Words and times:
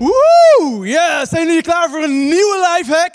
Woe! 0.00 0.86
Ja, 0.86 1.24
zijn 1.24 1.46
jullie 1.46 1.62
klaar 1.62 1.90
voor 1.90 2.02
een 2.02 2.18
nieuwe 2.18 2.76
lifehack? 2.76 3.14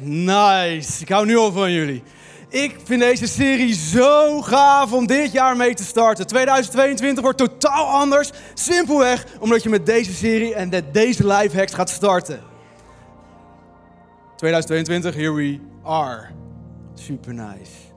Nice. 0.00 1.02
Ik 1.02 1.08
hou 1.08 1.26
nu 1.26 1.36
al 1.36 1.52
van 1.52 1.72
jullie. 1.72 2.02
Ik 2.48 2.76
vind 2.84 3.00
deze 3.00 3.26
serie 3.26 3.74
zo 3.74 4.42
gaaf 4.42 4.92
om 4.92 5.06
dit 5.06 5.32
jaar 5.32 5.56
mee 5.56 5.74
te 5.74 5.84
starten. 5.84 6.26
2022 6.26 7.22
wordt 7.22 7.38
totaal 7.38 7.86
anders. 7.86 8.30
Simpelweg 8.54 9.24
omdat 9.40 9.62
je 9.62 9.68
met 9.68 9.86
deze 9.86 10.12
serie 10.12 10.54
en 10.54 10.68
met 10.68 10.94
deze 10.94 11.26
lifehacks 11.26 11.74
gaat 11.74 11.90
starten. 11.90 12.40
2022, 14.36 15.14
here 15.14 15.32
we 15.32 15.60
are. 15.82 16.28
Super 16.94 17.34
nice. 17.34 17.87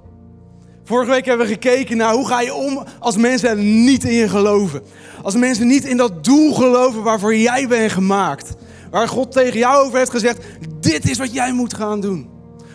Vorige 0.83 1.11
week 1.11 1.25
hebben 1.25 1.47
we 1.47 1.53
gekeken 1.53 1.97
naar 1.97 2.13
hoe 2.13 2.27
ga 2.27 2.41
je 2.41 2.53
om 2.53 2.83
als 2.99 3.17
mensen 3.17 3.83
niet 3.83 4.03
in 4.03 4.13
je 4.13 4.29
geloven. 4.29 4.81
Als 5.23 5.35
mensen 5.35 5.67
niet 5.67 5.85
in 5.85 5.97
dat 5.97 6.23
doel 6.23 6.53
geloven 6.53 7.03
waarvoor 7.03 7.35
jij 7.35 7.67
bent 7.67 7.91
gemaakt. 7.91 8.53
Waar 8.91 9.07
God 9.07 9.31
tegen 9.31 9.59
jou 9.59 9.85
over 9.85 9.97
heeft 9.97 10.11
gezegd, 10.11 10.43
dit 10.79 11.09
is 11.09 11.17
wat 11.17 11.33
jij 11.33 11.51
moet 11.51 11.73
gaan 11.73 12.01
doen. 12.01 12.29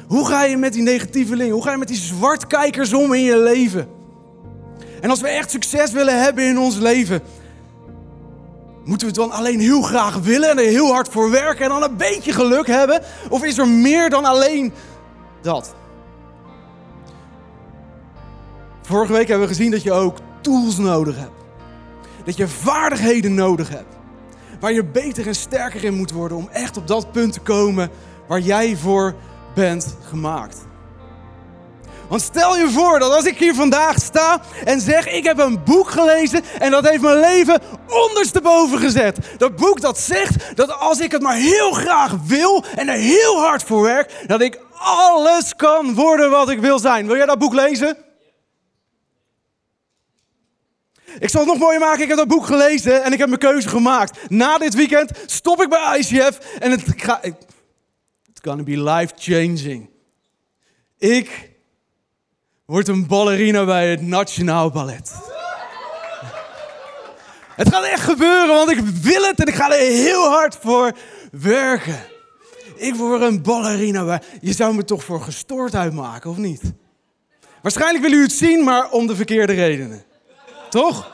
Hoe 0.06 0.26
ga 0.26 0.44
je 0.44 0.56
met 0.56 0.72
die 0.72 0.82
negatievelingen, 0.82 1.52
hoe 1.52 1.62
ga 1.62 1.70
je 1.70 1.76
met 1.76 1.88
die 1.88 1.96
zwartkijkers 1.96 2.92
om 2.92 3.12
in 3.14 3.22
je 3.22 3.38
leven? 3.38 3.88
En 5.00 5.10
als 5.10 5.20
we 5.20 5.28
echt 5.28 5.50
succes 5.50 5.92
willen 5.92 6.22
hebben 6.22 6.44
in 6.44 6.58
ons 6.58 6.76
leven, 6.76 7.20
moeten 8.84 9.08
we 9.08 9.12
het 9.14 9.30
dan 9.30 9.38
alleen 9.38 9.60
heel 9.60 9.82
graag 9.82 10.18
willen 10.18 10.50
en 10.50 10.58
er 10.58 10.64
heel 10.64 10.92
hard 10.92 11.08
voor 11.08 11.30
werken 11.30 11.64
en 11.64 11.70
dan 11.70 11.82
een 11.82 11.96
beetje 11.96 12.32
geluk 12.32 12.66
hebben? 12.66 13.02
Of 13.28 13.44
is 13.44 13.58
er 13.58 13.68
meer 13.68 14.10
dan 14.10 14.24
alleen 14.24 14.72
dat? 15.42 15.74
Vorige 18.86 19.12
week 19.12 19.28
hebben 19.28 19.48
we 19.48 19.54
gezien 19.54 19.70
dat 19.70 19.82
je 19.82 19.92
ook 19.92 20.16
tools 20.40 20.76
nodig 20.76 21.16
hebt. 21.16 21.44
Dat 22.24 22.36
je 22.36 22.48
vaardigheden 22.48 23.34
nodig 23.34 23.68
hebt. 23.68 23.96
Waar 24.60 24.72
je 24.72 24.84
beter 24.84 25.26
en 25.26 25.34
sterker 25.34 25.84
in 25.84 25.94
moet 25.94 26.10
worden 26.10 26.36
om 26.36 26.48
echt 26.52 26.76
op 26.76 26.86
dat 26.86 27.12
punt 27.12 27.32
te 27.32 27.40
komen 27.40 27.90
waar 28.28 28.40
jij 28.40 28.76
voor 28.76 29.14
bent 29.54 29.96
gemaakt. 30.02 30.58
Want 32.08 32.22
stel 32.22 32.56
je 32.56 32.70
voor 32.70 32.98
dat 32.98 33.12
als 33.12 33.24
ik 33.24 33.38
hier 33.38 33.54
vandaag 33.54 33.98
sta 33.98 34.40
en 34.64 34.80
zeg 34.80 35.08
ik 35.08 35.24
heb 35.24 35.38
een 35.38 35.64
boek 35.64 35.90
gelezen 35.90 36.42
en 36.58 36.70
dat 36.70 36.88
heeft 36.88 37.02
mijn 37.02 37.20
leven 37.20 37.60
ondersteboven 37.88 38.78
gezet. 38.78 39.18
Dat 39.38 39.56
boek 39.56 39.80
dat 39.80 39.98
zegt 39.98 40.56
dat 40.56 40.78
als 40.78 41.00
ik 41.00 41.12
het 41.12 41.22
maar 41.22 41.36
heel 41.36 41.72
graag 41.72 42.16
wil 42.26 42.64
en 42.76 42.88
er 42.88 42.98
heel 42.98 43.40
hard 43.40 43.62
voor 43.62 43.82
werk, 43.82 44.24
dat 44.26 44.40
ik 44.40 44.60
alles 44.78 45.56
kan 45.56 45.94
worden 45.94 46.30
wat 46.30 46.50
ik 46.50 46.60
wil 46.60 46.78
zijn. 46.78 47.06
Wil 47.06 47.16
jij 47.16 47.26
dat 47.26 47.38
boek 47.38 47.54
lezen? 47.54 48.05
Ik 51.18 51.28
zal 51.28 51.40
het 51.40 51.50
nog 51.50 51.58
mooier 51.58 51.80
maken. 51.80 52.02
Ik 52.02 52.08
heb 52.08 52.16
dat 52.16 52.28
boek 52.28 52.46
gelezen 52.46 53.04
en 53.04 53.12
ik 53.12 53.18
heb 53.18 53.28
mijn 53.28 53.40
keuze 53.40 53.68
gemaakt. 53.68 54.30
Na 54.30 54.58
dit 54.58 54.74
weekend 54.74 55.10
stop 55.26 55.62
ik 55.62 55.68
bij 55.68 55.98
ICF 55.98 56.38
en 56.58 56.70
het 56.70 56.82
gaat. 56.96 57.24
It's 57.24 58.40
gonna 58.42 58.62
be 58.62 58.82
life 58.82 59.12
changing. 59.16 59.90
Ik 60.98 61.50
word 62.64 62.88
een 62.88 63.06
ballerina 63.06 63.64
bij 63.64 63.90
het 63.90 64.02
Nationaal 64.02 64.70
Ballet. 64.70 65.12
Het 67.56 67.68
gaat 67.68 67.84
echt 67.84 68.02
gebeuren, 68.02 68.54
want 68.54 68.70
ik 68.70 68.78
wil 68.80 69.22
het 69.22 69.40
en 69.40 69.46
ik 69.46 69.54
ga 69.54 69.70
er 69.70 69.92
heel 69.92 70.28
hard 70.28 70.56
voor 70.60 70.92
werken. 71.30 72.00
Ik 72.76 72.94
word 72.94 73.22
een 73.22 73.42
ballerina 73.42 74.04
bij. 74.04 74.22
Je 74.40 74.52
zou 74.52 74.74
me 74.74 74.84
toch 74.84 75.04
voor 75.04 75.20
gestoord 75.20 75.74
uitmaken, 75.74 76.30
of 76.30 76.36
niet? 76.36 76.62
Waarschijnlijk 77.62 78.04
wil 78.04 78.12
u 78.12 78.22
het 78.22 78.32
zien, 78.32 78.64
maar 78.64 78.90
om 78.90 79.06
de 79.06 79.16
verkeerde 79.16 79.52
redenen. 79.52 80.04
Toch? 80.76 81.10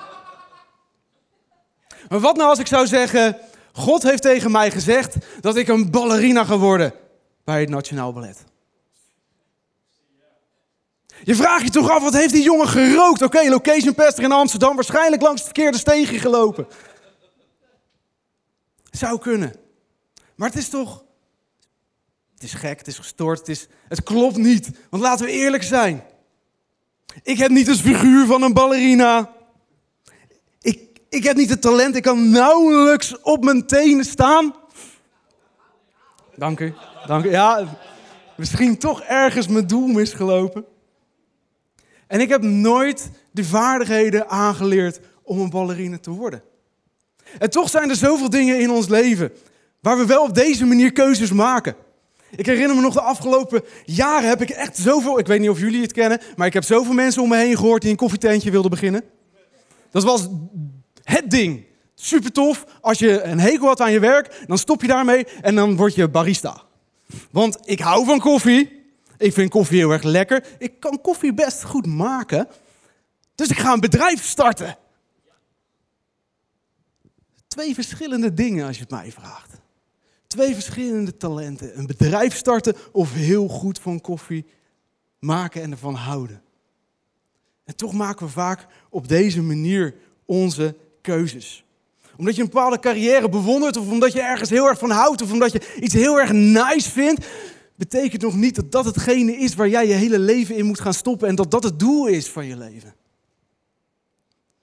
Maar 2.09 2.21
wat 2.21 2.37
nou 2.37 2.49
als 2.49 2.59
ik 2.59 2.67
zou 2.67 2.87
zeggen, 2.87 3.39
God 3.73 4.03
heeft 4.03 4.23
tegen 4.23 4.51
mij 4.51 4.71
gezegd 4.71 5.17
dat 5.41 5.57
ik 5.57 5.69
een 5.69 5.91
ballerina 5.91 6.45
ga 6.45 6.59
worden 6.59 6.95
bij 7.45 7.61
het 7.61 7.69
Nationaal 7.69 8.13
Ballet. 8.13 8.45
Je 11.23 11.35
vraagt 11.35 11.65
je 11.65 11.71
toch 11.71 11.91
af, 11.91 12.03
wat 12.03 12.13
heeft 12.13 12.33
die 12.33 12.43
jongen 12.43 12.69
gerookt? 12.69 13.23
Oké, 13.23 13.49
location 13.49 13.95
pastor 13.95 14.25
in 14.25 14.33
Amsterdam, 14.33 14.75
waarschijnlijk 14.75 15.23
langs 15.23 15.43
het 15.43 15.51
verkeerde 15.53 15.79
steegje 15.79 16.19
gelopen. 16.19 16.67
Zou 18.91 19.19
kunnen. 19.19 19.55
Maar 20.35 20.49
het 20.49 20.59
is 20.59 20.69
toch, 20.69 21.05
het 22.35 22.43
is 22.43 22.53
gek, 22.53 22.79
het 22.79 22.89
is 22.89 22.99
gestoord, 22.99 23.39
het, 23.39 23.49
is, 23.49 23.67
het 23.89 24.03
klopt 24.03 24.37
niet. 24.37 24.71
Want 24.91 25.03
laten 25.03 25.25
we 25.25 25.33
eerlijk 25.33 25.63
zijn. 25.63 26.05
Ik 27.23 27.39
heb 27.39 27.51
niet 27.51 27.67
het 27.67 27.81
figuur 27.81 28.27
van 28.27 28.43
een 28.43 28.53
ballerina. 28.53 29.41
Ik, 31.13 31.25
heb 31.25 31.37
niet 31.37 31.51
het 31.51 31.61
talent, 31.61 31.97
ik 31.97 32.03
kan 32.03 32.31
nauwelijks 32.31 33.21
op 33.21 33.45
mijn 33.45 33.67
tenen 33.67 34.05
staan. 34.05 34.55
Dank 36.37 36.61
u, 36.61 36.75
dank 37.07 37.25
u. 37.25 37.31
Ja, 37.31 37.65
misschien 38.37 38.79
toch 38.79 39.03
ergens 39.03 39.49
mijn 39.49 39.67
doel 39.67 39.87
misgelopen. 39.87 40.65
En 42.07 42.21
ik 42.21 42.29
heb 42.29 42.43
nooit 42.43 43.11
de 43.31 43.45
vaardigheden 43.45 44.29
aangeleerd 44.29 45.01
om 45.23 45.41
een 45.41 45.51
ballerina 45.51 45.99
te 45.99 46.11
worden. 46.11 46.43
En 47.39 47.51
toch 47.51 47.71
zijn 47.71 47.91
er 47.91 47.97
zoveel 47.97 48.31
dingen 48.31 48.61
in 48.61 48.71
ons 48.71 48.89
leven 48.89 49.33
waar 49.81 49.99
we 49.99 50.07
wel 50.07 50.23
op 50.23 50.35
deze 50.35 50.65
manier 50.65 50.93
keuzes 50.93 51.33
maken. 51.33 51.75
Ik 52.31 52.47
herinner 52.47 52.77
me 52.77 52.83
nog 52.83 52.95
de 52.95 53.01
afgelopen 53.01 53.63
jaren 53.85 54.29
heb 54.29 54.43
ik 54.43 54.51
echt 54.51 54.77
zoveel, 54.77 55.19
ik 55.19 55.27
weet 55.27 55.41
niet 55.41 55.51
of 55.51 55.59
jullie 55.59 55.83
het 55.83 55.93
kennen, 55.93 56.21
maar 56.37 56.47
ik 56.47 56.53
heb 56.53 56.65
zoveel 56.65 56.95
mensen 56.95 57.23
om 57.23 57.29
me 57.29 57.37
heen 57.37 57.57
gehoord 57.57 57.83
die 57.83 57.91
een 57.91 57.97
koffietentje 57.97 58.51
wilden 58.51 58.71
beginnen. 58.71 59.05
Dat 59.91 60.03
was 60.03 60.29
het 61.03 61.31
ding. 61.31 61.65
Super 61.95 62.33
tof. 62.33 62.65
Als 62.81 62.99
je 62.99 63.23
een 63.23 63.41
hekel 63.41 63.67
had 63.67 63.81
aan 63.81 63.93
je 63.93 64.01
werk, 64.01 64.45
dan 64.47 64.59
stop 64.59 64.81
je 64.81 64.87
daarmee 64.87 65.25
en 65.25 65.55
dan 65.55 65.77
word 65.77 65.95
je 65.95 66.09
barista. 66.09 66.63
Want 67.31 67.59
ik 67.65 67.81
hou 67.81 68.05
van 68.05 68.19
koffie. 68.19 68.81
Ik 69.19 69.33
vind 69.33 69.51
koffie 69.51 69.79
heel 69.79 69.91
erg 69.91 70.03
lekker. 70.03 70.47
Ik 70.59 70.81
kan 70.81 71.01
koffie 71.01 71.35
best 71.35 71.65
goed 71.65 71.87
maken. 71.87 72.49
Dus 73.35 73.49
ik 73.49 73.59
ga 73.59 73.73
een 73.73 73.81
bedrijf 73.81 74.25
starten. 74.25 74.79
Twee 77.49 77.75
verschillende 77.75 78.35
dingen 78.35 78.67
als 78.67 78.77
je 78.77 78.83
het 78.83 78.91
mij 78.91 79.13
vraagt. 79.13 79.61
Twee 80.27 80.55
verschillende 80.55 81.17
talenten. 81.17 81.79
Een 81.79 81.87
bedrijf 81.87 82.37
starten 82.37 82.75
of 82.93 83.13
heel 83.13 83.49
goed 83.49 83.79
van 83.79 84.01
koffie 84.01 84.47
maken 85.19 85.63
en 85.63 85.71
ervan 85.71 85.95
houden. 85.95 86.43
En 87.65 87.77
toch 87.77 87.93
maken 87.93 88.27
we 88.27 88.33
vaak 88.33 88.67
op 88.91 89.09
deze 89.09 89.43
manier 89.43 89.95
onze 90.25 90.77
keuzes. 91.03 91.65
Omdat 92.17 92.35
je 92.35 92.43
een 92.43 92.49
bepaalde 92.49 92.79
carrière 92.79 93.29
bewondert, 93.29 93.77
of 93.77 93.91
omdat 93.91 94.13
je 94.13 94.21
ergens 94.21 94.51
heel 94.51 94.67
erg 94.67 94.79
van 94.79 94.91
houdt, 94.91 95.23
of 95.23 95.33
omdat 95.33 95.53
je 95.53 95.77
iets 95.81 95.95
heel 95.95 96.21
erg 96.21 96.33
nice 96.33 96.91
vindt, 96.91 97.27
betekent 97.75 98.23
nog 98.23 98.35
niet 98.35 98.55
dat 98.55 98.73
dat 98.73 98.85
hetgene 98.85 99.37
is 99.37 99.55
waar 99.55 99.69
jij 99.69 99.87
je 99.87 99.93
hele 99.93 100.19
leven 100.19 100.57
in 100.57 100.67
moet 100.67 100.81
gaan 100.81 100.95
stoppen 100.95 101.29
en 101.29 101.35
dat 101.35 101.51
dat 101.51 101.63
het 101.63 101.79
doel 101.79 102.07
is 102.07 102.29
van 102.31 102.47
je 102.47 102.57
leven. 102.57 102.95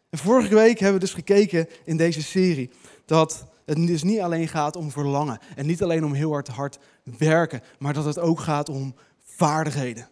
En 0.09 0.17
vorige 0.17 0.55
week 0.55 0.79
hebben 0.79 0.99
we 0.99 1.05
dus 1.05 1.13
gekeken 1.13 1.67
in 1.85 1.97
deze 1.97 2.21
serie 2.21 2.69
dat 3.05 3.45
het 3.65 3.87
dus 3.87 4.03
niet 4.03 4.19
alleen 4.19 4.47
gaat 4.47 4.75
om 4.75 4.91
verlangen 4.91 5.39
en 5.55 5.65
niet 5.65 5.83
alleen 5.83 6.05
om 6.05 6.13
heel 6.13 6.31
hard 6.31 6.47
hard 6.47 6.79
werken, 7.03 7.61
maar 7.79 7.93
dat 7.93 8.05
het 8.05 8.19
ook 8.19 8.39
gaat 8.39 8.69
om 8.69 8.95
vaardigheden. 9.23 10.09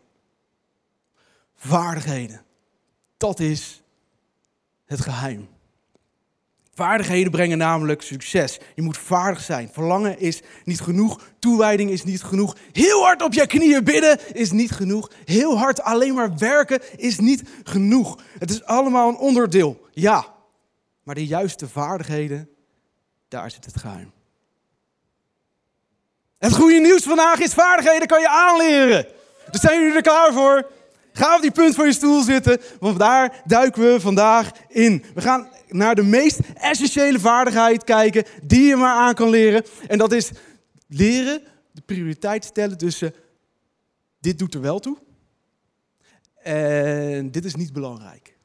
Vaardigheden. 1.56 2.42
Dat 3.18 3.40
is 3.40 3.84
het 4.86 5.02
geheim. 5.02 5.48
Vaardigheden 6.78 7.32
brengen 7.32 7.58
namelijk 7.58 8.02
succes. 8.02 8.60
Je 8.76 8.82
moet 8.82 8.98
vaardig 8.98 9.42
zijn. 9.42 9.70
Verlangen 9.72 10.20
is 10.20 10.42
niet 10.64 10.82
genoeg. 10.82 11.22
Toewijding 11.40 11.90
is 11.90 12.04
niet 12.04 12.24
genoeg. 12.24 12.56
Heel 12.72 13.04
hard 13.04 13.22
op 13.22 13.34
je 13.34 13.48
knieën 13.48 13.84
bidden 13.84 14.36
is 14.36 14.52
niet 14.52 14.72
genoeg. 14.72 15.12
Heel 15.26 15.58
hard 15.58 15.82
alleen 15.82 16.14
maar 16.14 16.38
werken 16.38 16.80
is 16.96 17.20
niet 17.20 17.44
genoeg. 17.64 18.20
Het 18.40 18.50
is 18.50 18.64
allemaal 18.64 19.10
een 19.10 19.18
onderdeel, 19.18 19.88
ja. 19.92 20.26
Maar 21.04 21.16
de 21.16 21.26
juiste 21.26 21.68
vaardigheden, 21.68 22.50
daar 23.28 23.52
zit 23.52 23.66
het 23.66 23.78
geheim. 23.78 24.12
Het 26.38 26.54
goede 26.54 26.80
nieuws 26.80 27.04
vandaag 27.04 27.40
is 27.40 27.54
vaardigheden 27.54 28.08
kan 28.08 28.20
je 28.20 28.30
aanleren. 28.30 29.06
Dus 29.52 29.62
zijn 29.62 29.80
jullie 29.80 29.96
er 29.96 30.02
klaar 30.02 30.34
voor? 30.34 30.70
Ga 31.14 31.36
op 31.36 31.42
die 31.42 31.52
punt 31.52 31.76
van 31.76 31.86
je 31.86 31.94
stoel 31.94 32.22
zitten, 32.22 32.62
want 32.80 33.00
daar 33.00 33.42
duiken 33.46 33.94
we 33.94 34.00
vandaag 34.00 34.52
in. 34.68 35.04
We 35.14 35.22
gaan 35.22 35.50
naar 35.68 35.96
de 35.96 36.04
meest 36.04 36.40
essentiële 36.54 37.20
vaardigheid 37.20 37.84
kijken 37.84 38.24
die 38.44 38.62
je 38.62 38.76
maar 38.76 38.96
aan 38.96 39.14
kan 39.14 39.30
leren. 39.30 39.66
En 39.88 39.98
dat 39.98 40.12
is 40.12 40.32
leren 40.88 41.42
de 41.72 41.82
prioriteit 41.82 42.46
stellen 42.46 42.78
tussen 42.78 43.14
dit 44.20 44.40
doet 44.40 44.54
er 44.54 44.62
wel 44.62 44.80
toe 44.80 44.98
en 46.48 47.32
dit 47.32 47.46
is 47.46 47.56
niet 47.56 47.74
belangrijk. 47.74 48.36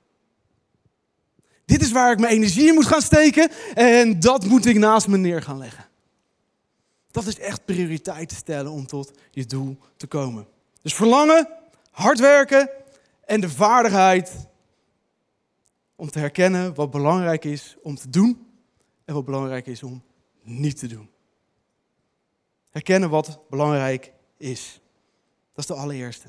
Dit 1.65 1.83
is 1.83 1.93
waar 1.93 2.13
ik 2.13 2.19
mijn 2.19 2.33
energie 2.33 2.69
in 2.69 2.75
moet 2.75 2.87
gaan 2.87 3.03
steken 3.03 3.51
en 3.75 4.21
dat 4.21 4.45
moet 4.45 4.67
ik 4.67 4.79
naast 4.79 5.09
me 5.09 5.17
neer 5.17 5.43
gaan 5.43 5.59
leggen. 5.59 5.85
Dat 7.11 7.27
is 7.27 7.39
echt 7.39 7.65
prioriteit 7.65 8.33
stellen 8.33 8.73
om 8.73 8.87
tot 8.87 9.11
je 9.31 9.47
doel 9.47 9.79
te 9.97 10.07
komen. 10.07 10.47
Dus 10.83 10.95
verlangen, 10.95 11.49
hard 11.91 12.19
werken 12.19 12.71
en 13.25 13.41
de 13.41 13.51
vaardigheid 13.51 14.33
om 16.03 16.11
te 16.11 16.19
herkennen 16.19 16.75
wat 16.75 16.91
belangrijk 16.91 17.45
is 17.45 17.77
om 17.83 17.97
te 17.97 18.09
doen 18.11 18.47
en 19.05 19.15
wat 19.15 19.25
belangrijk 19.25 19.67
is 19.67 19.83
om 19.83 20.03
niet 20.43 20.79
te 20.79 20.87
doen. 20.87 21.11
Herkennen 22.71 23.11
wat 23.11 23.41
belangrijk 23.51 24.13
is. 24.37 24.81
Dat 25.55 25.65
is 25.65 25.67
de 25.67 25.75
allereerste. 25.75 26.27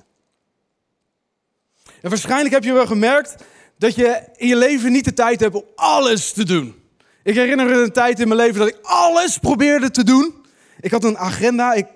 En 2.02 2.10
waarschijnlijk 2.10 2.54
heb 2.54 2.64
je 2.64 2.74
wel 2.74 2.86
gemerkt 2.86 3.44
dat 3.78 3.96
je 3.96 4.30
in 4.36 4.48
je 4.48 4.56
leven 4.56 4.92
niet 4.92 5.06
de 5.06 5.14
tijd 5.14 5.40
hebt 5.40 5.56
om 5.56 5.66
alles 5.76 6.34
te 6.34 6.46
doen. 6.46 6.82
Ik 7.24 7.36
herinner 7.36 7.66
me 7.66 7.74
een 7.74 7.92
tijd 7.92 8.20
in 8.20 8.28
mijn 8.28 8.40
leven 8.40 8.60
dat 8.60 8.68
ik 8.68 8.80
alles 8.82 9.38
probeerde 9.38 9.92
te 9.92 10.04
doen. 10.04 10.46
Ik 10.80 10.92
had 10.92 11.04
een 11.04 11.18
agenda. 11.18 11.74
Ik, 11.74 11.88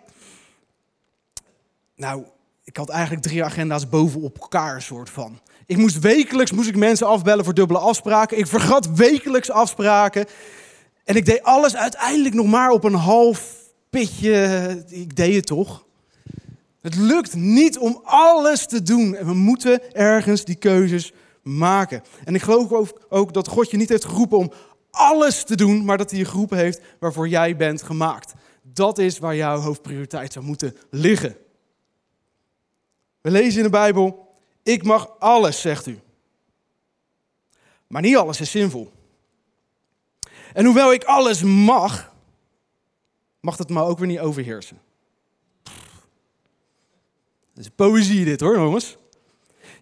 nou, 1.96 2.26
ik 2.64 2.78
had 2.78 2.90
eigenlijk 2.90 3.22
drie 3.22 3.44
agenda's 3.44 3.90
bovenop 3.90 4.38
elkaar, 4.40 4.82
soort 4.82 5.10
van. 5.10 5.40
Ik 5.68 5.78
moest 5.78 6.00
wekelijks 6.00 6.52
moest 6.52 6.70
ik 6.70 6.76
mensen 6.76 7.08
afbellen 7.08 7.46
voor 7.46 7.54
dubbele 7.54 7.80
afspraken. 7.80 8.38
Ik 8.38 8.48
vergat 8.48 8.90
wekelijks 8.96 9.52
afspraken. 9.52 10.26
En 11.04 11.16
ik 11.16 11.26
deed 11.26 11.44
alles 11.44 11.76
uiteindelijk 11.76 12.36
nog 12.36 12.46
maar 12.46 12.70
op 12.70 12.84
een 12.84 12.94
half 12.94 13.56
pitje. 13.90 14.86
Ik 14.88 15.16
deed 15.16 15.36
het 15.36 15.46
toch. 15.46 15.86
Het 16.82 16.96
lukt 16.96 17.36
niet 17.36 17.78
om 17.78 18.02
alles 18.04 18.68
te 18.68 18.82
doen. 18.84 19.16
En 19.16 19.26
we 19.26 19.34
moeten 19.34 19.94
ergens 19.94 20.46
die 20.46 20.56
keuzes 20.56 21.14
maken. 21.44 22.04
En 22.24 22.36
ik 22.36 22.42
geloof 22.42 22.94
ook, 23.10 23.34
dat 23.34 23.48
God 23.48 23.72
je 23.72 23.78
niet 23.78 23.90
heeft 23.90 24.06
geroepen 24.06 24.38
om 24.38 24.52
alles 24.92 25.44
te 25.44 25.56
doen, 25.56 25.86
maar 25.86 25.98
dat 25.98 26.10
hij 26.10 26.20
je 26.20 26.26
geroepen 26.26 26.58
heeft 26.58 26.82
waarvoor 27.00 27.28
jij 27.28 27.56
bent 27.56 27.84
gemaakt. 27.84 28.34
Dat 28.62 28.98
is 28.98 29.20
waar 29.20 29.36
jouw 29.36 29.60
hoofdprioriteit 29.60 30.34
zou 30.34 30.46
moeten 30.46 30.76
liggen. 30.90 31.36
We 33.22 33.32
lezen 33.32 33.58
in 33.58 33.64
de 33.64 33.70
Bijbel, 33.70 34.27
ik 34.68 34.84
mag 34.84 35.20
alles, 35.20 35.62
zegt 35.62 35.86
u. 35.86 36.00
Maar 37.88 38.02
niet 38.02 38.16
alles 38.16 38.40
is 38.40 38.52
zinvol. 38.52 38.92
En 40.54 40.66
hoewel 40.66 40.94
ik 40.94 41.04
alles 41.04 41.44
mag, 41.44 42.14
mag 43.40 43.58
het 43.58 43.70
me 43.70 43.82
ook 43.82 43.98
weer 43.98 44.08
niet 44.08 44.20
overheersen. 44.20 44.82
Dat 47.54 47.66
is 47.66 47.70
poëzie 47.76 48.26
dit 48.26 48.40
hoor, 48.40 48.56
jongens. 48.56 48.98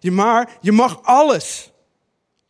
Je, 0.00 0.10
maar, 0.10 0.58
je 0.60 0.72
mag 0.72 1.02
alles, 1.02 1.72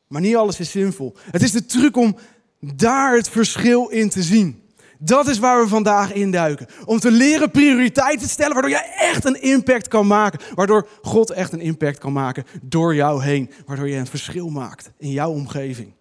maar 0.06 0.20
niet 0.20 0.36
alles 0.36 0.60
is 0.60 0.70
zinvol. 0.70 1.16
Het 1.30 1.42
is 1.42 1.52
de 1.52 1.66
truc 1.66 1.96
om 1.96 2.16
daar 2.60 3.16
het 3.16 3.28
verschil 3.28 3.88
in 3.88 4.08
te 4.08 4.22
zien. 4.22 4.65
Dat 5.06 5.28
is 5.28 5.38
waar 5.38 5.62
we 5.62 5.68
vandaag 5.68 6.12
induiken. 6.12 6.66
Om 6.84 6.98
te 6.98 7.10
leren 7.10 7.50
prioriteiten 7.50 8.26
te 8.26 8.32
stellen, 8.32 8.52
waardoor 8.52 8.70
jij 8.70 8.92
echt 8.96 9.24
een 9.24 9.42
impact 9.42 9.88
kan 9.88 10.06
maken. 10.06 10.40
Waardoor 10.54 10.88
God 11.02 11.30
echt 11.30 11.52
een 11.52 11.60
impact 11.60 11.98
kan 11.98 12.12
maken 12.12 12.44
door 12.62 12.94
jou 12.94 13.22
heen. 13.22 13.50
Waardoor 13.66 13.88
je 13.88 13.96
een 13.96 14.06
verschil 14.06 14.48
maakt 14.48 14.90
in 14.98 15.10
jouw 15.10 15.30
omgeving. 15.30 15.92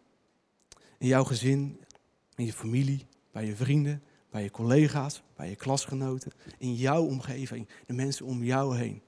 In 0.97 1.07
jouw 1.07 1.23
gezin, 1.23 1.79
in 2.35 2.45
je 2.45 2.53
familie, 2.53 3.07
bij 3.31 3.45
je 3.45 3.55
vrienden, 3.55 4.01
bij 4.31 4.43
je 4.43 4.51
collega's, 4.51 5.23
bij 5.35 5.49
je 5.49 5.55
klasgenoten. 5.55 6.31
In 6.57 6.73
jouw 6.73 7.03
omgeving, 7.03 7.67
de 7.85 7.93
mensen 7.93 8.25
om 8.25 8.43
jou 8.43 8.77
heen. 8.77 9.01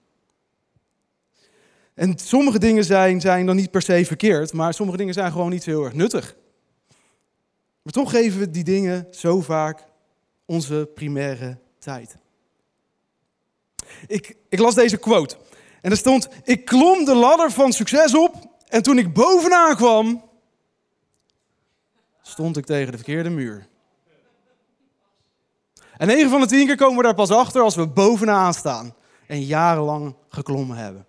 En 1.94 2.18
sommige 2.18 2.60
dingen 2.60 2.84
zijn, 2.84 3.22
zijn 3.22 3.46
dan 3.46 3.56
niet 3.56 3.72
per 3.72 3.82
se 3.82 4.06
verkeerd, 4.06 4.54
maar 4.54 4.74
sommige 4.74 4.98
dingen 4.98 5.14
zijn 5.14 5.32
gewoon 5.32 5.50
niet 5.50 5.66
heel 5.66 5.84
erg 5.84 5.94
nuttig. 5.94 6.36
Maar 7.88 7.96
toch 7.96 8.12
geven 8.12 8.40
we 8.40 8.50
die 8.50 8.64
dingen 8.64 9.08
zo 9.12 9.42
vaak 9.42 9.88
onze 10.46 10.90
primaire 10.96 11.58
tijd. 11.80 12.18
Ik, 14.08 14.36
ik 14.50 14.60
las 14.60 14.76
deze 14.76 14.98
quote. 14.98 15.38
En 15.82 15.92
er 15.92 15.98
stond: 15.98 16.28
Ik 16.44 16.66
klom 16.66 17.06
de 17.06 17.16
ladder 17.16 17.52
van 17.52 17.72
succes 17.72 18.16
op. 18.16 18.36
En 18.68 18.84
toen 18.84 18.98
ik 18.98 19.14
bovenaan 19.14 19.76
kwam, 19.76 20.24
stond 22.22 22.58
ik 22.58 22.66
tegen 22.66 22.92
de 22.92 22.98
verkeerde 22.98 23.30
muur. 23.30 23.68
En 25.98 26.08
9 26.08 26.30
van 26.30 26.42
de 26.42 26.48
10 26.48 26.66
keer 26.66 26.78
komen 26.78 26.98
we 26.98 27.04
daar 27.04 27.16
pas 27.16 27.32
achter 27.32 27.62
als 27.62 27.76
we 27.76 27.88
bovenaan 27.88 28.54
staan 28.54 28.96
en 29.28 29.44
jarenlang 29.44 30.16
geklommen 30.30 30.78
hebben. 30.78 31.07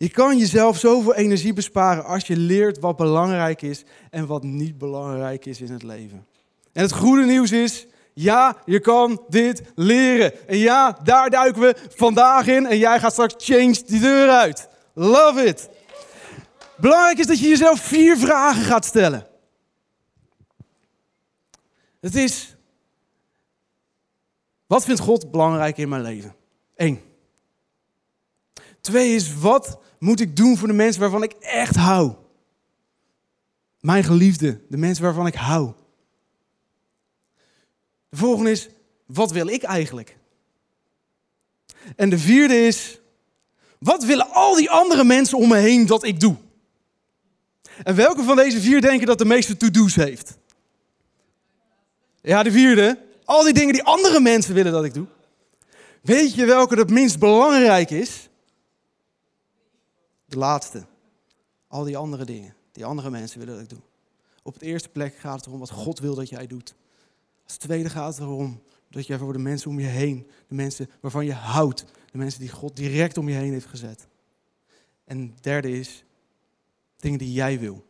Je 0.00 0.08
kan 0.08 0.38
jezelf 0.38 0.78
zoveel 0.78 1.14
energie 1.14 1.52
besparen 1.52 2.04
als 2.04 2.26
je 2.26 2.36
leert 2.36 2.78
wat 2.78 2.96
belangrijk 2.96 3.62
is 3.62 3.84
en 4.10 4.26
wat 4.26 4.42
niet 4.42 4.78
belangrijk 4.78 5.46
is 5.46 5.60
in 5.60 5.72
het 5.72 5.82
leven. 5.82 6.26
En 6.72 6.82
het 6.82 6.92
goede 6.92 7.24
nieuws 7.24 7.52
is, 7.52 7.86
ja, 8.14 8.56
je 8.64 8.80
kan 8.80 9.24
dit 9.28 9.62
leren. 9.74 10.48
En 10.48 10.56
ja, 10.56 10.98
daar 11.02 11.30
duiken 11.30 11.62
we 11.62 11.76
vandaag 11.94 12.46
in 12.46 12.66
en 12.66 12.78
jij 12.78 13.00
gaat 13.00 13.12
straks 13.12 13.34
change 13.38 13.82
die 13.86 14.00
deur 14.00 14.28
uit. 14.28 14.68
Love 14.94 15.44
it. 15.44 15.68
Belangrijk 16.76 17.18
is 17.18 17.26
dat 17.26 17.38
je 17.38 17.48
jezelf 17.48 17.80
vier 17.80 18.16
vragen 18.16 18.62
gaat 18.62 18.84
stellen. 18.84 19.26
Het 22.00 22.14
is, 22.14 22.56
wat 24.66 24.84
vindt 24.84 25.00
God 25.00 25.30
belangrijk 25.30 25.78
in 25.78 25.88
mijn 25.88 26.02
leven? 26.02 26.34
Eén. 26.76 27.00
Twee 28.80 29.14
is, 29.14 29.34
wat 29.34 29.78
moet 30.00 30.20
ik 30.20 30.36
doen 30.36 30.56
voor 30.56 30.68
de 30.68 30.74
mensen 30.74 31.00
waarvan 31.00 31.22
ik 31.22 31.32
echt 31.32 31.76
hou? 31.76 32.14
Mijn 33.80 34.04
geliefde, 34.04 34.60
de 34.68 34.76
mensen 34.76 35.04
waarvan 35.04 35.26
ik 35.26 35.34
hou. 35.34 35.72
De 38.08 38.16
volgende 38.16 38.50
is, 38.50 38.68
wat 39.06 39.30
wil 39.30 39.46
ik 39.46 39.62
eigenlijk? 39.62 40.16
En 41.96 42.10
de 42.10 42.18
vierde 42.18 42.66
is, 42.66 43.00
wat 43.78 44.04
willen 44.04 44.30
al 44.30 44.54
die 44.54 44.70
andere 44.70 45.04
mensen 45.04 45.38
om 45.38 45.48
me 45.48 45.56
heen 45.56 45.86
dat 45.86 46.04
ik 46.04 46.20
doe? 46.20 46.36
En 47.82 47.94
welke 47.94 48.22
van 48.22 48.36
deze 48.36 48.60
vier 48.60 48.80
denken 48.80 49.06
dat 49.06 49.18
de 49.18 49.24
meeste 49.24 49.56
to-do's 49.56 49.94
heeft? 49.94 50.38
Ja, 52.22 52.42
de 52.42 52.52
vierde. 52.52 52.98
Al 53.24 53.42
die 53.42 53.52
dingen 53.52 53.72
die 53.72 53.82
andere 53.82 54.20
mensen 54.20 54.54
willen 54.54 54.72
dat 54.72 54.84
ik 54.84 54.94
doe. 54.94 55.06
Weet 56.02 56.34
je 56.34 56.44
welke 56.44 56.74
het 56.74 56.90
minst 56.90 57.18
belangrijk 57.18 57.90
is? 57.90 58.29
De 60.30 60.38
laatste. 60.38 60.86
Al 61.66 61.84
die 61.84 61.96
andere 61.96 62.24
dingen 62.24 62.54
die 62.72 62.84
andere 62.84 63.10
mensen 63.10 63.38
willen 63.38 63.54
dat 63.54 63.62
ik 63.62 63.68
doe. 63.68 63.82
Op 64.42 64.54
het 64.54 64.62
eerste 64.62 64.88
plek 64.88 65.16
gaat 65.16 65.36
het 65.36 65.46
erom 65.46 65.58
wat 65.58 65.70
God 65.70 65.98
wil 65.98 66.14
dat 66.14 66.28
jij 66.28 66.46
doet. 66.46 66.74
Als 67.44 67.56
tweede 67.56 67.90
gaat 67.90 68.14
het 68.14 68.22
erom 68.22 68.62
dat 68.88 69.06
jij 69.06 69.18
voor 69.18 69.32
de 69.32 69.38
mensen 69.38 69.70
om 69.70 69.80
je 69.80 69.86
heen, 69.86 70.30
de 70.48 70.54
mensen 70.54 70.90
waarvan 71.00 71.24
je 71.24 71.32
houdt, 71.32 71.84
de 72.10 72.18
mensen 72.18 72.40
die 72.40 72.48
God 72.48 72.76
direct 72.76 73.18
om 73.18 73.28
je 73.28 73.34
heen 73.34 73.52
heeft 73.52 73.66
gezet. 73.66 74.06
En 75.04 75.34
derde 75.40 75.70
is 75.70 76.04
dingen 76.96 77.18
die 77.18 77.32
jij 77.32 77.58
wil. 77.58 77.86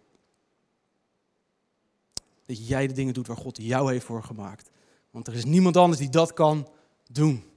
Dat 2.46 2.66
jij 2.68 2.86
de 2.86 2.92
dingen 2.92 3.14
doet 3.14 3.26
waar 3.26 3.36
God 3.36 3.56
jou 3.62 3.92
heeft 3.92 4.04
voor 4.04 4.22
gemaakt. 4.22 4.70
Want 5.10 5.26
er 5.26 5.34
is 5.34 5.44
niemand 5.44 5.76
anders 5.76 6.00
die 6.00 6.10
dat 6.10 6.32
kan 6.32 6.68
doen. 7.10 7.49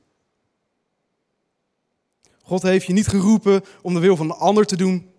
God 2.43 2.61
heeft 2.61 2.85
je 2.85 2.93
niet 2.93 3.07
geroepen 3.07 3.63
om 3.81 3.93
de 3.93 3.99
wil 3.99 4.15
van 4.15 4.25
een 4.25 4.35
ander 4.35 4.65
te 4.65 4.77
doen. 4.77 5.11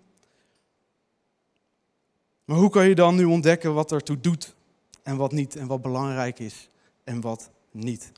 Maar 2.44 2.56
hoe 2.56 2.70
kan 2.70 2.88
je 2.88 2.94
dan 2.94 3.14
nu 3.14 3.24
ontdekken 3.24 3.74
wat 3.74 3.92
ertoe 3.92 4.20
doet 4.20 4.54
en 5.02 5.16
wat 5.16 5.32
niet 5.32 5.56
en 5.56 5.66
wat 5.66 5.82
belangrijk 5.82 6.38
is 6.38 6.70
en 7.04 7.20
wat 7.20 7.50
niet? 7.70 8.12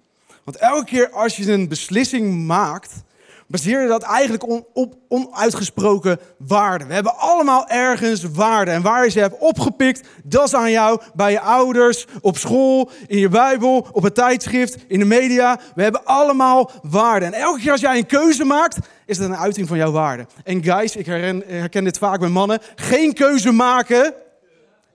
Want 0.44 0.56
elke 0.56 0.84
keer 0.84 1.10
als 1.10 1.36
je 1.36 1.52
een 1.52 1.68
beslissing 1.68 2.46
maakt, 2.46 3.02
baseer 3.48 3.88
dat 3.88 4.02
eigenlijk 4.02 4.42
op 4.72 4.94
onuitgesproken 5.08 6.18
waarden. 6.38 6.88
We 6.88 6.94
hebben 6.94 7.18
allemaal 7.18 7.68
ergens 7.68 8.22
waarden. 8.22 8.74
En 8.74 8.82
waar 8.82 9.04
je 9.04 9.10
ze 9.10 9.18
hebt 9.18 9.38
opgepikt, 9.38 10.08
dat 10.24 10.46
is 10.46 10.54
aan 10.54 10.70
jou, 10.70 11.00
bij 11.14 11.30
je 11.30 11.40
ouders, 11.40 12.06
op 12.20 12.36
school, 12.36 12.90
in 13.06 13.18
je 13.18 13.28
Bijbel, 13.28 13.86
op 13.92 14.02
het 14.02 14.14
tijdschrift, 14.14 14.84
in 14.88 14.98
de 14.98 15.04
media. 15.04 15.60
We 15.74 15.82
hebben 15.82 16.04
allemaal 16.04 16.70
waarden. 16.82 17.32
En 17.32 17.40
elke 17.40 17.60
keer 17.60 17.72
als 17.72 17.80
jij 17.80 17.98
een 17.98 18.06
keuze 18.06 18.44
maakt, 18.44 18.78
is 19.06 19.18
dat 19.18 19.28
een 19.28 19.36
uiting 19.36 19.68
van 19.68 19.76
jouw 19.76 19.92
waarden. 19.92 20.26
En 20.44 20.64
guys, 20.64 20.96
ik 20.96 21.06
herken, 21.06 21.42
herken 21.46 21.84
dit 21.84 21.98
vaak 21.98 22.20
bij 22.20 22.28
mannen, 22.28 22.60
geen 22.74 23.12
keuze 23.12 23.52
maken 23.52 24.14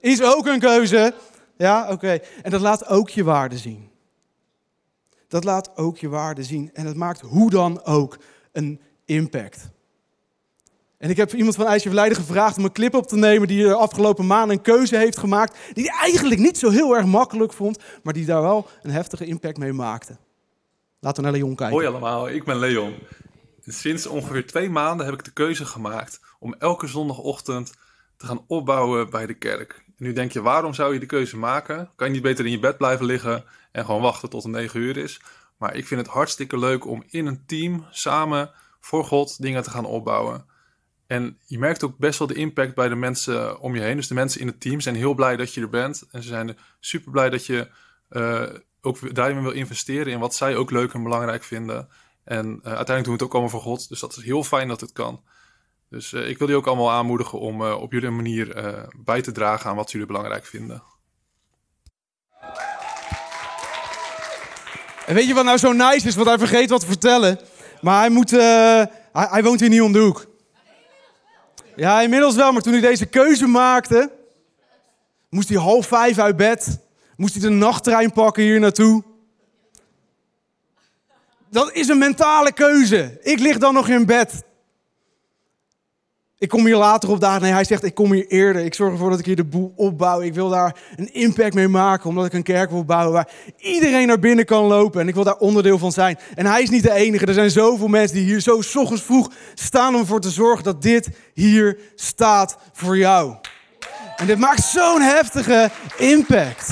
is 0.00 0.22
ook 0.22 0.46
een 0.46 0.58
keuze. 0.58 1.14
Ja, 1.56 1.90
oké. 1.90 2.18
En 2.42 2.50
dat 2.50 2.60
laat 2.60 2.86
ook 2.86 3.10
je 3.10 3.24
waarde 3.24 3.58
zien. 3.58 3.90
Dat 5.28 5.44
laat 5.44 5.76
ook 5.76 5.98
je 5.98 6.08
waarde 6.08 6.42
zien. 6.42 6.70
En 6.72 6.84
dat 6.84 6.96
maakt 6.96 7.20
hoe 7.20 7.50
dan 7.50 7.84
ook 7.84 8.18
een 8.52 8.80
impact. 9.04 9.70
En 10.98 11.10
ik 11.10 11.16
heb 11.16 11.32
iemand 11.32 11.54
van 11.54 11.66
IJsje 11.66 11.86
Verleiden 11.86 12.18
gevraagd 12.18 12.58
om 12.58 12.64
een 12.64 12.72
clip 12.72 12.94
op 12.94 13.06
te 13.06 13.16
nemen 13.16 13.48
die 13.48 13.62
de 13.62 13.74
afgelopen 13.74 14.26
maanden 14.26 14.56
een 14.56 14.62
keuze 14.62 14.96
heeft 14.96 15.18
gemaakt. 15.18 15.58
Die 15.72 15.84
hij 15.90 15.98
eigenlijk 16.00 16.40
niet 16.40 16.58
zo 16.58 16.70
heel 16.70 16.96
erg 16.96 17.06
makkelijk 17.06 17.52
vond, 17.52 17.78
maar 18.02 18.12
die 18.12 18.24
daar 18.24 18.42
wel 18.42 18.66
een 18.82 18.90
heftige 18.90 19.24
impact 19.24 19.58
mee 19.58 19.72
maakte. 19.72 20.16
Laten 21.00 21.24
we 21.24 21.30
naar 21.30 21.38
Leon 21.38 21.54
kijken. 21.54 21.76
Hoi 21.76 21.86
allemaal, 21.86 22.28
ik 22.28 22.44
ben 22.44 22.58
Leon. 22.58 22.94
Sinds 23.66 24.06
ongeveer 24.06 24.46
twee 24.46 24.70
maanden 24.70 25.06
heb 25.06 25.14
ik 25.14 25.24
de 25.24 25.32
keuze 25.32 25.64
gemaakt 25.64 26.20
om 26.38 26.54
elke 26.58 26.86
zondagochtend 26.86 27.72
te 28.16 28.26
gaan 28.26 28.44
opbouwen 28.46 29.10
bij 29.10 29.26
de 29.26 29.34
kerk. 29.34 29.84
En 29.86 30.04
nu 30.04 30.12
denk 30.12 30.32
je, 30.32 30.42
waarom 30.42 30.74
zou 30.74 30.92
je 30.92 31.00
de 31.00 31.06
keuze 31.06 31.36
maken? 31.36 31.90
Kan 31.96 32.06
je 32.06 32.12
niet 32.12 32.22
beter 32.22 32.44
in 32.44 32.50
je 32.50 32.58
bed 32.58 32.76
blijven 32.76 33.06
liggen 33.06 33.44
en 33.72 33.84
gewoon 33.84 34.02
wachten 34.02 34.30
tot 34.30 34.42
het 34.42 34.52
9 34.52 34.80
uur 34.80 34.96
is? 34.96 35.20
Maar 35.62 35.76
ik 35.76 35.86
vind 35.86 36.00
het 36.00 36.10
hartstikke 36.10 36.58
leuk 36.58 36.86
om 36.86 37.02
in 37.06 37.26
een 37.26 37.46
team 37.46 37.86
samen 37.90 38.50
voor 38.80 39.04
God 39.04 39.42
dingen 39.42 39.62
te 39.62 39.70
gaan 39.70 39.84
opbouwen. 39.84 40.44
En 41.06 41.38
je 41.46 41.58
merkt 41.58 41.84
ook 41.84 41.98
best 41.98 42.18
wel 42.18 42.28
de 42.28 42.34
impact 42.34 42.74
bij 42.74 42.88
de 42.88 42.94
mensen 42.94 43.60
om 43.60 43.74
je 43.74 43.80
heen. 43.80 43.96
Dus 43.96 44.08
de 44.08 44.14
mensen 44.14 44.40
in 44.40 44.46
het 44.46 44.60
team 44.60 44.80
zijn 44.80 44.94
heel 44.94 45.14
blij 45.14 45.36
dat 45.36 45.54
je 45.54 45.60
er 45.60 45.68
bent. 45.68 46.04
En 46.10 46.22
ze 46.22 46.28
zijn 46.28 46.58
super 46.80 47.10
blij 47.12 47.30
dat 47.30 47.46
je 47.46 47.70
uh, 48.10 48.42
ook 48.80 49.14
daarin 49.14 49.42
wil 49.42 49.50
investeren 49.50 50.12
in 50.12 50.18
wat 50.18 50.34
zij 50.34 50.56
ook 50.56 50.70
leuk 50.70 50.92
en 50.92 51.02
belangrijk 51.02 51.42
vinden. 51.42 51.88
En 52.24 52.46
uiteindelijk 52.46 52.86
doen 52.86 53.04
we 53.04 53.12
het 53.12 53.22
ook 53.22 53.32
allemaal 53.32 53.50
voor 53.50 53.60
God. 53.60 53.88
Dus 53.88 54.00
dat 54.00 54.16
is 54.16 54.24
heel 54.24 54.44
fijn 54.44 54.68
dat 54.68 54.80
het 54.80 54.92
kan. 54.92 55.22
Dus 55.88 56.12
ik 56.12 56.38
wil 56.38 56.46
die 56.46 56.56
ook 56.56 56.66
allemaal 56.66 56.90
aanmoedigen 56.90 57.38
om 57.38 57.62
op 57.62 57.92
jullie 57.92 58.10
manier 58.10 58.54
bij 58.96 59.22
te 59.22 59.32
dragen 59.32 59.70
aan 59.70 59.76
wat 59.76 59.90
jullie 59.90 60.06
belangrijk 60.06 60.46
vinden. 60.46 60.82
Weet 65.14 65.26
je 65.26 65.34
wat 65.34 65.44
nou 65.44 65.58
zo 65.58 65.72
nice 65.72 66.06
is? 66.06 66.14
Want 66.14 66.28
hij 66.28 66.38
vergeet 66.38 66.70
wat 66.70 66.80
te 66.80 66.86
vertellen. 66.86 67.38
Maar 67.80 68.00
hij, 68.00 68.10
moet, 68.10 68.32
uh, 68.32 68.40
hij, 68.40 68.88
hij, 69.12 69.42
woont 69.42 69.60
hier 69.60 69.68
niet 69.68 69.82
om 69.82 69.92
de 69.92 69.98
hoek. 69.98 70.26
Ja, 71.76 72.00
inmiddels 72.00 72.34
wel. 72.34 72.52
Maar 72.52 72.62
toen 72.62 72.72
hij 72.72 72.80
deze 72.80 73.06
keuze 73.06 73.46
maakte, 73.46 74.12
moest 75.28 75.48
hij 75.48 75.58
half 75.58 75.86
vijf 75.86 76.18
uit 76.18 76.36
bed. 76.36 76.78
Moest 77.16 77.34
hij 77.34 77.42
de 77.42 77.48
nachttrein 77.48 78.12
pakken 78.12 78.42
hier 78.42 78.60
naartoe. 78.60 79.02
Dat 81.50 81.72
is 81.72 81.88
een 81.88 81.98
mentale 81.98 82.52
keuze. 82.52 83.18
Ik 83.22 83.38
lig 83.38 83.58
dan 83.58 83.74
nog 83.74 83.88
in 83.88 84.06
bed. 84.06 84.44
Ik 86.42 86.48
kom 86.48 86.66
hier 86.66 86.76
later 86.76 87.10
op 87.10 87.20
dagen. 87.20 87.42
Nee, 87.42 87.52
hij 87.52 87.64
zegt, 87.64 87.84
ik 87.84 87.94
kom 87.94 88.12
hier 88.12 88.26
eerder. 88.26 88.64
Ik 88.64 88.74
zorg 88.74 88.92
ervoor 88.92 89.10
dat 89.10 89.18
ik 89.18 89.24
hier 89.24 89.36
de 89.36 89.44
boel 89.44 89.72
opbouw. 89.76 90.20
Ik 90.20 90.34
wil 90.34 90.48
daar 90.48 90.76
een 90.96 91.14
impact 91.14 91.54
mee 91.54 91.68
maken, 91.68 92.08
omdat 92.08 92.24
ik 92.26 92.32
een 92.32 92.42
kerk 92.42 92.70
wil 92.70 92.84
bouwen 92.84 93.12
waar 93.12 93.28
iedereen 93.56 94.06
naar 94.06 94.18
binnen 94.18 94.44
kan 94.44 94.64
lopen. 94.64 95.00
En 95.00 95.08
ik 95.08 95.14
wil 95.14 95.24
daar 95.24 95.36
onderdeel 95.36 95.78
van 95.78 95.92
zijn. 95.92 96.18
En 96.34 96.46
hij 96.46 96.62
is 96.62 96.70
niet 96.70 96.82
de 96.82 96.92
enige. 96.92 97.26
Er 97.26 97.34
zijn 97.34 97.50
zoveel 97.50 97.88
mensen 97.88 98.16
die 98.16 98.26
hier 98.26 98.40
zo 98.40 98.60
s 98.60 98.76
ochtends 98.76 99.02
vroeg 99.02 99.30
staan 99.54 99.94
om 99.94 100.00
ervoor 100.00 100.20
te 100.20 100.30
zorgen 100.30 100.64
dat 100.64 100.82
dit 100.82 101.08
hier 101.34 101.78
staat 101.94 102.56
voor 102.72 102.96
jou. 102.98 103.34
En 104.16 104.26
dit 104.26 104.38
maakt 104.38 104.62
zo'n 104.62 105.00
heftige 105.00 105.70
impact. 105.96 106.68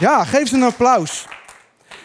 Ja, 0.00 0.24
geef 0.24 0.48
ze 0.48 0.54
een 0.54 0.62
applaus. 0.62 1.26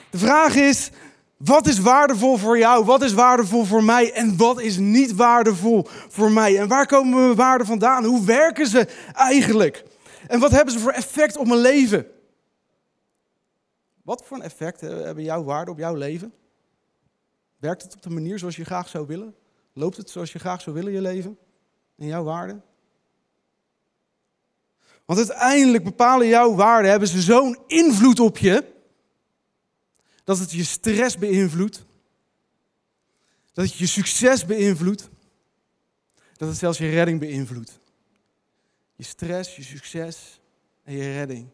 De 0.09 0.17
vraag 0.17 0.55
is, 0.55 0.89
wat 1.37 1.67
is 1.67 1.79
waardevol 1.79 2.37
voor 2.37 2.57
jou? 2.57 2.85
Wat 2.85 3.01
is 3.01 3.13
waardevol 3.13 3.63
voor 3.63 3.83
mij? 3.83 4.13
En 4.13 4.37
wat 4.37 4.61
is 4.61 4.77
niet 4.77 5.15
waardevol 5.15 5.87
voor 6.09 6.31
mij? 6.31 6.59
En 6.59 6.67
waar 6.67 6.85
komen 6.85 7.19
mijn 7.19 7.35
waarden 7.35 7.67
vandaan? 7.67 8.05
Hoe 8.05 8.25
werken 8.25 8.67
ze 8.67 8.87
eigenlijk? 9.13 9.83
En 10.27 10.39
wat 10.39 10.51
hebben 10.51 10.73
ze 10.73 10.79
voor 10.79 10.91
effect 10.91 11.37
op 11.37 11.47
mijn 11.47 11.59
leven? 11.59 12.07
Wat 14.03 14.23
voor 14.25 14.37
een 14.37 14.43
effect 14.43 14.81
hebben 14.81 15.23
jouw 15.23 15.43
waarden 15.43 15.73
op 15.73 15.79
jouw 15.79 15.95
leven? 15.95 16.33
Werkt 17.57 17.81
het 17.81 17.95
op 17.95 18.01
de 18.01 18.09
manier 18.09 18.39
zoals 18.39 18.55
je 18.55 18.65
graag 18.65 18.87
zou 18.87 19.07
willen? 19.07 19.35
Loopt 19.73 19.97
het 19.97 20.09
zoals 20.09 20.31
je 20.31 20.39
graag 20.39 20.61
zou 20.61 20.75
willen, 20.75 20.91
je 20.91 21.01
leven? 21.01 21.37
En 21.97 22.07
jouw 22.07 22.23
waarden? 22.23 22.63
Want 25.05 25.19
uiteindelijk 25.19 25.83
bepalen 25.83 26.27
jouw 26.27 26.55
waarden, 26.55 26.91
hebben 26.91 27.07
ze 27.07 27.21
zo'n 27.21 27.57
invloed 27.67 28.19
op 28.19 28.37
je 28.37 28.72
dat 30.23 30.39
het 30.39 30.51
je 30.51 30.63
stress 30.63 31.17
beïnvloedt. 31.17 31.85
Dat 33.53 33.65
het 33.65 33.75
je 33.75 33.87
succes 33.87 34.45
beïnvloedt. 34.45 35.09
Dat 36.37 36.49
het 36.49 36.57
zelfs 36.57 36.77
je 36.77 36.89
redding 36.89 37.19
beïnvloedt. 37.19 37.79
Je 38.95 39.03
stress, 39.03 39.55
je 39.55 39.63
succes 39.63 40.39
en 40.83 40.93
je 40.93 41.13
redding. 41.13 41.47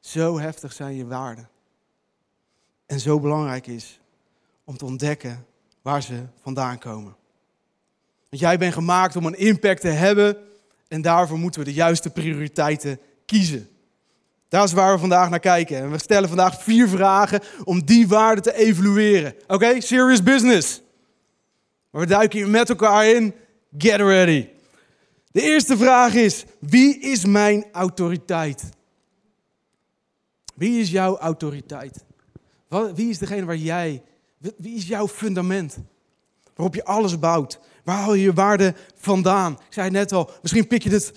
Zo 0.00 0.38
heftig 0.38 0.72
zijn 0.72 0.96
je 0.96 1.06
waarden. 1.06 1.48
En 2.86 3.00
zo 3.00 3.20
belangrijk 3.20 3.66
is 3.66 4.00
om 4.64 4.76
te 4.76 4.84
ontdekken 4.84 5.46
waar 5.82 6.02
ze 6.02 6.26
vandaan 6.40 6.78
komen. 6.78 7.16
Want 8.28 8.42
jij 8.42 8.58
bent 8.58 8.74
gemaakt 8.74 9.16
om 9.16 9.26
een 9.26 9.38
impact 9.38 9.80
te 9.80 9.88
hebben 9.88 10.36
en 10.88 11.02
daarvoor 11.02 11.38
moeten 11.38 11.60
we 11.60 11.66
de 11.66 11.74
juiste 11.74 12.10
prioriteiten 12.10 13.00
kiezen. 13.24 13.68
Dat 14.48 14.64
is 14.64 14.72
waar 14.72 14.92
we 14.94 15.00
vandaag 15.00 15.30
naar 15.30 15.40
kijken. 15.40 15.76
En 15.76 15.90
we 15.90 15.98
stellen 15.98 16.28
vandaag 16.28 16.62
vier 16.62 16.88
vragen 16.88 17.40
om 17.64 17.84
die 17.84 18.08
waarden 18.08 18.42
te 18.42 18.54
evalueren. 18.54 19.34
Oké, 19.46 19.80
serious 19.80 20.22
business. 20.22 20.82
Maar 21.90 22.00
we 22.00 22.06
duiken 22.06 22.38
hier 22.38 22.48
met 22.48 22.68
elkaar 22.68 23.06
in. 23.06 23.34
Get 23.78 24.00
ready. 24.00 24.48
De 25.30 25.42
eerste 25.42 25.76
vraag 25.76 26.14
is: 26.14 26.44
wie 26.60 27.00
is 27.00 27.24
mijn 27.24 27.64
autoriteit? 27.72 28.62
Wie 30.54 30.80
is 30.80 30.90
jouw 30.90 31.18
autoriteit? 31.18 32.04
Wie 32.94 33.08
is 33.08 33.18
degene 33.18 33.44
waar 33.44 33.56
jij, 33.56 34.02
wie 34.56 34.76
is 34.76 34.86
jouw 34.86 35.08
fundament? 35.08 35.76
Waarop 36.54 36.74
je 36.74 36.84
alles 36.84 37.18
bouwt. 37.18 37.60
Waar 37.84 37.96
haal 37.96 38.14
je 38.14 38.22
je 38.22 38.32
waarde 38.32 38.74
vandaan? 38.94 39.52
Ik 39.52 39.58
zei 39.72 39.86
het 39.86 39.94
net 39.94 40.12
al, 40.12 40.30
misschien 40.42 40.66
pik 40.66 40.82
je 40.82 40.90
het 40.90 41.12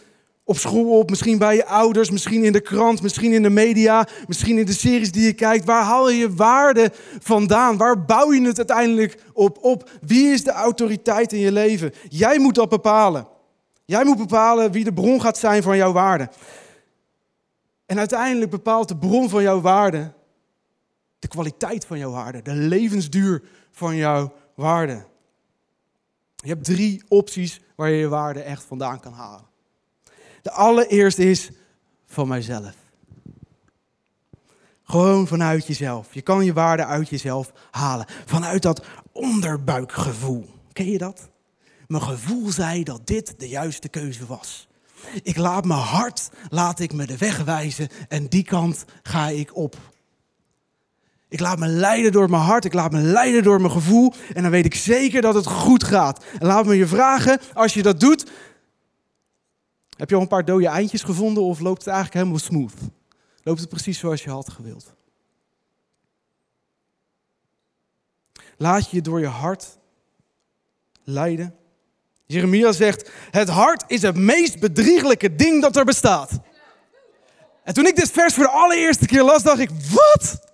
op 0.49 0.57
school 0.57 0.99
op, 0.99 1.09
misschien 1.09 1.37
bij 1.37 1.55
je 1.55 1.65
ouders, 1.65 2.11
misschien 2.11 2.43
in 2.43 2.51
de 2.51 2.61
krant, 2.61 3.01
misschien 3.01 3.33
in 3.33 3.43
de 3.43 3.49
media, 3.49 4.07
misschien 4.27 4.57
in 4.57 4.65
de 4.65 4.73
series 4.73 5.11
die 5.11 5.25
je 5.25 5.33
kijkt. 5.33 5.65
Waar 5.65 5.83
haal 5.83 6.09
je 6.09 6.17
je 6.17 6.33
waarde 6.33 6.91
vandaan? 7.19 7.77
Waar 7.77 8.05
bouw 8.05 8.33
je 8.33 8.41
het 8.41 8.57
uiteindelijk 8.57 9.23
op? 9.33 9.57
op? 9.61 9.89
Wie 10.01 10.31
is 10.31 10.43
de 10.43 10.51
autoriteit 10.51 11.33
in 11.33 11.39
je 11.39 11.51
leven? 11.51 11.93
Jij 12.07 12.39
moet 12.39 12.55
dat 12.55 12.69
bepalen. 12.69 13.27
Jij 13.85 14.05
moet 14.05 14.17
bepalen 14.17 14.71
wie 14.71 14.83
de 14.83 14.93
bron 14.93 15.21
gaat 15.21 15.37
zijn 15.37 15.63
van 15.63 15.77
jouw 15.77 15.91
waarde. 15.91 16.29
En 17.85 17.97
uiteindelijk 17.97 18.51
bepaalt 18.51 18.87
de 18.87 18.97
bron 18.97 19.29
van 19.29 19.41
jouw 19.41 19.61
waarde 19.61 20.13
de 21.19 21.27
kwaliteit 21.27 21.85
van 21.85 21.97
jouw 21.97 22.11
waarde, 22.11 22.41
de 22.41 22.53
levensduur 22.53 23.43
van 23.71 23.95
jouw 23.95 24.33
waarde. 24.55 25.05
Je 26.35 26.49
hebt 26.49 26.63
drie 26.63 27.03
opties 27.07 27.61
waar 27.75 27.89
je 27.89 27.97
je 27.97 28.07
waarde 28.07 28.41
echt 28.41 28.63
vandaan 28.63 28.99
kan 28.99 29.13
halen. 29.13 29.48
De 30.41 30.51
allereerste 30.51 31.29
is 31.29 31.51
van 32.05 32.27
mijzelf. 32.27 32.75
Gewoon 34.83 35.27
vanuit 35.27 35.67
jezelf. 35.67 36.13
Je 36.13 36.21
kan 36.21 36.45
je 36.45 36.53
waarde 36.53 36.85
uit 36.85 37.09
jezelf 37.09 37.51
halen. 37.71 38.05
Vanuit 38.25 38.61
dat 38.61 38.85
onderbuikgevoel. 39.11 40.49
Ken 40.73 40.91
je 40.91 40.97
dat? 40.97 41.29
Mijn 41.87 42.03
gevoel 42.03 42.51
zei 42.51 42.83
dat 42.83 43.07
dit 43.07 43.33
de 43.37 43.47
juiste 43.47 43.89
keuze 43.89 44.25
was. 44.25 44.67
Ik 45.23 45.37
laat 45.37 45.65
mijn 45.65 45.79
hart, 45.79 46.29
laat 46.49 46.79
ik 46.79 46.93
me 46.93 47.05
de 47.05 47.17
weg 47.17 47.43
wijzen 47.43 47.89
en 48.07 48.27
die 48.27 48.43
kant 48.43 48.85
ga 49.03 49.27
ik 49.27 49.55
op. 49.55 49.77
Ik 51.29 51.39
laat 51.39 51.59
me 51.59 51.67
leiden 51.67 52.11
door 52.11 52.29
mijn 52.29 52.41
hart, 52.41 52.65
ik 52.65 52.73
laat 52.73 52.91
me 52.91 52.99
leiden 52.99 53.43
door 53.43 53.61
mijn 53.61 53.71
gevoel 53.71 54.13
en 54.33 54.41
dan 54.41 54.51
weet 54.51 54.65
ik 54.65 54.75
zeker 54.75 55.21
dat 55.21 55.33
het 55.33 55.47
goed 55.47 55.83
gaat. 55.83 56.23
En 56.39 56.47
laat 56.47 56.65
me 56.65 56.75
je 56.75 56.87
vragen, 56.87 57.39
als 57.53 57.73
je 57.73 57.81
dat 57.81 57.99
doet, 57.99 58.31
heb 59.99 60.09
je 60.09 60.15
al 60.15 60.21
een 60.21 60.27
paar 60.27 60.45
dode 60.45 60.67
eindjes 60.67 61.03
gevonden 61.03 61.43
of 61.43 61.59
loopt 61.59 61.77
het 61.77 61.87
eigenlijk 61.87 62.15
helemaal 62.15 62.39
smooth? 62.39 62.91
Loopt 63.43 63.59
het 63.59 63.69
precies 63.69 63.99
zoals 63.99 64.23
je 64.23 64.29
had 64.29 64.49
gewild? 64.49 64.93
Laat 68.57 68.89
je 68.91 69.01
door 69.01 69.19
je 69.19 69.27
hart 69.27 69.77
leiden. 71.03 71.55
Jeremia 72.25 72.71
zegt: 72.71 73.11
Het 73.31 73.49
hart 73.49 73.83
is 73.87 74.01
het 74.01 74.15
meest 74.15 74.59
bedrieglijke 74.59 75.35
ding 75.35 75.61
dat 75.61 75.75
er 75.75 75.85
bestaat. 75.85 76.31
En 77.63 77.73
toen 77.73 77.87
ik 77.87 77.95
dit 77.95 78.11
vers 78.11 78.33
voor 78.33 78.43
de 78.43 78.49
allereerste 78.49 79.05
keer 79.05 79.23
las, 79.23 79.43
dacht 79.43 79.59
ik: 79.59 79.69
Wat? 79.69 80.48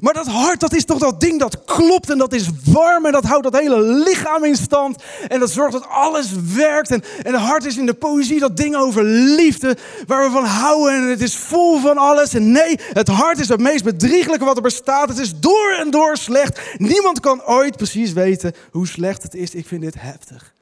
Maar 0.00 0.14
dat 0.14 0.26
hart, 0.26 0.60
dat 0.60 0.74
is 0.74 0.84
toch 0.84 0.98
dat 0.98 1.20
ding 1.20 1.40
dat 1.40 1.64
klopt 1.64 2.10
en 2.10 2.18
dat 2.18 2.32
is 2.32 2.48
warm 2.64 3.06
en 3.06 3.12
dat 3.12 3.24
houdt 3.24 3.44
dat 3.44 3.58
hele 3.58 3.82
lichaam 3.82 4.44
in 4.44 4.56
stand. 4.56 5.02
En 5.28 5.40
dat 5.40 5.50
zorgt 5.50 5.72
dat 5.72 5.88
alles 5.88 6.32
werkt. 6.54 6.90
En, 6.90 7.02
en 7.22 7.32
het 7.32 7.42
hart 7.42 7.64
is 7.64 7.76
in 7.76 7.86
de 7.86 7.94
poëzie 7.94 8.40
dat 8.40 8.56
ding 8.56 8.76
over 8.76 9.04
liefde 9.04 9.76
waar 10.06 10.24
we 10.24 10.30
van 10.30 10.44
houden. 10.44 10.94
En 10.94 11.08
het 11.08 11.20
is 11.20 11.36
vol 11.36 11.78
van 11.78 11.98
alles. 11.98 12.34
En 12.34 12.52
nee, 12.52 12.78
het 12.92 13.08
hart 13.08 13.38
is 13.38 13.48
het 13.48 13.60
meest 13.60 13.84
bedrieglijke 13.84 14.44
wat 14.44 14.56
er 14.56 14.62
bestaat. 14.62 15.08
Het 15.08 15.18
is 15.18 15.40
door 15.40 15.76
en 15.78 15.90
door 15.90 16.16
slecht. 16.16 16.60
Niemand 16.76 17.20
kan 17.20 17.44
ooit 17.44 17.76
precies 17.76 18.12
weten 18.12 18.52
hoe 18.70 18.86
slecht 18.86 19.22
het 19.22 19.34
is. 19.34 19.54
Ik 19.54 19.66
vind 19.66 19.82
dit 19.82 19.94
heftig. 19.98 20.54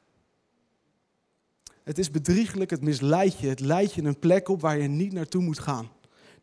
Het 1.85 1.99
is 1.99 2.11
bedriegelijk, 2.11 2.71
het 2.71 2.83
misleidt 2.83 3.41
je. 3.41 3.49
Het 3.49 3.61
leidt 3.61 3.95
je 3.95 4.03
een 4.03 4.19
plek 4.19 4.49
op 4.49 4.61
waar 4.61 4.79
je 4.79 4.89
niet 4.89 5.13
naartoe 5.13 5.43
moet 5.43 5.59
gaan. 5.59 5.91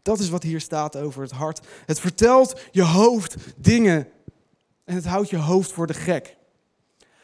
Dat 0.02 0.20
is 0.20 0.30
wat 0.30 0.44
hier 0.44 0.62
staat 0.62 0.96
over 0.96 1.22
het 1.22 1.32
hart. 1.32 1.68
Het 1.86 2.00
vertelt 2.00 2.60
je 2.72 2.84
hoofd 2.84 3.36
dingen 3.58 4.08
en 4.86 4.96
het 4.96 5.06
houdt 5.06 5.30
je 5.30 5.38
hoofd 5.38 5.72
voor 5.72 5.88
de 5.88 5.94
gek. 5.94 6.38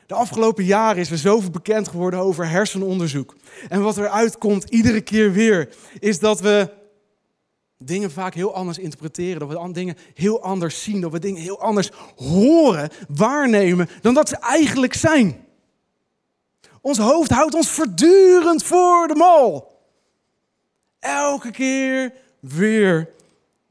De 0.06 0.14
afgelopen 0.14 0.64
jaren 0.64 1.02
is 1.02 1.12
er 1.12 1.18
zoveel 1.18 1.50
bekend 1.50 1.88
geworden 1.88 2.20
over 2.20 2.50
hersenonderzoek. 2.50 3.36
En 3.70 3.82
wat 3.82 3.98
eruit 3.98 4.38
komt 4.38 4.70
iedere 4.70 5.02
keer 5.02 5.32
weer, 5.32 5.76
is 6.00 6.20
dat 6.20 6.40
we 6.40 6.70
dingen 7.78 8.12
vaak 8.12 8.34
heel 8.34 8.54
anders 8.54 8.78
interpreteren. 8.78 9.40
Dat 9.40 9.50
we 9.50 9.72
dingen 9.72 9.98
heel 10.14 10.42
anders 10.42 10.84
zien. 10.84 11.02
Dat 11.02 11.12
we 11.12 11.20
dingen 11.20 11.42
heel 11.42 11.62
anders 11.62 11.92
horen, 12.16 12.90
waarnemen, 13.08 13.90
dan 14.02 14.14
dat 14.14 14.30
ze 14.30 14.38
eigenlijk 14.38 14.94
zijn. 14.94 15.46
Ons 16.82 16.98
hoofd 16.98 17.30
houdt 17.32 17.56
ons 17.56 17.70
voortdurend 17.70 18.64
voor 18.64 19.08
de 19.08 19.16
mal. 19.16 19.74
Elke 21.00 21.52
keer 21.52 22.14
weer 22.48 23.10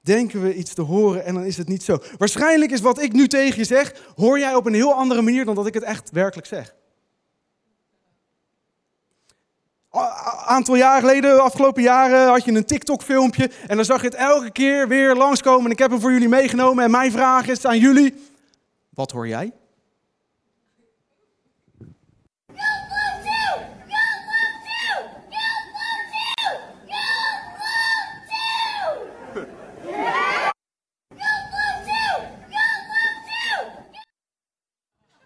denken 0.01 0.43
we 0.43 0.55
iets 0.55 0.75
te 0.75 0.83
horen 0.83 1.25
en 1.25 1.35
dan 1.35 1.45
is 1.45 1.57
het 1.57 1.69
niet 1.69 1.83
zo. 1.83 1.99
Waarschijnlijk 2.19 2.71
is 2.71 2.81
wat 2.81 3.03
ik 3.03 3.13
nu 3.13 3.29
tegen 3.29 3.59
je 3.59 3.65
zeg, 3.65 3.95
hoor 4.17 4.39
jij 4.39 4.55
op 4.55 4.67
een 4.67 4.75
heel 4.75 4.95
andere 4.95 5.23
manier 5.23 5.45
dan 5.45 5.55
dat 5.55 5.67
ik 5.67 5.75
het 5.75 5.83
echt 5.83 6.11
werkelijk 6.11 6.47
zeg. 6.47 6.75
aantal 10.47 10.75
jaar 10.75 11.01
geleden, 11.01 11.43
afgelopen 11.43 11.83
jaren, 11.83 12.29
had 12.29 12.45
je 12.45 12.53
een 12.53 12.65
TikTok-filmpje. 12.65 13.51
En 13.67 13.77
dan 13.77 13.85
zag 13.85 14.01
je 14.01 14.07
het 14.07 14.17
elke 14.17 14.51
keer 14.51 14.89
weer 14.89 15.15
langskomen. 15.15 15.65
En 15.65 15.71
ik 15.71 15.79
heb 15.79 15.91
hem 15.91 16.01
voor 16.01 16.13
jullie 16.13 16.29
meegenomen. 16.29 16.85
En 16.85 16.91
mijn 16.91 17.13
vraag 17.13 17.47
is 17.47 17.67
aan 17.67 17.79
jullie: 17.79 18.15
wat 18.89 19.11
hoor 19.11 19.29
jij? 19.29 19.53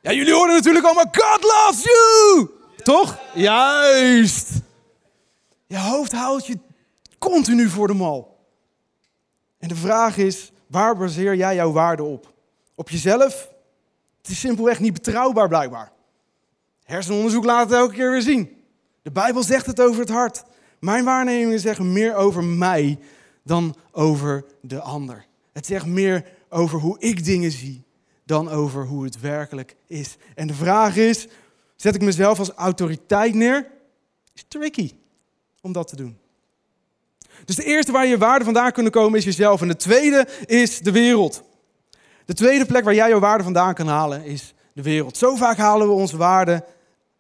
Ja, 0.03 0.13
jullie 0.13 0.33
horen 0.33 0.55
natuurlijk 0.55 0.85
allemaal 0.85 1.11
God 1.13 1.43
loves 1.43 1.83
you! 1.83 2.51
Toch? 2.83 3.19
Juist! 3.35 4.51
Je 5.67 5.79
hoofd 5.79 6.13
houdt 6.13 6.47
je 6.47 6.59
continu 7.19 7.69
voor 7.69 7.87
de 7.87 7.95
mal. 7.95 8.47
En 9.59 9.69
de 9.69 9.77
vraag 9.77 10.17
is, 10.17 10.53
waar 10.67 10.97
baseer 10.97 11.35
jij 11.35 11.55
jouw 11.55 11.73
waarde 11.73 12.03
op? 12.03 12.33
Op 12.75 12.91
jezelf? 12.91 13.49
Het 14.19 14.29
is 14.29 14.41
simpelweg 14.41 14.81
niet 14.81 14.93
betrouwbaar 14.93 15.49
blijkbaar. 15.49 15.93
Hersenonderzoek 16.85 17.45
laat 17.45 17.71
het 17.71 17.79
elke 17.79 17.95
keer 17.95 18.11
weer 18.11 18.23
zien. 18.23 18.63
De 19.03 19.11
Bijbel 19.11 19.43
zegt 19.43 19.67
het 19.67 19.81
over 19.81 20.01
het 20.01 20.11
hart. 20.11 20.45
Mijn 20.81 21.05
waarnemingen 21.05 21.61
zeggen 21.61 21.93
meer 21.93 22.15
over 22.15 22.45
mij 22.45 22.99
dan 23.43 23.77
over 23.93 24.45
de 24.61 24.81
ander. 24.81 25.27
Het 25.53 25.67
zegt 25.67 25.87
meer 25.87 26.25
over 26.49 26.79
hoe 26.79 26.99
ik 26.99 27.25
dingen 27.25 27.51
zie 27.51 27.87
dan 28.29 28.49
over 28.49 28.87
hoe 28.87 29.05
het 29.05 29.21
werkelijk 29.21 29.77
is. 29.87 30.17
En 30.35 30.47
de 30.47 30.55
vraag 30.55 30.97
is, 30.97 31.27
zet 31.77 31.95
ik 31.95 32.03
mezelf 32.03 32.39
als 32.39 32.51
autoriteit 32.51 33.35
neer? 33.35 33.67
Is 34.35 34.45
tricky 34.49 34.93
om 35.61 35.73
dat 35.73 35.89
te 35.89 35.97
doen. 35.97 36.19
Dus 37.45 37.57
de 37.57 37.65
eerste 37.65 37.93
waar 37.93 38.07
je 38.07 38.19
waarde 38.19 38.45
vandaan 38.45 38.73
kunnen 38.73 38.93
komen 38.93 39.19
is 39.19 39.25
jezelf. 39.25 39.61
En 39.61 39.69
de 39.69 39.77
tweede 39.77 40.29
is 40.47 40.81
de 40.81 40.93
wereld. 40.93 41.43
De 42.25 42.35
tweede 42.35 42.67
plek 42.67 42.85
waar 42.85 42.95
jij 42.95 43.09
jouw 43.09 43.19
waarde 43.19 43.45
vandaan 43.45 43.75
kan 43.75 43.87
halen 43.87 44.25
is 44.25 44.55
de 44.73 44.83
wereld. 44.83 45.17
Zo 45.17 45.37
vaak 45.37 45.57
halen 45.57 45.87
we 45.87 45.93
onze 45.93 46.17
waarde 46.17 46.65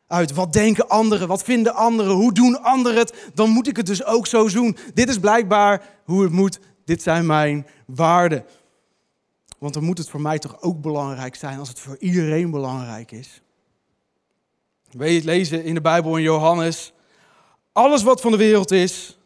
uit. 0.06 0.32
Wat 0.32 0.52
denken 0.52 0.88
anderen? 0.88 1.28
Wat 1.28 1.42
vinden 1.42 1.74
anderen? 1.74 2.12
Hoe 2.12 2.32
doen 2.32 2.62
anderen 2.62 2.98
het? 2.98 3.30
Dan 3.34 3.50
moet 3.50 3.68
ik 3.68 3.76
het 3.76 3.86
dus 3.86 4.04
ook 4.04 4.26
zo 4.26 4.48
doen. 4.48 4.76
Dit 4.94 5.08
is 5.08 5.18
blijkbaar 5.18 5.82
hoe 6.04 6.22
het 6.22 6.32
moet. 6.32 6.58
Dit 6.84 7.02
zijn 7.02 7.26
mijn 7.26 7.66
waarden. 7.86 8.44
Want 9.58 9.74
dan 9.74 9.84
moet 9.84 9.98
het 9.98 10.08
voor 10.08 10.20
mij 10.20 10.38
toch 10.38 10.62
ook 10.62 10.80
belangrijk 10.80 11.34
zijn 11.34 11.58
als 11.58 11.68
het 11.68 11.80
voor 11.80 11.96
iedereen 11.98 12.50
belangrijk 12.50 13.12
is. 13.12 13.42
Weet 14.90 15.10
je 15.10 15.16
het 15.16 15.24
lezen 15.24 15.64
in 15.64 15.74
de 15.74 15.80
Bijbel 15.80 16.16
in 16.16 16.22
Johannes? 16.22 16.92
Alles 17.72 18.02
wat 18.02 18.20
van 18.20 18.30
de 18.30 18.36
wereld 18.36 18.70
is, 18.70 19.18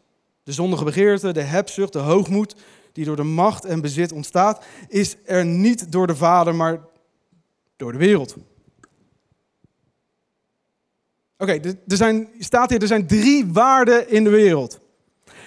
de 0.43 0.51
zondige 0.51 0.83
begeerte, 0.83 1.31
de 1.31 1.41
hebzucht, 1.41 1.93
de 1.93 1.99
hoogmoed, 1.99 2.55
die 2.91 3.05
door 3.05 3.15
de 3.15 3.23
macht 3.23 3.65
en 3.65 3.81
bezit 3.81 4.11
ontstaat, 4.11 4.65
is 4.87 5.15
er 5.25 5.45
niet 5.45 5.91
door 5.91 6.07
de 6.07 6.15
Vader, 6.15 6.55
maar 6.55 6.79
door 7.75 7.91
de 7.91 7.97
wereld. 7.97 8.35
Oké, 11.37 11.51
er 11.87 11.97
zijn, 11.97 12.29
staat 12.39 12.69
hier, 12.69 12.81
er 12.81 12.87
zijn 12.87 13.07
drie 13.07 13.45
waarden 13.45 14.09
in 14.09 14.23
de 14.23 14.29
wereld. 14.29 14.79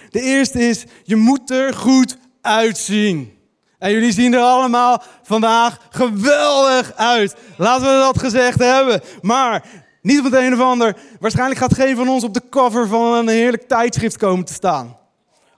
De 0.09 0.21
eerste 0.21 0.59
is, 0.59 0.85
je 1.03 1.15
moet 1.15 1.51
er 1.51 1.73
goed 1.73 2.17
uitzien. 2.41 3.36
En 3.79 3.91
jullie 3.91 4.11
zien 4.11 4.33
er 4.33 4.39
allemaal 4.39 5.03
vandaag 5.23 5.77
geweldig 5.89 6.93
uit. 6.95 7.35
Laten 7.57 7.85
we 7.85 7.99
dat 7.99 8.19
gezegd 8.19 8.59
hebben. 8.59 9.01
Maar 9.21 9.63
niet 10.01 10.19
op 10.19 10.23
het 10.23 10.33
een 10.33 10.53
of 10.53 10.59
ander. 10.59 10.95
Waarschijnlijk 11.19 11.59
gaat 11.59 11.75
geen 11.75 11.95
van 11.95 12.09
ons 12.09 12.23
op 12.23 12.33
de 12.33 12.41
cover 12.49 12.87
van 12.87 13.13
een 13.13 13.27
heerlijk 13.27 13.67
tijdschrift 13.67 14.17
komen 14.17 14.45
te 14.45 14.53
staan. 14.53 14.97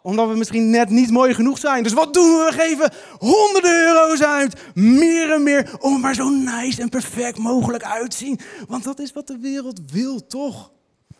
Omdat 0.01 0.29
we 0.29 0.35
misschien 0.35 0.69
net 0.69 0.89
niet 0.89 1.11
mooi 1.11 1.33
genoeg 1.33 1.57
zijn. 1.57 1.83
Dus 1.83 1.93
wat 1.93 2.13
doen 2.13 2.37
we? 2.37 2.45
We 2.49 2.61
geven 2.61 2.91
honderden 3.17 3.87
euro's 3.87 4.23
uit. 4.23 4.61
Meer 4.73 5.31
en 5.31 5.43
meer. 5.43 5.69
Om 5.79 5.99
maar 5.99 6.15
zo 6.15 6.29
nice 6.29 6.81
en 6.81 6.89
perfect 6.89 7.37
mogelijk 7.37 7.83
uitzien. 7.83 8.39
Want 8.67 8.83
dat 8.83 8.99
is 8.99 9.13
wat 9.13 9.27
de 9.27 9.37
wereld 9.41 9.79
wil, 9.91 10.27
toch? 10.27 10.71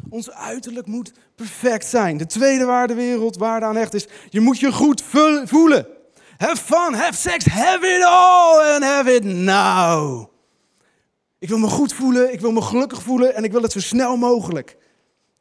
Ons 0.10 0.32
uiterlijk 0.32 0.88
moet 0.88 1.14
perfect 1.36 1.86
zijn. 1.86 2.18
De 2.18 2.26
tweede 2.26 2.66
waarde 2.66 2.94
wereld, 2.94 3.38
waarde 3.38 3.66
aan 3.66 3.78
echt 3.78 3.94
is. 3.94 4.08
Je 4.30 4.40
moet 4.40 4.60
je 4.60 4.72
goed 4.72 5.04
voelen. 5.46 5.88
Have 6.40 6.56
fun, 6.56 6.94
have 6.94 7.14
sex, 7.14 7.46
have 7.46 7.86
it 7.86 8.04
all 8.04 8.74
and 8.74 8.84
have 8.84 9.16
it 9.16 9.24
now. 9.24 10.30
Ik 11.40 11.50
wil 11.50 11.58
me 11.58 11.68
goed 11.68 11.94
voelen, 11.94 12.34
ik 12.34 12.40
wil 12.40 12.52
me 12.52 12.62
gelukkig 12.62 13.02
voelen 13.02 13.36
en 13.36 13.44
ik 13.44 13.52
wil 13.52 13.62
het 13.62 13.72
zo 13.72 13.80
snel 13.80 14.18
mogelijk. 14.18 14.78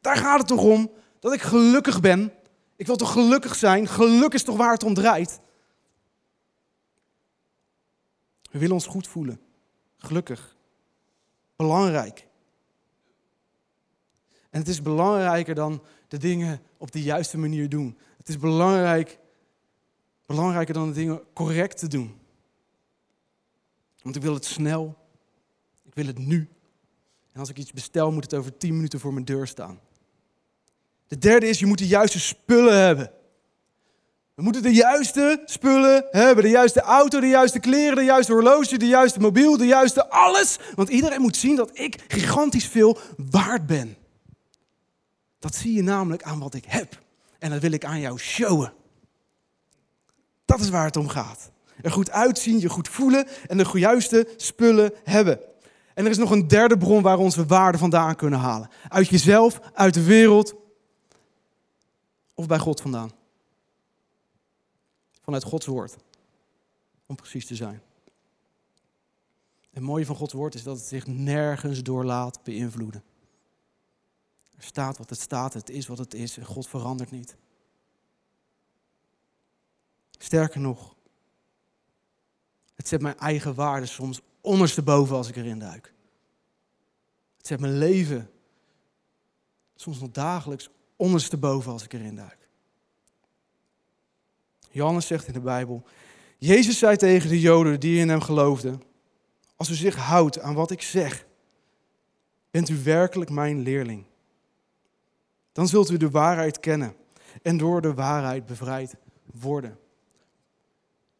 Daar 0.01 0.15
gaat 0.15 0.37
het 0.37 0.47
toch 0.47 0.63
om 0.63 0.91
dat 1.19 1.33
ik 1.33 1.41
gelukkig 1.41 2.01
ben. 2.01 2.33
Ik 2.75 2.85
wil 2.85 2.95
toch 2.95 3.11
gelukkig 3.11 3.55
zijn? 3.55 3.87
Geluk 3.87 4.33
is 4.33 4.43
toch 4.43 4.57
waar 4.57 4.71
het 4.71 4.83
om 4.83 4.93
draait? 4.93 5.39
We 8.51 8.59
willen 8.59 8.75
ons 8.75 8.85
goed 8.85 9.07
voelen. 9.07 9.39
Gelukkig. 9.97 10.55
Belangrijk. 11.55 12.27
En 14.49 14.59
het 14.59 14.67
is 14.67 14.81
belangrijker 14.81 15.55
dan 15.55 15.83
de 16.07 16.17
dingen 16.17 16.61
op 16.77 16.91
de 16.91 17.01
juiste 17.01 17.37
manier 17.37 17.69
doen. 17.69 17.97
Het 18.17 18.29
is 18.29 18.37
belangrijk 18.37 19.19
belangrijker 20.29 20.73
dan 20.73 20.87
de 20.87 20.93
dingen 20.93 21.21
correct 21.33 21.77
te 21.77 21.87
doen. 21.87 22.17
Want 24.01 24.15
ik 24.15 24.21
wil 24.21 24.33
het 24.33 24.45
snel. 24.45 24.97
Ik 25.85 25.95
wil 25.95 26.05
het 26.05 26.17
nu. 26.17 26.49
En 27.31 27.39
als 27.39 27.49
ik 27.49 27.57
iets 27.57 27.73
bestel, 27.73 28.11
moet 28.11 28.23
het 28.23 28.33
over 28.33 28.57
10 28.57 28.75
minuten 28.75 28.99
voor 28.99 29.13
mijn 29.13 29.25
deur 29.25 29.47
staan. 29.47 29.79
De 31.07 31.17
derde 31.17 31.47
is, 31.47 31.59
je 31.59 31.65
moet 31.65 31.77
de 31.77 31.87
juiste 31.87 32.19
spullen 32.19 32.81
hebben. 32.85 33.11
We 34.35 34.43
moeten 34.43 34.61
de 34.61 34.73
juiste 34.73 35.41
spullen 35.45 36.05
hebben. 36.11 36.43
De 36.43 36.49
juiste 36.49 36.81
auto, 36.81 37.19
de 37.19 37.27
juiste 37.27 37.59
kleren, 37.59 37.95
de 37.95 38.03
juiste 38.03 38.31
horloge, 38.31 38.77
de 38.77 38.87
juiste 38.87 39.19
mobiel, 39.19 39.57
de 39.57 39.65
juiste 39.65 40.09
alles. 40.09 40.59
Want 40.75 40.89
iedereen 40.89 41.21
moet 41.21 41.37
zien 41.37 41.55
dat 41.55 41.79
ik 41.79 42.03
gigantisch 42.07 42.67
veel 42.67 42.97
waard 43.29 43.65
ben. 43.65 43.97
Dat 45.39 45.55
zie 45.55 45.73
je 45.73 45.83
namelijk 45.83 46.23
aan 46.23 46.39
wat 46.39 46.53
ik 46.53 46.65
heb. 46.65 47.01
En 47.39 47.49
dat 47.49 47.61
wil 47.61 47.71
ik 47.71 47.85
aan 47.85 47.99
jou 47.99 48.19
showen. 48.19 48.73
Dat 50.49 50.59
is 50.59 50.69
waar 50.69 50.85
het 50.85 50.95
om 50.95 51.07
gaat. 51.07 51.51
Er 51.81 51.91
goed 51.91 52.11
uitzien, 52.11 52.59
je 52.59 52.69
goed 52.69 52.87
voelen 52.87 53.27
en 53.47 53.57
de 53.57 53.69
juiste 53.73 54.33
spullen 54.37 54.91
hebben. 55.03 55.39
En 55.93 56.05
er 56.05 56.11
is 56.11 56.17
nog 56.17 56.31
een 56.31 56.47
derde 56.47 56.77
bron 56.77 57.01
waar 57.01 57.17
onze 57.17 57.45
waarde 57.45 57.77
vandaan 57.77 58.15
kunnen 58.15 58.39
halen. 58.39 58.69
Uit 58.87 59.07
jezelf, 59.07 59.59
uit 59.73 59.93
de 59.93 60.03
wereld 60.03 60.55
of 62.33 62.47
bij 62.47 62.59
God 62.59 62.81
vandaan. 62.81 63.11
Vanuit 65.21 65.43
Gods 65.43 65.65
woord. 65.65 65.97
Om 67.05 67.15
precies 67.15 67.45
te 67.45 67.55
zijn. 67.55 67.81
Het 69.71 69.83
mooie 69.83 70.05
van 70.05 70.15
Gods 70.15 70.33
woord 70.33 70.55
is 70.55 70.63
dat 70.63 70.77
het 70.77 70.85
zich 70.85 71.07
nergens 71.07 71.83
door 71.83 72.05
laat 72.05 72.43
beïnvloeden. 72.43 73.03
Er 74.57 74.63
staat 74.63 74.97
wat 74.97 75.09
het 75.09 75.19
staat, 75.19 75.53
het 75.53 75.69
is 75.69 75.87
wat 75.87 75.97
het 75.97 76.13
is 76.13 76.37
en 76.37 76.45
God 76.45 76.67
verandert 76.67 77.11
niet. 77.11 77.35
Sterker 80.21 80.59
nog, 80.59 80.95
het 82.75 82.87
zet 82.87 83.01
mijn 83.01 83.17
eigen 83.17 83.55
waarde 83.55 83.85
soms 83.85 84.21
ondersteboven 84.41 85.15
als 85.15 85.27
ik 85.27 85.35
erin 85.35 85.59
duik. 85.59 85.93
Het 87.37 87.47
zet 87.47 87.59
mijn 87.59 87.77
leven 87.77 88.29
soms 89.75 89.99
nog 89.99 90.11
dagelijks 90.11 90.69
ondersteboven 90.95 91.71
als 91.71 91.83
ik 91.83 91.93
erin 91.93 92.15
duik. 92.15 92.37
Johannes 94.71 95.07
zegt 95.07 95.27
in 95.27 95.33
de 95.33 95.39
Bijbel, 95.39 95.83
Jezus 96.37 96.77
zei 96.77 96.97
tegen 96.97 97.29
de 97.29 97.39
Joden 97.39 97.79
die 97.79 97.99
in 97.99 98.09
hem 98.09 98.21
geloofden, 98.21 98.81
als 99.55 99.69
u 99.69 99.73
zich 99.73 99.95
houdt 99.95 100.39
aan 100.39 100.53
wat 100.53 100.71
ik 100.71 100.81
zeg, 100.81 101.25
bent 102.51 102.69
u 102.69 102.83
werkelijk 102.83 103.29
mijn 103.29 103.59
leerling. 103.59 104.05
Dan 105.51 105.67
zult 105.67 105.89
u 105.89 105.97
de 105.97 106.09
waarheid 106.09 106.59
kennen 106.59 106.95
en 107.41 107.57
door 107.57 107.81
de 107.81 107.93
waarheid 107.93 108.45
bevrijd 108.45 108.95
worden. 109.25 109.79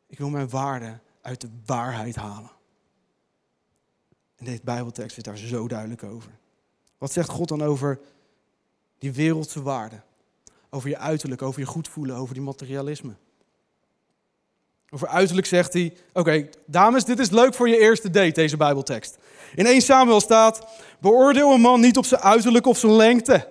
Ik 0.10 0.18
wil 0.18 0.30
mijn 0.30 0.50
waarde 0.50 1.00
uit 1.22 1.42
de 1.42 1.50
waarheid 1.66 2.16
halen. 2.16 2.52
En 4.36 4.46
deze 4.46 4.62
Bijbeltekst 4.64 5.18
is 5.18 5.24
daar 5.24 5.38
zo 5.38 5.68
duidelijk 5.68 6.04
over. 6.04 6.32
Wat 6.98 7.12
zegt 7.12 7.30
God 7.30 7.48
dan 7.48 7.62
over 7.62 8.00
die 8.98 9.12
wereldse 9.12 9.62
waarden? 9.62 10.04
Over 10.70 10.90
je 10.90 10.98
uiterlijk, 10.98 11.42
over 11.42 11.60
je 11.60 11.66
goed 11.66 11.88
voelen, 11.88 12.16
over 12.16 12.34
die 12.34 12.44
materialisme. 12.44 13.14
Over 14.90 15.08
uiterlijk 15.08 15.48
zegt 15.48 15.74
hij: 15.74 15.98
Oké, 16.14 16.50
dames, 16.66 17.06
dit 17.06 17.20
is 17.20 17.30
leuk 17.30 17.54
voor 17.54 17.70
je 17.70 17.78
eerste 17.78 18.10
date, 18.10 18.32
deze 18.32 18.58
Bijbeltekst. 18.58 19.18
In 19.56 19.66
1 19.66 19.82
Samuel 19.82 20.20
staat: 20.20 20.68
Beoordeel 21.00 21.54
een 21.54 21.62
man 21.62 21.80
niet 21.80 21.98
op 21.98 22.06
zijn 22.06 22.22
uiterlijk 22.22 22.66
of 22.66 22.78
zijn 22.78 22.96
lengte. 22.96 23.48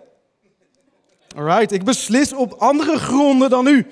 Alright, 1.36 1.72
ik 1.72 1.84
beslis 1.84 2.32
op 2.32 2.52
andere 2.52 2.98
gronden 2.98 3.50
dan 3.50 3.66
u. 3.66 3.86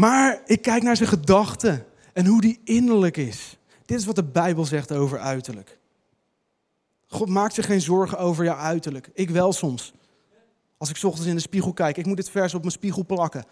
Maar 0.00 0.42
ik 0.46 0.62
kijk 0.62 0.82
naar 0.82 0.96
zijn 0.96 1.08
gedachten 1.08 1.86
en 2.12 2.26
hoe 2.26 2.40
die 2.40 2.60
innerlijk 2.64 3.16
is. 3.16 3.56
Dit 3.86 3.98
is 3.98 4.04
wat 4.04 4.14
de 4.14 4.24
Bijbel 4.24 4.64
zegt 4.64 4.92
over 4.92 5.18
uiterlijk. 5.18 5.78
God 7.08 7.28
maakt 7.28 7.54
zich 7.54 7.66
geen 7.66 7.80
zorgen 7.80 8.18
over 8.18 8.44
jouw 8.44 8.56
uiterlijk. 8.56 9.10
Ik 9.14 9.30
wel 9.30 9.52
soms. 9.52 9.92
Als 10.76 10.90
ik 10.90 11.02
ochtends 11.02 11.28
in 11.28 11.34
de 11.34 11.40
spiegel 11.40 11.72
kijk, 11.72 11.96
ik 11.96 12.06
moet 12.06 12.16
dit 12.16 12.30
vers 12.30 12.54
op 12.54 12.60
mijn 12.60 12.72
spiegel 12.72 13.06
plakken. 13.06 13.44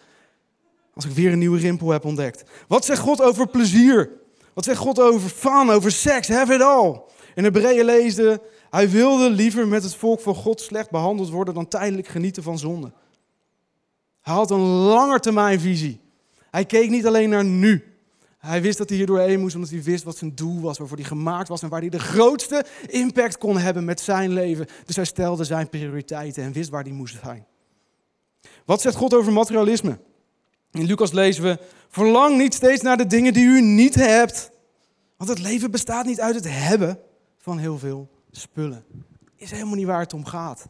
Als 0.95 1.05
ik 1.05 1.11
weer 1.11 1.33
een 1.33 1.39
nieuwe 1.39 1.59
rimpel 1.59 1.91
heb 1.91 2.05
ontdekt. 2.05 2.45
Wat 2.69 2.85
zegt 2.85 3.01
God 3.01 3.23
over 3.23 3.49
plezier? 3.49 4.11
Wat 4.55 4.65
zegt 4.65 4.79
God 4.79 5.01
over 5.01 5.29
fun, 5.29 5.71
over 5.71 5.93
seks? 5.93 6.29
Have 6.29 6.55
it 6.55 6.63
all. 6.63 7.01
In 7.35 7.45
Hebreeën 7.45 7.85
leesde, 7.85 8.43
hij 8.71 8.91
wilde 8.91 9.31
liever 9.31 9.69
met 9.69 9.83
het 9.83 9.95
volk 9.95 10.21
van 10.21 10.35
God 10.35 10.61
slecht 10.61 10.91
behandeld 10.91 11.31
worden 11.31 11.55
dan 11.55 11.69
tijdelijk 11.69 12.09
genieten 12.09 12.43
van 12.43 12.59
zonde. 12.59 12.93
Hij 14.21 14.35
had 14.35 14.51
een 14.51 14.67
langetermijnvisie. 14.67 16.07
Hij 16.51 16.65
keek 16.65 16.91
niet 16.91 17.07
alleen 17.07 17.31
naar 17.31 17.45
nu. 17.45 17.85
Hij 18.39 18.63
wist 18.63 18.79
dat 18.79 18.89
hij 18.89 18.99
hier 18.99 19.07
doorheen 19.07 19.41
moest 19.41 19.55
omdat 19.55 19.71
hij 19.71 19.83
wist 19.83 20.05
wat 20.05 20.17
zijn 20.17 20.35
doel 20.35 20.61
was, 20.61 20.79
waarvoor 20.79 20.97
hij 20.97 21.07
gemaakt 21.07 21.49
was 21.49 21.63
en 21.63 21.69
waar 21.69 21.81
hij 21.81 21.89
de 21.89 21.99
grootste 21.99 22.65
impact 22.87 23.39
kon 23.39 23.59
hebben 23.59 23.85
met 23.85 24.01
zijn 24.01 24.33
leven. 24.33 24.67
Dus 24.85 24.97
hij 24.97 25.05
stelde 25.05 25.45
zijn 25.45 25.69
prioriteiten 25.69 26.43
en 26.43 26.53
wist 26.53 26.71
waar 26.71 26.83
hij 26.83 26.93
moest 26.93 27.19
zijn. 27.23 27.47
Wat 28.65 28.81
zegt 28.81 28.97
God 28.97 29.15
over 29.15 29.33
materialisme? 29.33 29.99
In 30.73 30.85
Lucas 30.85 31.13
lezen 31.13 31.43
we: 31.43 31.59
Verlang 31.89 32.37
niet 32.37 32.55
steeds 32.55 32.83
naar 32.83 32.97
de 32.97 33.07
dingen 33.07 33.33
die 33.33 33.45
u 33.45 33.61
niet 33.61 33.95
hebt. 33.95 34.51
Want 35.17 35.31
het 35.31 35.39
leven 35.39 35.71
bestaat 35.71 36.07
niet 36.07 36.21
uit 36.21 36.35
het 36.35 36.49
hebben 36.49 36.99
van 37.39 37.59
heel 37.59 37.79
veel 37.79 38.09
spullen. 38.31 38.85
Is 39.37 39.51
helemaal 39.51 39.75
niet 39.75 39.87
waar 39.87 40.01
het 40.01 40.15
om 40.15 40.25
gaat. 40.25 40.67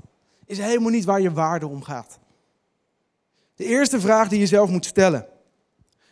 Is 0.46 0.58
helemaal 0.58 0.90
niet 0.90 1.04
waar 1.04 1.20
je 1.20 1.32
waarde 1.32 1.66
om 1.66 1.82
gaat. 1.82 2.18
De 3.54 3.64
eerste 3.64 4.00
vraag 4.00 4.28
die 4.28 4.38
je 4.38 4.46
zelf 4.46 4.70
moet 4.70 4.84
stellen. 4.84 5.26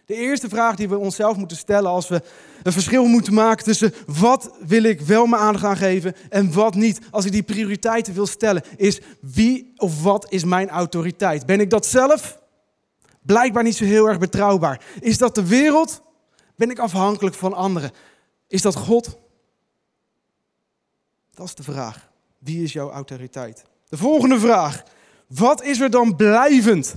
De 0.07 0.15
eerste 0.15 0.49
vraag 0.49 0.77
die 0.77 0.89
we 0.89 0.99
onszelf 0.99 1.37
moeten 1.37 1.57
stellen 1.57 1.91
als 1.91 2.09
we 2.09 2.23
een 2.63 2.73
verschil 2.73 3.05
moeten 3.05 3.35
maken 3.35 3.65
tussen 3.65 3.95
wat 4.07 4.51
wil 4.67 4.83
ik 4.83 5.01
wel 5.01 5.27
mijn 5.27 5.43
aandacht 5.43 5.65
aan 5.65 5.77
geven 5.77 6.15
en 6.29 6.53
wat 6.53 6.75
niet. 6.75 7.01
Als 7.11 7.25
ik 7.25 7.33
die 7.33 7.43
prioriteiten 7.43 8.15
wil 8.15 8.27
stellen, 8.27 8.63
is 8.77 9.01
wie 9.21 9.73
of 9.77 10.03
wat 10.03 10.27
is 10.29 10.45
mijn 10.45 10.69
autoriteit? 10.69 11.47
Ben 11.47 11.61
ik 11.61 11.71
dat 11.71 11.87
zelf? 11.87 12.39
Blijkbaar 13.23 13.63
niet 13.63 13.77
zo 13.77 13.85
heel 13.85 14.09
erg 14.09 14.19
betrouwbaar. 14.19 14.85
Is 15.01 15.19
dat 15.19 15.35
de 15.35 15.47
wereld? 15.47 16.03
Ben 16.57 16.71
ik 16.71 16.79
afhankelijk 16.79 17.37
van 17.37 17.53
anderen? 17.53 17.91
Is 18.49 18.63
dat 18.63 18.75
God? 18.75 19.19
Dat 21.35 21.47
is 21.47 21.55
de 21.55 21.63
vraag. 21.63 22.09
Wie 22.39 22.63
is 22.63 22.73
jouw 22.73 22.91
autoriteit? 22.91 23.65
De 23.89 23.97
volgende 23.97 24.39
vraag. 24.39 24.83
Wat 25.27 25.63
is 25.63 25.81
er 25.81 25.91
dan 25.91 26.17
blijvend? 26.17 26.97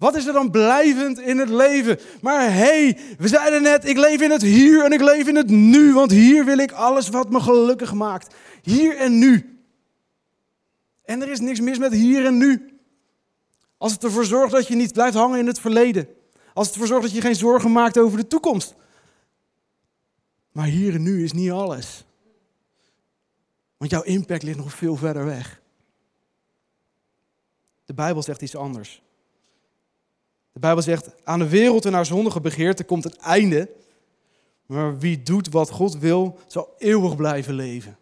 Wat 0.00 0.16
is 0.16 0.26
er 0.26 0.32
dan 0.32 0.50
blijvend 0.50 1.18
in 1.18 1.38
het 1.38 1.48
leven? 1.48 1.98
Maar 2.20 2.52
hey, 2.52 2.98
we 3.18 3.28
zeiden 3.28 3.62
net, 3.62 3.84
ik 3.84 3.96
leef 3.96 4.20
in 4.20 4.30
het 4.30 4.42
hier 4.42 4.84
en 4.84 4.92
ik 4.92 5.00
leef 5.00 5.28
in 5.28 5.36
het 5.36 5.48
nu, 5.48 5.92
want 5.92 6.10
hier 6.10 6.44
wil 6.44 6.58
ik 6.58 6.72
alles 6.72 7.08
wat 7.08 7.30
me 7.30 7.40
gelukkig 7.40 7.94
maakt. 7.94 8.34
Hier 8.62 8.96
en 8.96 9.18
nu. 9.18 9.60
En 11.02 11.22
er 11.22 11.28
is 11.28 11.40
niks 11.40 11.60
mis 11.60 11.78
met 11.78 11.92
hier 11.92 12.26
en 12.26 12.38
nu. 12.38 12.78
Als 13.76 13.92
het 13.92 14.04
ervoor 14.04 14.24
zorgt 14.24 14.52
dat 14.52 14.66
je 14.66 14.74
niet 14.74 14.92
blijft 14.92 15.16
hangen 15.16 15.38
in 15.38 15.46
het 15.46 15.60
verleden. 15.60 16.08
Als 16.54 16.66
het 16.66 16.74
ervoor 16.74 16.88
zorgt 16.88 17.06
dat 17.06 17.14
je 17.14 17.20
geen 17.20 17.34
zorgen 17.34 17.72
maakt 17.72 17.98
over 17.98 18.18
de 18.18 18.26
toekomst. 18.26 18.74
Maar 20.52 20.66
hier 20.66 20.94
en 20.94 21.02
nu 21.02 21.24
is 21.24 21.32
niet 21.32 21.50
alles. 21.50 22.04
Want 23.76 23.90
jouw 23.90 24.02
impact 24.02 24.42
ligt 24.42 24.58
nog 24.58 24.74
veel 24.74 24.96
verder 24.96 25.24
weg. 25.24 25.60
De 27.84 27.94
Bijbel 27.94 28.22
zegt 28.22 28.42
iets 28.42 28.56
anders. 28.56 29.02
De 30.52 30.60
Bijbel 30.60 30.82
zegt, 30.82 31.10
aan 31.24 31.38
de 31.38 31.48
wereld 31.48 31.84
en 31.84 31.92
haar 31.92 32.06
zondige 32.06 32.40
begeerte 32.40 32.84
komt 32.84 33.04
het 33.04 33.16
einde. 33.16 33.70
Maar 34.66 34.98
wie 34.98 35.22
doet 35.22 35.48
wat 35.48 35.70
God 35.70 35.98
wil, 35.98 36.38
zal 36.46 36.74
eeuwig 36.78 37.16
blijven 37.16 37.54
leven. 37.54 37.98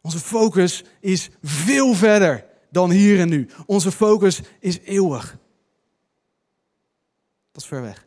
Onze 0.00 0.18
focus 0.18 0.84
is 1.00 1.30
veel 1.42 1.94
verder 1.94 2.46
dan 2.70 2.90
hier 2.90 3.20
en 3.20 3.28
nu. 3.28 3.48
Onze 3.66 3.92
focus 3.92 4.40
is 4.60 4.78
eeuwig. 4.78 5.38
Dat 7.52 7.62
is 7.62 7.68
ver 7.68 7.82
weg. 7.82 8.06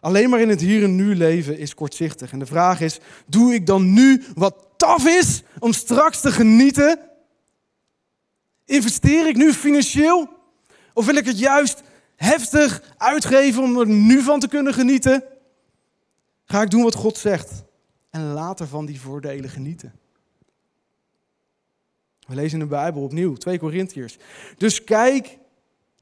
Alleen 0.00 0.30
maar 0.30 0.40
in 0.40 0.48
het 0.48 0.60
hier 0.60 0.82
en 0.82 0.94
nu 0.94 1.16
leven 1.16 1.58
is 1.58 1.74
kortzichtig. 1.74 2.32
En 2.32 2.38
de 2.38 2.46
vraag 2.46 2.80
is, 2.80 3.00
doe 3.26 3.54
ik 3.54 3.66
dan 3.66 3.92
nu 3.92 4.24
wat 4.34 4.66
taf 4.76 5.06
is 5.06 5.42
om 5.58 5.72
straks 5.72 6.20
te 6.20 6.32
genieten? 6.32 7.00
Investeer 8.64 9.28
ik 9.28 9.36
nu 9.36 9.52
financieel? 9.52 10.28
Of 10.94 11.06
wil 11.06 11.16
ik 11.16 11.24
het 11.24 11.38
juist 11.38 11.82
heftig 12.16 12.94
uitgeven 12.96 13.62
om 13.62 13.78
er 13.78 13.86
nu 13.86 14.22
van 14.22 14.40
te 14.40 14.48
kunnen 14.48 14.74
genieten? 14.74 15.24
Ga 16.44 16.62
ik 16.62 16.70
doen 16.70 16.82
wat 16.82 16.94
God 16.94 17.18
zegt 17.18 17.64
en 18.10 18.32
later 18.32 18.66
van 18.66 18.86
die 18.86 19.00
voordelen 19.00 19.50
genieten? 19.50 19.92
We 22.26 22.34
lezen 22.34 22.60
in 22.60 22.64
de 22.64 22.70
Bijbel 22.70 23.02
opnieuw, 23.02 23.34
2 23.34 23.58
Korintiërs. 23.58 24.18
Dus, 24.56 24.84
kijk, 24.84 25.38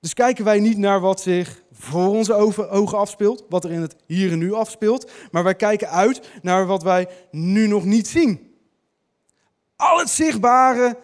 dus 0.00 0.14
kijken 0.14 0.44
wij 0.44 0.60
niet 0.60 0.78
naar 0.78 1.00
wat 1.00 1.20
zich 1.20 1.62
voor 1.72 2.08
onze 2.08 2.34
ogen 2.68 2.98
afspeelt, 2.98 3.44
wat 3.48 3.64
er 3.64 3.70
in 3.70 3.80
het 3.80 3.96
hier 4.06 4.32
en 4.32 4.38
nu 4.38 4.52
afspeelt, 4.52 5.10
maar 5.30 5.44
wij 5.44 5.54
kijken 5.54 5.90
uit 5.90 6.30
naar 6.42 6.66
wat 6.66 6.82
wij 6.82 7.08
nu 7.30 7.66
nog 7.66 7.84
niet 7.84 8.08
zien. 8.08 8.54
Al 9.76 9.98
het 9.98 10.10
zichtbare 10.10 10.98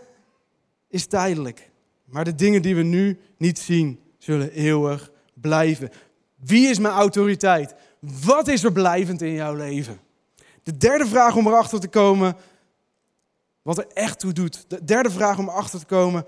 is 0.88 1.07
tijdelijk, 1.07 1.70
maar 2.16 2.24
de 2.24 2.35
dingen 2.35 2.62
die 2.62 2.74
we 2.74 2.83
nu 2.83 3.18
niet 3.38 3.59
zien, 3.59 4.00
zullen 4.18 4.52
eeuwig 4.52 5.11
blijven. 5.35 5.90
Wie 6.35 6.68
is 6.68 6.79
mijn 6.79 6.94
autoriteit? 6.94 7.74
Wat 8.00 8.48
is 8.48 8.64
er 8.64 8.72
blijvend 8.72 9.22
in 9.22 9.33
jouw 9.33 9.55
leven? 9.55 10.00
De 10.62 10.76
derde 10.76 11.07
vraag 11.07 11.37
om 11.37 11.46
erachter 11.46 11.81
te 11.81 11.88
komen 11.88 12.37
wat 13.62 13.79
er 13.79 13.87
echt 13.87 14.18
toe 14.18 14.33
doet. 14.33 14.64
De 14.68 14.85
derde 14.85 15.11
vraag 15.11 15.38
om 15.38 15.48
erachter 15.48 15.79
te 15.79 15.87
komen 15.87 16.24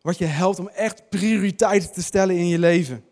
wat 0.00 0.18
je 0.18 0.24
helpt 0.24 0.58
om 0.58 0.68
echt 0.68 1.08
prioriteiten 1.08 1.92
te 1.92 2.02
stellen 2.02 2.36
in 2.36 2.48
je 2.48 2.58
leven. 2.58 3.04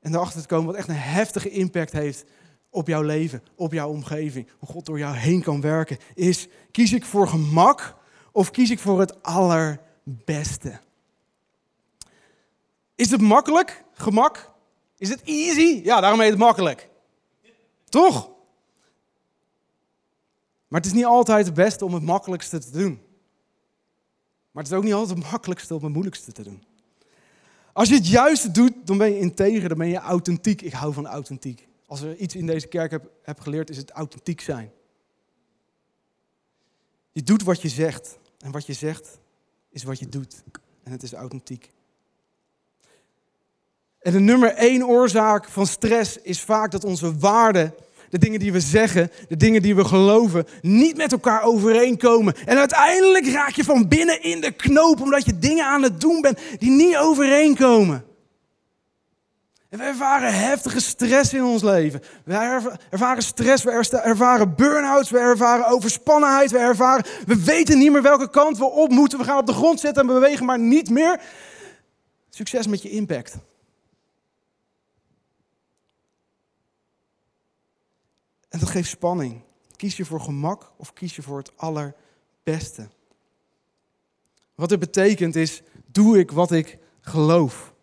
En 0.00 0.14
erachter 0.14 0.40
te 0.40 0.46
komen 0.48 0.66
wat 0.66 0.76
echt 0.76 0.88
een 0.88 0.94
heftige 0.94 1.50
impact 1.50 1.92
heeft 1.92 2.24
op 2.70 2.86
jouw 2.86 3.02
leven, 3.02 3.42
op 3.54 3.72
jouw 3.72 3.90
omgeving. 3.90 4.48
Hoe 4.58 4.68
God 4.68 4.86
door 4.86 4.98
jou 4.98 5.16
heen 5.16 5.42
kan 5.42 5.60
werken. 5.60 5.98
Is, 6.14 6.48
kies 6.70 6.92
ik 6.92 7.04
voor 7.04 7.28
gemak 7.28 7.97
of 8.38 8.50
kies 8.50 8.70
ik 8.70 8.78
voor 8.78 9.00
het 9.00 9.22
allerbeste? 9.22 10.80
Is 12.94 13.10
het 13.10 13.20
makkelijk? 13.20 13.84
Gemak? 13.92 14.54
Is 14.98 15.08
het 15.08 15.22
easy? 15.22 15.80
Ja, 15.84 16.00
daarom 16.00 16.20
heet 16.20 16.30
het 16.30 16.38
makkelijk. 16.38 16.88
Toch? 17.88 18.30
Maar 20.68 20.80
het 20.80 20.86
is 20.86 20.96
niet 20.96 21.04
altijd 21.04 21.46
het 21.46 21.54
beste 21.54 21.84
om 21.84 21.94
het 21.94 22.02
makkelijkste 22.02 22.58
te 22.58 22.70
doen. 22.70 23.00
Maar 24.50 24.62
het 24.62 24.72
is 24.72 24.78
ook 24.78 24.84
niet 24.84 24.92
altijd 24.92 25.18
het 25.18 25.30
makkelijkste 25.30 25.74
om 25.74 25.82
het 25.82 25.92
moeilijkste 25.92 26.32
te 26.32 26.42
doen. 26.42 26.64
Als 27.72 27.88
je 27.88 27.94
het 27.94 28.08
juiste 28.08 28.50
doet, 28.50 28.72
dan 28.84 28.98
ben 28.98 29.10
je 29.10 29.18
integer, 29.18 29.68
dan 29.68 29.78
ben 29.78 29.88
je 29.88 29.98
authentiek. 29.98 30.62
Ik 30.62 30.72
hou 30.72 30.92
van 30.92 31.06
authentiek. 31.06 31.68
Als 31.86 32.00
er 32.00 32.16
iets 32.16 32.34
in 32.34 32.46
deze 32.46 32.66
kerk 32.66 32.90
heb, 32.90 33.10
heb 33.22 33.40
geleerd, 33.40 33.70
is 33.70 33.76
het 33.76 33.90
authentiek 33.90 34.40
zijn. 34.40 34.72
Je 37.12 37.22
doet 37.22 37.42
wat 37.42 37.62
je 37.62 37.68
zegt. 37.68 38.18
En 38.38 38.50
wat 38.50 38.66
je 38.66 38.72
zegt, 38.72 39.18
is 39.70 39.82
wat 39.82 39.98
je 39.98 40.08
doet. 40.08 40.42
En 40.82 40.92
het 40.92 41.02
is 41.02 41.12
authentiek. 41.12 41.70
En 43.98 44.12
de 44.12 44.20
nummer 44.20 44.54
één 44.54 44.86
oorzaak 44.86 45.48
van 45.48 45.66
stress 45.66 46.18
is 46.18 46.40
vaak 46.40 46.70
dat 46.70 46.84
onze 46.84 47.18
waarden 47.18 47.74
de 48.10 48.18
dingen 48.18 48.40
die 48.40 48.52
we 48.52 48.60
zeggen, 48.60 49.10
de 49.28 49.36
dingen 49.36 49.62
die 49.62 49.74
we 49.74 49.84
geloven, 49.84 50.46
niet 50.60 50.96
met 50.96 51.12
elkaar 51.12 51.42
overeenkomen. 51.42 52.34
En 52.46 52.58
uiteindelijk 52.58 53.26
raak 53.26 53.50
je 53.50 53.64
van 53.64 53.88
binnen 53.88 54.22
in 54.22 54.40
de 54.40 54.52
knoop 54.52 55.00
omdat 55.00 55.24
je 55.24 55.38
dingen 55.38 55.64
aan 55.64 55.82
het 55.82 56.00
doen 56.00 56.20
bent 56.20 56.38
die 56.58 56.70
niet 56.70 56.96
overeenkomen. 56.96 58.04
En 59.68 59.78
we 59.78 59.84
ervaren 59.84 60.34
heftige 60.34 60.80
stress 60.80 61.34
in 61.34 61.44
ons 61.44 61.62
leven. 61.62 62.02
We 62.24 62.34
ervaren 62.90 63.22
stress, 63.22 63.64
we 63.64 63.70
ervaren 64.02 64.54
burn-outs, 64.54 65.10
we 65.10 65.18
ervaren 65.18 65.66
overspannenheid, 65.66 66.50
we 66.50 66.58
ervaren, 66.58 67.04
we 67.26 67.42
weten 67.42 67.78
niet 67.78 67.92
meer 67.92 68.02
welke 68.02 68.30
kant 68.30 68.58
we 68.58 68.64
op 68.64 68.90
moeten. 68.90 69.18
We 69.18 69.24
gaan 69.24 69.38
op 69.38 69.46
de 69.46 69.52
grond 69.52 69.80
zitten 69.80 70.02
en 70.02 70.08
bewegen, 70.08 70.46
maar 70.46 70.58
niet 70.58 70.90
meer. 70.90 71.22
Succes 72.30 72.66
met 72.66 72.82
je 72.82 72.90
impact. 72.90 73.38
En 78.48 78.58
dat 78.58 78.68
geeft 78.68 78.88
spanning. 78.88 79.42
Kies 79.76 79.96
je 79.96 80.04
voor 80.04 80.20
gemak 80.20 80.72
of 80.76 80.92
kies 80.92 81.16
je 81.16 81.22
voor 81.22 81.38
het 81.38 81.52
allerbeste? 81.56 82.88
Wat 84.54 84.70
het 84.70 84.80
betekent 84.80 85.36
is, 85.36 85.62
doe 85.86 86.18
ik 86.18 86.30
wat 86.30 86.50
ik 86.50 86.78
geloof? 87.00 87.76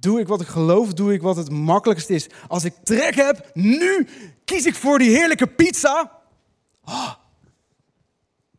Doe 0.00 0.20
ik 0.20 0.28
wat 0.28 0.40
ik 0.40 0.46
geloof, 0.46 0.92
doe 0.92 1.12
ik 1.12 1.22
wat 1.22 1.36
het 1.36 1.50
makkelijkst 1.50 2.10
is. 2.10 2.26
Als 2.48 2.64
ik 2.64 2.74
trek 2.82 3.14
heb, 3.14 3.50
nu 3.52 4.08
kies 4.44 4.66
ik 4.66 4.74
voor 4.74 4.98
die 4.98 5.10
heerlijke 5.10 5.46
pizza. 5.46 6.12
Oh. 6.84 7.12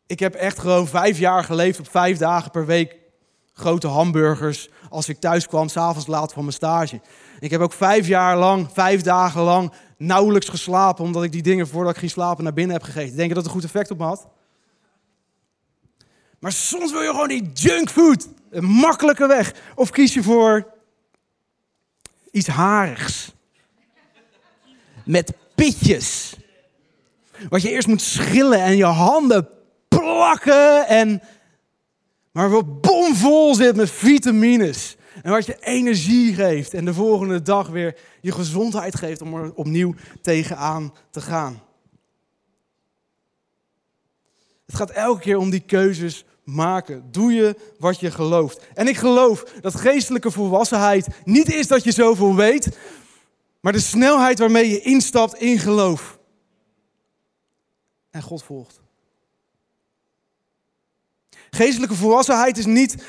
Ik 0.08 0.20
heb 0.20 0.34
echt 0.34 0.60
gewoon 0.60 0.88
vijf 0.88 1.20
jaar 1.20 1.44
geleefd 1.44 1.80
op 1.80 1.90
vijf 1.90 2.18
dagen 2.18 2.52
per 2.52 2.66
week. 2.66 2.98
Grote 3.54 3.88
hamburgers 3.88 4.70
als 4.90 5.10
ik 5.10 5.20
thuis 5.20 5.48
kwam, 5.48 5.68
s'avonds 5.68 6.08
laat 6.08 6.34
van 6.34 6.42
mijn 6.44 6.56
stage. 6.56 7.02
Ik 7.40 7.52
heb 7.52 7.62
ook 7.62 7.74
vijf 7.74 8.08
jaar 8.08 8.38
lang, 8.38 8.68
vijf 8.74 9.02
dagen 9.02 9.42
lang 9.42 9.72
nauwelijks 9.98 10.50
geslapen, 10.50 11.04
omdat 11.04 11.24
ik 11.24 11.32
die 11.32 11.42
dingen 11.42 11.68
voordat 11.68 11.94
ik 11.94 12.00
ging 12.00 12.12
slapen 12.12 12.44
naar 12.44 12.54
binnen 12.54 12.76
heb 12.76 12.86
gegeten. 12.86 13.16
Denk 13.16 13.28
je 13.28 13.34
dat 13.34 13.44
het 13.44 13.46
een 13.46 13.60
goed 13.60 13.64
effect 13.64 13.92
op 13.92 13.98
me 13.98 14.04
had? 14.04 14.28
Maar 16.40 16.52
soms 16.52 16.92
wil 16.92 17.02
je 17.02 17.10
gewoon 17.10 17.28
die 17.28 17.52
junkfood. 17.54 18.28
Een 18.50 18.66
makkelijke 18.66 19.28
weg. 19.28 19.54
Of 19.76 19.90
kies 19.90 20.14
je 20.14 20.24
voor 20.24 20.68
iets 22.40 22.48
harigs. 22.48 23.34
Met 25.06 25.34
pitjes. 25.56 26.36
Wat 27.50 27.62
je 27.62 27.70
eerst 27.70 27.88
moet 27.88 28.02
schillen 28.02 28.62
en 28.62 28.78
je 28.78 28.86
handen 28.86 29.50
plakken. 29.88 30.88
En, 30.88 31.22
maar 32.32 32.50
wat 32.50 32.82
bomvol 32.82 33.56
zit 33.56 33.76
met 33.76 33.92
vitamines. 33.92 34.98
En 35.24 35.32
wat 35.32 35.46
je 35.46 35.58
energie 35.60 36.34
geeft. 36.34 36.74
En 36.74 36.86
de 36.86 36.94
volgende 36.94 37.42
dag 37.42 37.68
weer 37.68 37.98
je 38.22 38.32
gezondheid 38.32 38.96
geeft 38.96 39.22
om 39.22 39.36
er 39.36 39.54
opnieuw 39.54 39.94
tegenaan 40.22 40.94
te 41.12 41.22
gaan. 41.22 41.62
Het 44.66 44.76
gaat 44.76 44.90
elke 44.90 45.22
keer 45.22 45.38
om 45.38 45.50
die 45.50 45.60
keuzes 45.66 46.26
maken. 46.54 47.12
Doe 47.12 47.34
je 47.34 47.56
wat 47.80 48.00
je 48.00 48.12
gelooft. 48.12 48.66
En 48.74 48.88
ik 48.88 48.98
geloof 48.98 49.44
dat 49.62 49.76
geestelijke 49.76 50.32
volwassenheid 50.32 51.08
niet 51.26 51.54
is 51.54 51.68
dat 51.68 51.84
je 51.84 51.92
zoveel 51.92 52.36
weet, 52.36 52.78
maar 53.60 53.74
de 53.74 53.80
snelheid 53.80 54.40
waarmee 54.40 54.70
je 54.70 54.82
instapt 54.82 55.36
in 55.36 55.60
geloof. 55.60 56.20
En 58.10 58.22
God 58.22 58.44
volgt. 58.44 58.82
Geestelijke 61.50 61.96
volwassenheid 61.96 62.58
is 62.58 62.66
niet 62.66 63.04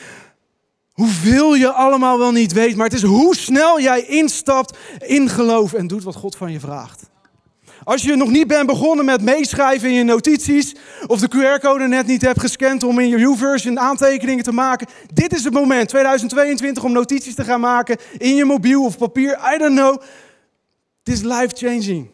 hoeveel 0.92 1.54
je 1.54 1.72
allemaal 1.72 2.18
wel 2.18 2.32
niet 2.32 2.52
weet, 2.52 2.76
maar 2.76 2.86
het 2.86 2.94
is 2.94 3.02
hoe 3.02 3.36
snel 3.36 3.80
jij 3.80 4.04
instapt 4.06 4.78
in 4.98 5.28
geloof 5.28 5.72
en 5.72 5.86
doet 5.86 6.02
wat 6.02 6.14
God 6.14 6.36
van 6.36 6.52
je 6.52 6.60
vraagt. 6.60 7.09
Als 7.84 8.02
je 8.02 8.16
nog 8.16 8.30
niet 8.30 8.46
bent 8.46 8.66
begonnen 8.66 9.04
met 9.04 9.22
meeschrijven 9.22 9.88
in 9.88 9.94
je 9.94 10.02
notities, 10.02 10.74
of 11.06 11.20
de 11.20 11.28
QR-code 11.28 11.88
net 11.88 12.06
niet 12.06 12.22
hebt 12.22 12.40
gescand 12.40 12.82
om 12.82 12.98
in 12.98 13.08
je 13.08 13.18
YouVersion 13.18 13.78
aantekeningen 13.78 14.44
te 14.44 14.52
maken, 14.52 14.86
dit 15.14 15.32
is 15.32 15.44
het 15.44 15.52
moment, 15.52 15.88
2022, 15.88 16.84
om 16.84 16.92
notities 16.92 17.34
te 17.34 17.44
gaan 17.44 17.60
maken 17.60 17.96
in 18.18 18.34
je 18.34 18.44
mobiel 18.44 18.84
of 18.84 18.98
papier, 18.98 19.38
I 19.54 19.58
don't 19.58 19.76
know. 19.76 20.02
Het 21.02 21.14
is 21.14 21.22
life-changing. 21.22 22.10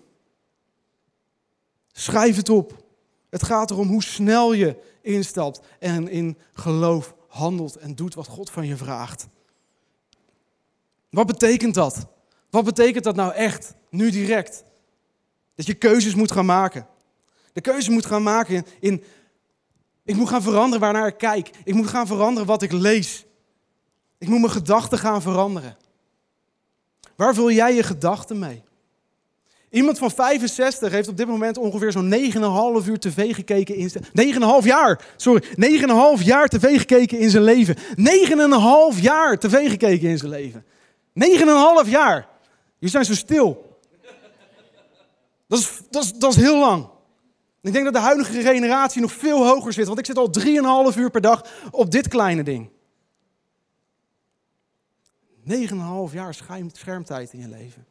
Schrijf 1.93 2.37
het 2.37 2.49
op. 2.49 2.85
Het 3.31 3.43
gaat 3.43 3.71
erom 3.71 3.89
hoe 3.89 4.03
snel 4.03 4.53
je 4.53 4.77
instapt 5.03 5.61
en 5.79 6.09
in 6.09 6.39
geloof 6.53 7.15
handelt 7.29 7.77
en 7.77 7.95
doet 7.95 8.15
wat 8.15 8.27
God 8.27 8.51
van 8.51 8.67
je 8.67 8.77
vraagt. 8.77 9.27
Wat 11.11 11.27
betekent 11.27 11.75
dat? 11.75 12.07
Wat 12.51 12.65
betekent 12.65 13.05
dat 13.05 13.17
nou 13.17 13.33
echt, 13.33 13.75
nu 13.91 14.11
direct? 14.11 14.65
Dat 15.57 15.67
je 15.67 15.75
keuzes 15.75 16.15
moet 16.15 16.33
gaan 16.33 16.47
maken. 16.47 16.87
De 17.53 17.61
keuze 17.61 17.91
moet 17.91 18.07
gaan 18.07 18.23
maken 18.23 18.67
in, 18.81 19.05
ik 20.05 20.17
moet 20.17 20.29
gaan 20.29 20.43
veranderen 20.43 20.81
waarnaar 20.81 21.07
ik 21.07 21.19
kijk. 21.19 21.51
Ik 21.65 21.75
moet 21.75 21.87
gaan 21.87 22.07
veranderen 22.07 22.47
wat 22.47 22.63
ik 22.63 22.73
lees. 22.73 23.25
Ik 24.19 24.29
moet 24.29 24.41
mijn 24.41 24.53
gedachten 24.53 24.99
gaan 24.99 25.23
veranderen. 25.23 25.77
Waar 27.17 27.35
vul 27.35 27.51
jij 27.51 27.75
je 27.75 27.83
gedachten 27.83 28.39
mee? 28.39 28.63
Iemand 29.71 29.99
van 29.99 30.11
65 30.11 30.93
heeft 30.93 31.09
op 31.09 31.17
dit 31.17 31.27
moment 31.27 31.57
ongeveer 31.57 31.93
zo'n 31.93 32.13
9,5 32.83 32.89
uur 32.89 32.99
tv 32.99 33.35
gekeken 33.35 33.75
in 33.75 33.91
zijn... 33.91 34.05
9,5 34.63 34.67
jaar, 34.67 35.05
sorry. 35.17 35.43
9,5 36.19 36.25
jaar 36.25 36.49
tv 36.49 36.79
gekeken 36.79 37.19
in 37.19 37.31
zijn 37.31 37.43
leven. 37.43 37.77
9,5 38.95 39.01
jaar 39.01 39.39
tv 39.39 39.71
gekeken 39.71 40.09
in 40.09 40.19
zijn 40.19 40.31
leven. 40.31 40.65
9,5 41.85 41.91
jaar. 41.91 42.29
Jullie 42.79 42.91
zijn 42.91 43.05
zo 43.05 43.15
stil. 43.15 43.66
Dat 45.47 45.59
is, 45.59 45.81
dat, 45.91 46.05
is, 46.05 46.13
dat 46.13 46.31
is 46.31 46.37
heel 46.37 46.59
lang. 46.59 46.89
Ik 47.63 47.73
denk 47.73 47.85
dat 47.85 47.95
de 47.95 48.01
huidige 48.01 48.41
generatie 48.41 49.01
nog 49.01 49.13
veel 49.13 49.47
hoger 49.47 49.73
zit, 49.73 49.87
want 49.87 49.99
ik 49.99 50.07
zit 50.07 50.17
al 50.17 50.31
3,5 50.93 50.99
uur 50.99 51.11
per 51.11 51.21
dag 51.21 51.45
op 51.71 51.91
dit 51.91 52.09
kleine 52.09 52.43
ding. 52.43 52.71
9,5 55.49 56.13
jaar 56.13 56.35
schermtijd 56.73 57.33
in 57.33 57.41
je 57.41 57.49
leven. 57.49 57.87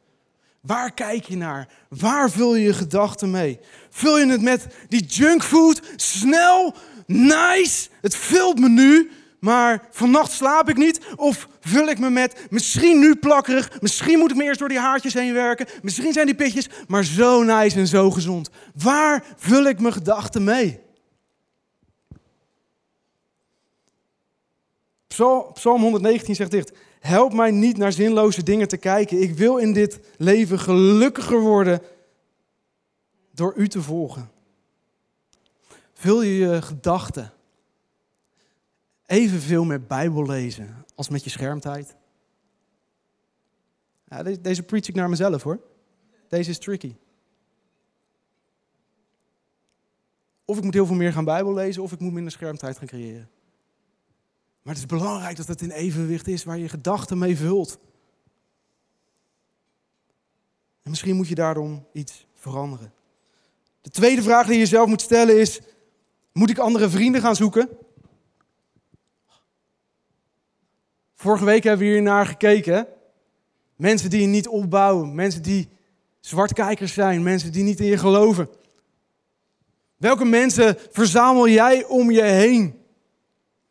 Waar 0.60 0.92
kijk 0.92 1.24
je 1.24 1.36
naar? 1.36 1.68
Waar 1.88 2.30
vul 2.30 2.54
je 2.54 2.62
je 2.62 2.72
gedachten 2.72 3.30
mee? 3.30 3.60
Vul 3.90 4.18
je 4.18 4.26
het 4.26 4.42
met 4.42 4.66
die 4.88 5.04
junkfood? 5.04 5.82
Snel, 5.96 6.74
nice, 7.06 7.88
het 8.00 8.16
vult 8.16 8.58
me 8.58 8.68
nu, 8.68 9.10
maar 9.40 9.88
vannacht 9.90 10.32
slaap 10.32 10.68
ik 10.68 10.76
niet. 10.76 11.00
Of 11.16 11.48
vul 11.60 11.88
ik 11.88 11.98
me 11.98 12.10
met 12.10 12.46
misschien 12.50 12.98
nu 12.98 13.16
plakkerig, 13.16 13.80
misschien 13.80 14.18
moet 14.18 14.30
ik 14.30 14.36
me 14.36 14.44
eerst 14.44 14.58
door 14.58 14.68
die 14.68 14.78
haartjes 14.78 15.14
heen 15.14 15.32
werken, 15.32 15.66
misschien 15.82 16.12
zijn 16.12 16.26
die 16.26 16.34
pitjes, 16.34 16.68
maar 16.86 17.04
zo 17.04 17.42
nice 17.42 17.78
en 17.78 17.86
zo 17.86 18.10
gezond. 18.10 18.50
Waar 18.74 19.24
vul 19.36 19.64
ik 19.64 19.80
mijn 19.80 19.92
gedachten 19.92 20.44
mee? 20.44 20.84
Psalm 25.52 25.82
119 25.82 26.34
zegt 26.34 26.50
dit. 26.50 26.72
Help 27.00 27.32
mij 27.32 27.50
niet 27.50 27.76
naar 27.76 27.92
zinloze 27.92 28.42
dingen 28.42 28.68
te 28.68 28.76
kijken. 28.76 29.22
Ik 29.22 29.34
wil 29.34 29.56
in 29.56 29.72
dit 29.72 30.00
leven 30.16 30.58
gelukkiger 30.58 31.40
worden 31.40 31.80
door 33.32 33.52
u 33.56 33.68
te 33.68 33.82
volgen. 33.82 34.30
Vul 35.92 36.22
je 36.22 36.36
je 36.36 36.62
gedachten 36.62 37.32
evenveel 39.06 39.64
met 39.64 39.88
Bijbel 39.88 40.26
lezen 40.26 40.84
als 40.94 41.08
met 41.08 41.24
je 41.24 41.30
schermtijd? 41.30 41.96
Ja, 44.08 44.22
deze, 44.22 44.62
preach 44.62 44.88
ik 44.88 44.94
naar 44.94 45.08
mezelf 45.08 45.42
hoor. 45.42 45.60
Deze 46.28 46.50
is 46.50 46.58
tricky. 46.58 46.94
Of 50.44 50.56
ik 50.56 50.64
moet 50.64 50.74
heel 50.74 50.86
veel 50.86 50.96
meer 50.96 51.12
gaan 51.12 51.24
Bijbel 51.24 51.54
lezen, 51.54 51.82
of 51.82 51.92
ik 51.92 52.00
moet 52.00 52.12
minder 52.12 52.32
schermtijd 52.32 52.78
gaan 52.78 52.86
creëren. 52.86 53.30
Maar 54.62 54.74
het 54.74 54.82
is 54.82 54.98
belangrijk 54.98 55.36
dat 55.36 55.46
het 55.46 55.62
in 55.62 55.70
evenwicht 55.70 56.28
is 56.28 56.44
waar 56.44 56.58
je 56.58 56.68
gedachten 56.68 57.18
mee 57.18 57.36
vult. 57.36 57.78
En 60.82 60.90
misschien 60.90 61.16
moet 61.16 61.28
je 61.28 61.34
daarom 61.34 61.86
iets 61.92 62.26
veranderen. 62.34 62.92
De 63.80 63.90
tweede 63.90 64.22
vraag 64.22 64.46
die 64.46 64.54
je 64.54 64.60
jezelf 64.60 64.88
moet 64.88 65.00
stellen 65.00 65.40
is: 65.40 65.60
moet 66.32 66.50
ik 66.50 66.58
andere 66.58 66.88
vrienden 66.88 67.20
gaan 67.20 67.36
zoeken? 67.36 67.68
Vorige 71.18 71.44
week 71.44 71.64
hebben 71.64 71.86
we 71.86 71.92
hier 71.92 72.02
naar 72.02 72.26
gekeken. 72.26 72.86
Mensen 73.76 74.10
die 74.10 74.20
je 74.20 74.26
niet 74.26 74.48
opbouwen, 74.48 75.14
mensen 75.14 75.42
die 75.42 75.68
zwartkijkers 76.20 76.92
zijn, 76.92 77.22
mensen 77.22 77.52
die 77.52 77.64
niet 77.64 77.80
in 77.80 77.86
je 77.86 77.98
geloven. 77.98 78.48
Welke 79.96 80.24
mensen 80.24 80.76
verzamel 80.90 81.48
jij 81.48 81.84
om 81.84 82.10
je 82.10 82.22
heen? 82.22 82.74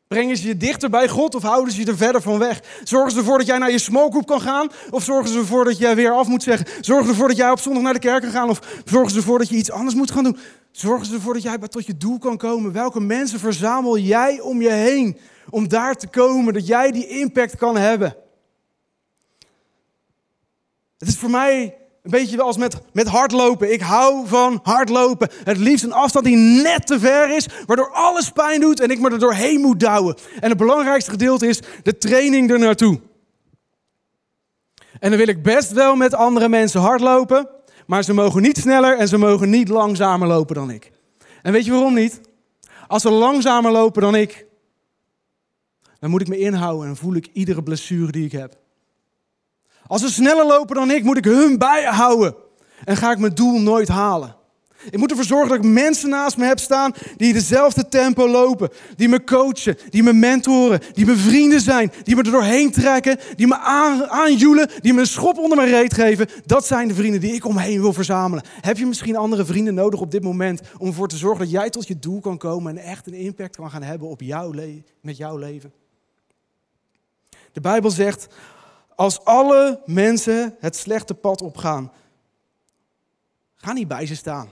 Brengen 0.07 0.37
ze 0.37 0.47
je 0.47 0.57
dichter 0.57 0.89
bij 0.89 1.07
God 1.07 1.35
of 1.35 1.41
houden 1.43 1.73
ze 1.73 1.79
je 1.79 1.87
er 1.87 1.97
verder 1.97 2.21
van 2.21 2.39
weg? 2.39 2.61
Zorgen 2.83 3.11
ze 3.11 3.17
ervoor 3.17 3.37
dat 3.37 3.47
jij 3.47 3.57
naar 3.57 3.71
je 3.71 3.79
smokehoop 3.79 4.27
kan 4.27 4.41
gaan? 4.41 4.71
Of 4.89 5.03
zorgen 5.03 5.29
ze 5.29 5.37
ervoor 5.37 5.63
dat 5.63 5.77
jij 5.77 5.95
weer 5.95 6.11
af 6.11 6.27
moet 6.27 6.43
zeggen? 6.43 6.67
Zorgen 6.81 7.05
ze 7.05 7.11
ervoor 7.11 7.27
dat 7.27 7.37
jij 7.37 7.51
op 7.51 7.59
zondag 7.59 7.83
naar 7.83 7.93
de 7.93 7.99
kerk 7.99 8.21
kan 8.21 8.31
gaan? 8.31 8.49
Of 8.49 8.81
zorgen 8.85 9.11
ze 9.11 9.17
ervoor 9.17 9.37
dat 9.37 9.49
je 9.49 9.55
iets 9.55 9.71
anders 9.71 9.95
moet 9.95 10.11
gaan 10.11 10.23
doen? 10.23 10.37
Zorgen 10.75 11.05
ze 11.05 11.13
ervoor 11.13 11.33
dat 11.33 11.43
jij 11.43 11.57
tot 11.57 11.85
je 11.85 11.97
doel 11.97 12.17
kan 12.17 12.37
komen? 12.37 12.71
Welke 12.71 12.99
mensen 12.99 13.39
verzamel 13.39 13.97
jij 13.97 14.39
om 14.39 14.61
je 14.61 14.69
heen? 14.69 15.17
Om 15.49 15.67
daar 15.67 15.95
te 15.95 16.07
komen, 16.07 16.53
dat 16.53 16.67
jij 16.67 16.91
die 16.91 17.07
impact 17.07 17.55
kan 17.55 17.77
hebben. 17.77 18.15
Het 20.97 21.07
is 21.07 21.17
voor 21.17 21.29
mij 21.29 21.77
een 22.03 22.11
beetje 22.11 22.41
als 22.41 22.57
met, 22.57 22.77
met 22.93 23.07
hardlopen. 23.07 23.73
Ik 23.73 23.81
hou 23.81 24.27
van 24.27 24.59
hardlopen. 24.63 25.29
Het 25.43 25.57
liefst 25.57 25.83
een 25.83 25.93
afstand 25.93 26.25
die 26.25 26.37
net 26.37 26.87
te 26.87 26.99
ver 26.99 27.35
is, 27.35 27.47
waardoor 27.65 27.91
alles 27.91 28.29
pijn 28.29 28.61
doet 28.61 28.79
en 28.79 28.89
ik 28.89 28.99
me 28.99 29.09
er 29.09 29.19
doorheen 29.19 29.61
moet 29.61 29.79
douwen. 29.79 30.17
En 30.39 30.49
het 30.49 30.57
belangrijkste 30.57 31.11
gedeelte 31.11 31.47
is 31.47 31.61
de 31.83 31.97
training 31.97 32.51
er 32.51 32.59
naartoe. 32.59 32.99
En 34.99 35.09
dan 35.09 35.17
wil 35.17 35.27
ik 35.27 35.43
best 35.43 35.71
wel 35.71 35.95
met 35.95 36.13
andere 36.13 36.49
mensen 36.49 36.81
hardlopen, 36.81 37.49
maar 37.85 38.03
ze 38.03 38.13
mogen 38.13 38.41
niet 38.41 38.57
sneller 38.57 38.97
en 38.97 39.07
ze 39.07 39.17
mogen 39.17 39.49
niet 39.49 39.67
langzamer 39.67 40.27
lopen 40.27 40.55
dan 40.55 40.69
ik. 40.69 40.91
En 41.41 41.51
weet 41.51 41.65
je 41.65 41.71
waarom 41.71 41.93
niet? 41.93 42.21
Als 42.87 43.01
ze 43.01 43.09
langzamer 43.09 43.71
lopen 43.71 44.01
dan 44.01 44.15
ik, 44.15 44.45
dan 45.99 46.09
moet 46.09 46.21
ik 46.21 46.27
me 46.27 46.39
inhouden 46.39 46.87
en 46.87 46.95
voel 46.95 47.15
ik 47.15 47.29
iedere 47.33 47.63
blessure 47.63 48.11
die 48.11 48.25
ik 48.25 48.31
heb. 48.31 48.57
Als 49.87 50.01
ze 50.01 50.09
sneller 50.09 50.45
lopen 50.45 50.75
dan 50.75 50.91
ik, 50.91 51.03
moet 51.03 51.17
ik 51.17 51.25
hun 51.25 51.57
bijhouden. 51.57 52.35
En 52.83 52.97
ga 52.97 53.11
ik 53.11 53.19
mijn 53.19 53.35
doel 53.35 53.59
nooit 53.59 53.87
halen. 53.87 54.35
Ik 54.89 54.97
moet 54.97 55.09
ervoor 55.09 55.25
zorgen 55.25 55.49
dat 55.49 55.57
ik 55.57 55.71
mensen 55.71 56.09
naast 56.09 56.37
me 56.37 56.45
heb 56.45 56.59
staan 56.59 56.93
die 57.17 57.33
dezelfde 57.33 57.87
tempo 57.87 58.29
lopen. 58.29 58.69
Die 58.95 59.09
me 59.09 59.23
coachen, 59.23 59.77
die 59.89 60.03
me 60.03 60.13
mentoren, 60.13 60.79
die 60.93 61.05
mijn 61.05 61.17
vrienden 61.17 61.61
zijn. 61.61 61.91
Die 62.03 62.15
me 62.15 62.23
er 62.23 62.31
doorheen 62.31 62.71
trekken, 62.71 63.17
die 63.35 63.47
me 63.47 63.57
aan, 63.57 64.05
aanjoelen, 64.05 64.69
die 64.81 64.93
me 64.93 64.99
een 64.99 65.07
schop 65.07 65.37
onder 65.37 65.57
mijn 65.57 65.69
reet 65.69 65.93
geven. 65.93 66.27
Dat 66.45 66.65
zijn 66.65 66.87
de 66.87 66.93
vrienden 66.93 67.19
die 67.21 67.33
ik 67.33 67.45
omheen 67.45 67.81
wil 67.81 67.93
verzamelen. 67.93 68.43
Heb 68.61 68.77
je 68.77 68.85
misschien 68.85 69.15
andere 69.15 69.45
vrienden 69.45 69.73
nodig 69.73 69.99
op 69.99 70.11
dit 70.11 70.23
moment 70.23 70.61
om 70.77 70.87
ervoor 70.87 71.07
te 71.07 71.17
zorgen 71.17 71.39
dat 71.39 71.51
jij 71.51 71.69
tot 71.69 71.87
je 71.87 71.99
doel 71.99 72.19
kan 72.19 72.37
komen 72.37 72.77
en 72.77 72.83
echt 72.83 73.07
een 73.07 73.13
impact 73.13 73.55
kan 73.55 73.69
gaan 73.69 73.83
hebben 73.83 74.07
op 74.07 74.21
jouw 74.21 74.53
met 75.01 75.17
jouw 75.17 75.37
leven? 75.37 75.73
De 77.51 77.61
Bijbel 77.61 77.91
zegt, 77.91 78.27
als 78.95 79.23
alle 79.23 79.81
mensen 79.85 80.55
het 80.59 80.75
slechte 80.75 81.13
pad 81.13 81.41
opgaan, 81.41 81.91
ga 83.55 83.73
niet 83.73 83.87
bij 83.87 84.05
ze 84.05 84.15
staan. 84.15 84.49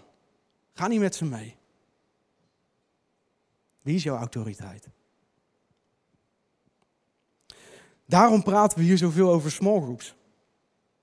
Ga 0.73 0.87
niet 0.87 0.99
met 0.99 1.15
ze 1.15 1.25
mee. 1.25 1.55
Wie 3.81 3.95
is 3.95 4.03
jouw 4.03 4.17
autoriteit? 4.17 4.87
Daarom 8.05 8.43
praten 8.43 8.77
we 8.77 8.83
hier 8.83 8.97
zoveel 8.97 9.31
over 9.31 9.51
small 9.51 9.81
groups. 9.81 10.15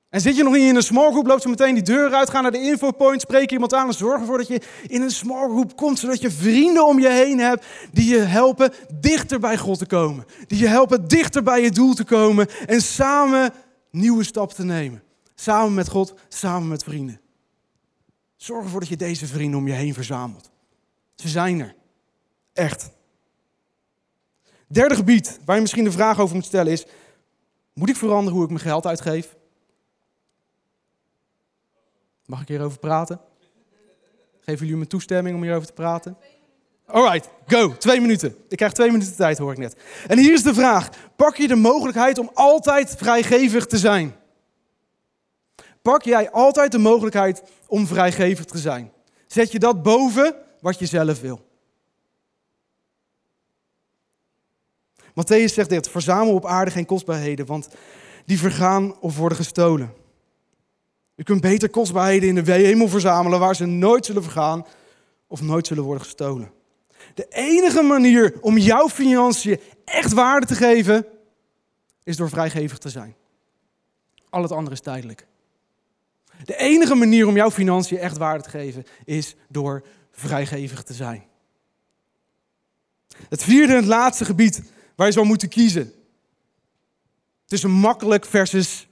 En 0.09 0.21
zit 0.21 0.37
je 0.37 0.43
nog 0.43 0.53
niet 0.53 0.69
in 0.69 0.77
een 0.77 0.83
small 0.83 1.11
group, 1.11 1.27
loop 1.27 1.41
zo 1.41 1.49
meteen 1.49 1.75
die 1.75 1.83
deur 1.83 2.15
uit, 2.15 2.31
ga 2.31 2.41
naar 2.41 2.51
de 2.51 2.63
infopoint, 2.63 3.21
spreek 3.21 3.51
iemand 3.51 3.75
aan 3.75 3.87
en 3.87 3.95
zorg 3.95 4.21
ervoor 4.21 4.39
dat 4.39 4.49
je 4.49 4.61
in 4.87 5.03
een 5.03 5.11
small 5.11 5.49
group 5.49 5.77
komt, 5.77 5.99
zodat 5.99 6.21
je 6.21 6.31
vrienden 6.31 6.87
om 6.87 6.99
je 6.99 7.09
heen 7.09 7.39
hebt 7.39 7.67
die 7.93 8.15
je 8.15 8.19
helpen 8.19 8.73
dichter 9.01 9.41
bij 9.41 9.59
God 9.59 9.79
te 9.79 9.87
komen. 9.87 10.25
Die 10.47 10.59
je 10.59 10.67
helpen 10.67 11.09
dichter 11.09 11.43
bij 11.43 11.63
je 11.63 11.71
doel 11.71 11.95
te 11.95 12.05
komen 12.05 12.47
en 12.67 12.81
samen 12.81 13.53
nieuwe 13.91 14.25
stappen 14.25 14.57
te 14.57 14.65
nemen. 14.65 15.03
Samen 15.35 15.75
met 15.75 15.89
God, 15.89 16.15
samen 16.29 16.69
met 16.69 16.85
vrienden. 16.85 17.21
Zorg 18.43 18.65
ervoor 18.65 18.81
dat 18.81 18.89
je 18.89 18.97
deze 18.97 19.27
vrienden 19.27 19.59
om 19.59 19.67
je 19.67 19.73
heen 19.73 19.95
verzamelt. 19.95 20.51
Ze 21.15 21.29
zijn 21.29 21.61
er. 21.61 21.75
Echt. 22.53 22.91
Derde 24.67 24.95
gebied 24.95 25.41
waar 25.45 25.55
je 25.55 25.61
misschien 25.61 25.85
de 25.85 25.93
vraag 25.93 26.19
over 26.19 26.35
moet 26.35 26.45
stellen 26.45 26.73
is: 26.73 26.87
moet 27.73 27.89
ik 27.89 27.97
veranderen 27.97 28.33
hoe 28.35 28.45
ik 28.45 28.51
mijn 28.51 28.63
geld 28.63 28.87
uitgeef? 28.87 29.37
Mag 32.27 32.41
ik 32.41 32.49
hierover 32.49 32.79
praten? 32.79 33.21
Geven 34.41 34.67
jullie 34.67 34.81
me 34.81 34.87
toestemming 34.87 35.37
om 35.37 35.43
hierover 35.43 35.67
te 35.67 35.73
praten? 35.73 36.17
Alright, 36.87 37.29
go. 37.47 37.77
Twee 37.77 38.01
minuten. 38.01 38.37
Ik 38.49 38.57
krijg 38.57 38.73
twee 38.73 38.91
minuten 38.91 39.17
tijd, 39.17 39.39
hoor 39.39 39.53
ik 39.53 39.59
net. 39.59 39.77
En 40.07 40.19
hier 40.19 40.33
is 40.33 40.43
de 40.43 40.55
vraag: 40.55 40.89
pak 41.17 41.37
je 41.37 41.49
de 41.49 41.57
mogelijkheid 41.57 42.19
om 42.19 42.31
altijd 42.35 42.95
vrijgevig 42.97 43.67
te 43.67 43.79
zijn? 43.79 44.15
Pak 45.83 46.03
jij 46.03 46.31
altijd 46.31 46.73
de 46.73 46.79
mogelijkheid 46.79 47.43
om 47.67 47.87
vrijgevig 47.87 48.45
te 48.45 48.59
zijn? 48.59 48.93
Zet 49.27 49.53
je 49.53 49.59
dat 49.59 49.83
boven 49.83 50.35
wat 50.61 50.79
je 50.79 50.87
zelf 50.87 51.21
wil? 51.21 51.49
Matthäus 55.11 55.53
zegt 55.53 55.69
dit: 55.69 55.89
verzamel 55.89 56.35
op 56.35 56.47
aarde 56.47 56.71
geen 56.71 56.87
kostbaarheden, 56.87 57.47
want 57.47 57.69
die 58.27 58.39
vergaan 58.39 59.01
of 59.01 59.17
worden 59.17 59.39
gestolen. 59.39 59.95
Je 61.15 61.23
kunt 61.23 61.41
beter 61.41 61.71
kostbaarheden 61.71 62.29
in 62.29 62.45
de 62.45 62.53
hemel 62.53 62.89
verzamelen 62.89 63.39
waar 63.39 63.57
ze 63.57 63.67
nooit 63.67 64.07
zullen 64.07 64.23
vergaan 64.23 64.67
of 65.27 65.41
nooit 65.41 65.67
zullen 65.67 65.85
worden 65.85 66.05
gestolen. 66.05 66.53
De 67.15 67.27
enige 67.29 67.83
manier 67.83 68.35
om 68.41 68.59
jouw 68.59 68.89
financiën 68.89 69.61
echt 69.85 70.13
waarde 70.13 70.47
te 70.47 70.55
geven, 70.55 71.07
is 72.03 72.17
door 72.17 72.29
vrijgevig 72.29 72.79
te 72.79 72.89
zijn. 72.89 73.15
Al 74.31 74.43
het 74.43 74.53
andere 74.53 74.75
is 74.75 74.81
tijdelijk. 74.81 75.27
De 76.45 76.57
enige 76.57 76.95
manier 76.95 77.27
om 77.27 77.37
jouw 77.37 77.51
financiën 77.51 77.99
echt 77.99 78.17
waarde 78.17 78.43
te 78.43 78.51
geven, 78.51 78.85
is 79.05 79.37
door 79.49 79.85
vrijgevig 80.11 80.83
te 80.83 80.95
zijn. 80.95 81.25
Het 83.29 83.43
vierde 83.43 83.73
en 83.73 83.79
het 83.79 83.89
laatste 83.89 84.25
gebied 84.25 84.63
waar 84.95 85.07
je 85.07 85.13
zou 85.13 85.27
moeten 85.27 85.49
kiezen. 85.49 85.93
Tussen 87.45 87.71
makkelijk 87.71 88.25
versus 88.25 88.89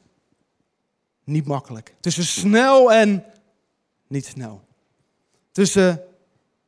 niet 1.25 1.47
makkelijk. 1.47 1.95
Tussen 2.01 2.25
snel 2.25 2.93
en 2.93 3.25
niet 4.07 4.27
snel. 4.27 4.65
Tussen 5.53 6.05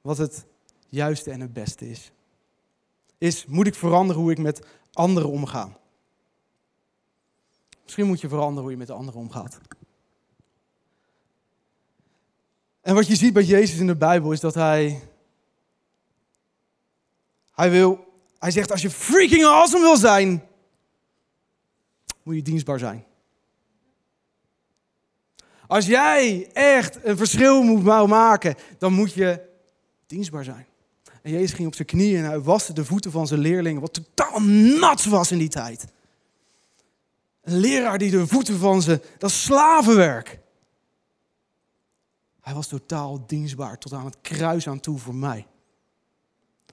wat 0.00 0.18
het 0.18 0.44
juiste 0.88 1.30
en 1.30 1.40
het 1.40 1.52
beste 1.52 1.90
is. 1.90 2.10
Is, 3.18 3.46
moet 3.46 3.66
ik 3.66 3.74
veranderen 3.74 4.22
hoe 4.22 4.30
ik 4.30 4.38
met 4.38 4.66
anderen 4.92 5.30
omga? 5.30 5.78
Misschien 7.82 8.06
moet 8.06 8.20
je 8.20 8.28
veranderen 8.28 8.62
hoe 8.62 8.70
je 8.70 8.76
met 8.76 8.90
anderen 8.90 9.20
omgaat. 9.20 9.58
En 12.80 12.94
wat 12.94 13.06
je 13.06 13.16
ziet 13.16 13.32
bij 13.32 13.42
Jezus 13.42 13.78
in 13.78 13.86
de 13.86 13.96
Bijbel 13.96 14.32
is 14.32 14.40
dat 14.40 14.54
hij. 14.54 15.00
Hij 17.54 17.70
wil. 17.70 18.04
Hij 18.38 18.50
zegt: 18.50 18.70
als 18.70 18.82
je 18.82 18.90
freaking 18.90 19.44
awesome 19.44 19.84
wil 19.84 19.96
zijn, 19.96 20.42
moet 22.22 22.34
je 22.34 22.42
dienstbaar 22.42 22.78
zijn. 22.78 23.04
Als 25.66 25.86
jij 25.86 26.50
echt 26.52 27.04
een 27.04 27.16
verschil 27.16 27.62
moet 27.62 27.82
maken, 28.06 28.54
dan 28.78 28.92
moet 28.92 29.12
je 29.12 29.40
dienstbaar 30.06 30.44
zijn. 30.44 30.66
En 31.22 31.30
Jezus 31.30 31.52
ging 31.52 31.68
op 31.68 31.74
zijn 31.74 31.88
knieën 31.88 32.18
en 32.18 32.24
hij 32.24 32.40
waste 32.40 32.72
de 32.72 32.84
voeten 32.84 33.10
van 33.10 33.26
zijn 33.26 33.40
leerlingen, 33.40 33.80
wat 33.80 33.92
totaal 33.92 34.40
nat 34.78 35.04
was 35.04 35.32
in 35.32 35.38
die 35.38 35.48
tijd. 35.48 35.84
Een 37.42 37.58
leraar 37.58 37.98
die 37.98 38.10
de 38.10 38.26
voeten 38.26 38.58
van 38.58 38.82
ze, 38.82 39.00
dat 39.18 39.30
is 39.30 39.42
slavenwerk. 39.42 40.39
Hij 42.50 42.58
was 42.58 42.68
totaal 42.68 43.26
dienstbaar, 43.26 43.78
tot 43.78 43.92
aan 43.92 44.04
het 44.04 44.20
kruis 44.20 44.68
aan 44.68 44.80
toe 44.80 44.98
voor 44.98 45.14
mij. 45.14 45.46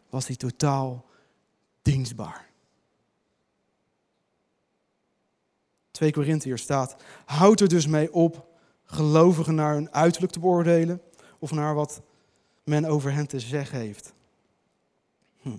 Was 0.09 0.27
hij 0.27 0.35
totaal 0.35 1.05
dienstbaar. 1.81 2.49
2 5.91 6.11
Korintiërs 6.11 6.61
staat, 6.61 6.95
houd 7.25 7.59
er 7.59 7.67
dus 7.67 7.87
mee 7.87 8.13
op 8.13 8.47
gelovigen 8.83 9.55
naar 9.55 9.73
hun 9.73 9.93
uiterlijk 9.93 10.33
te 10.33 10.39
beoordelen 10.39 11.01
of 11.39 11.51
naar 11.51 11.75
wat 11.75 12.01
men 12.63 12.85
over 12.85 13.13
hen 13.13 13.27
te 13.27 13.39
zeggen 13.39 13.79
heeft. 13.79 14.13
Hm. 15.41 15.57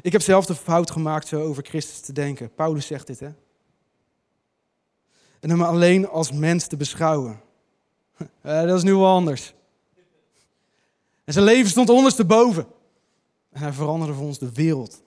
Ik 0.00 0.12
heb 0.12 0.22
zelf 0.22 0.46
de 0.46 0.54
fout 0.54 0.90
gemaakt 0.90 1.26
zo 1.26 1.42
over 1.42 1.64
Christus 1.64 2.00
te 2.00 2.12
denken. 2.12 2.54
Paulus 2.54 2.86
zegt 2.86 3.06
dit, 3.06 3.20
hè? 3.20 3.32
En 5.40 5.50
hem 5.50 5.62
alleen 5.62 6.08
als 6.08 6.32
mens 6.32 6.66
te 6.66 6.76
beschouwen. 6.76 7.42
dat 8.42 8.76
is 8.76 8.82
nu 8.82 8.94
wel 8.94 9.06
anders. 9.06 9.54
En 11.24 11.32
zijn 11.32 11.44
leven 11.44 11.70
stond 11.70 11.88
ondersteboven. 11.88 12.66
En 13.50 13.60
hij 13.60 13.72
veranderde 13.72 14.14
voor 14.14 14.26
ons 14.26 14.38
de 14.38 14.52
wereld. 14.52 15.02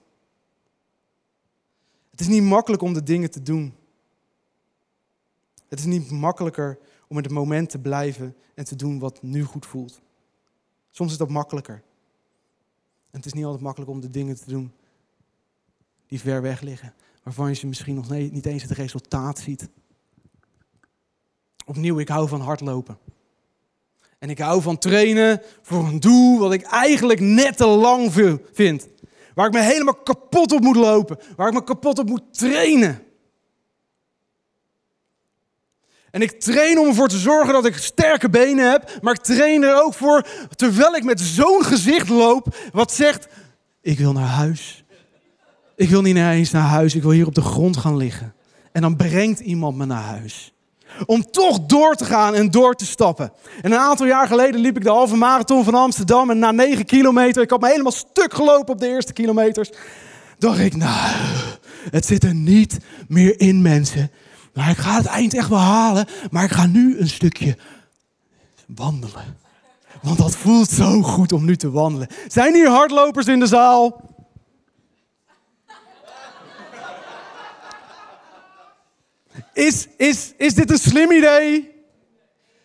Het 2.10 2.20
is 2.20 2.26
niet 2.26 2.42
makkelijk 2.42 2.82
om 2.82 2.92
de 2.92 3.02
dingen 3.02 3.30
te 3.30 3.42
doen 3.42 3.74
het 5.68 5.78
is 5.78 5.84
niet 5.84 6.10
makkelijker 6.10 6.78
om 7.08 7.16
in 7.16 7.22
het 7.22 7.32
moment 7.32 7.70
te 7.70 7.78
blijven 7.78 8.36
en 8.54 8.64
te 8.64 8.76
doen 8.76 8.98
wat 8.98 9.22
nu 9.22 9.42
goed 9.42 9.66
voelt. 9.66 10.00
Soms 10.90 11.12
is 11.12 11.18
dat 11.18 11.28
makkelijker. 11.28 11.82
En 13.10 13.16
het 13.16 13.26
is 13.26 13.32
niet 13.32 13.44
altijd 13.44 13.62
makkelijk 13.62 13.90
om 13.90 14.00
de 14.00 14.10
dingen 14.10 14.36
te 14.36 14.50
doen 14.50 14.72
die 16.06 16.20
ver 16.20 16.42
weg 16.42 16.60
liggen, 16.60 16.94
waarvan 17.22 17.48
je 17.48 17.54
ze 17.54 17.66
misschien 17.66 17.94
nog 17.94 18.10
niet 18.10 18.46
eens 18.46 18.62
het 18.62 18.70
resultaat 18.70 19.38
ziet. 19.38 19.68
Opnieuw, 21.68 21.98
ik 21.98 22.08
hou 22.08 22.28
van 22.28 22.40
hardlopen. 22.40 22.98
En 24.18 24.30
ik 24.30 24.38
hou 24.38 24.62
van 24.62 24.78
trainen 24.78 25.42
voor 25.62 25.84
een 25.84 26.00
doel 26.00 26.38
wat 26.38 26.52
ik 26.52 26.62
eigenlijk 26.62 27.20
net 27.20 27.56
te 27.56 27.66
lang 27.66 28.12
vind. 28.52 28.88
Waar 29.34 29.46
ik 29.46 29.52
me 29.52 29.60
helemaal 29.60 29.94
kapot 29.94 30.52
op 30.52 30.60
moet 30.60 30.76
lopen. 30.76 31.18
Waar 31.36 31.48
ik 31.48 31.54
me 31.54 31.64
kapot 31.64 31.98
op 31.98 32.08
moet 32.08 32.22
trainen. 32.30 33.02
En 36.10 36.22
ik 36.22 36.40
train 36.40 36.78
om 36.78 36.86
ervoor 36.86 37.08
te 37.08 37.18
zorgen 37.18 37.52
dat 37.52 37.66
ik 37.66 37.76
sterke 37.76 38.28
benen 38.28 38.70
heb. 38.70 38.98
Maar 39.02 39.14
ik 39.14 39.22
train 39.22 39.62
er 39.62 39.82
ook 39.82 39.94
voor, 39.94 40.26
terwijl 40.56 40.94
ik 40.94 41.04
met 41.04 41.20
zo'n 41.20 41.64
gezicht 41.64 42.08
loop, 42.08 42.56
wat 42.72 42.92
zegt, 42.92 43.28
ik 43.80 43.98
wil 43.98 44.12
naar 44.12 44.28
huis. 44.28 44.84
Ik 45.76 45.88
wil 45.88 46.02
niet 46.02 46.16
eens 46.16 46.50
naar 46.50 46.68
huis, 46.68 46.94
ik 46.94 47.02
wil 47.02 47.10
hier 47.10 47.26
op 47.26 47.34
de 47.34 47.40
grond 47.40 47.76
gaan 47.76 47.96
liggen. 47.96 48.34
En 48.72 48.82
dan 48.82 48.96
brengt 48.96 49.40
iemand 49.40 49.76
me 49.76 49.84
naar 49.84 50.02
huis. 50.02 50.52
Om 51.06 51.30
toch 51.30 51.60
door 51.60 51.94
te 51.94 52.04
gaan 52.04 52.34
en 52.34 52.50
door 52.50 52.74
te 52.74 52.86
stappen. 52.86 53.32
En 53.62 53.72
een 53.72 53.78
aantal 53.78 54.06
jaar 54.06 54.26
geleden 54.26 54.60
liep 54.60 54.76
ik 54.76 54.82
de 54.82 54.90
halve 54.90 55.16
marathon 55.16 55.64
van 55.64 55.74
Amsterdam. 55.74 56.30
En 56.30 56.38
na 56.38 56.50
negen 56.50 56.84
kilometer, 56.84 57.42
ik 57.42 57.50
had 57.50 57.60
me 57.60 57.68
helemaal 57.68 57.92
stuk 57.92 58.34
gelopen 58.34 58.74
op 58.74 58.80
de 58.80 58.88
eerste 58.88 59.12
kilometers. 59.12 59.70
Dacht 60.38 60.58
ik, 60.58 60.76
nou, 60.76 61.16
het 61.90 62.06
zit 62.06 62.24
er 62.24 62.34
niet 62.34 62.78
meer 63.08 63.40
in 63.40 63.62
mensen. 63.62 64.10
Maar 64.54 64.70
ik 64.70 64.76
ga 64.76 64.96
het 64.96 65.06
eind 65.06 65.34
echt 65.34 65.48
wel 65.48 65.58
halen. 65.58 66.06
Maar 66.30 66.44
ik 66.44 66.50
ga 66.50 66.66
nu 66.66 66.98
een 66.98 67.08
stukje 67.08 67.56
wandelen. 68.66 69.36
Want 70.02 70.18
dat 70.18 70.36
voelt 70.36 70.70
zo 70.70 71.02
goed 71.02 71.32
om 71.32 71.44
nu 71.44 71.56
te 71.56 71.70
wandelen. 71.70 72.08
Zijn 72.28 72.54
hier 72.54 72.68
hardlopers 72.68 73.26
in 73.26 73.38
de 73.38 73.46
zaal? 73.46 74.07
Is, 79.52 79.88
is, 79.96 80.32
is 80.36 80.54
dit 80.54 80.70
een 80.70 80.78
slim 80.78 81.12
idee? 81.12 81.76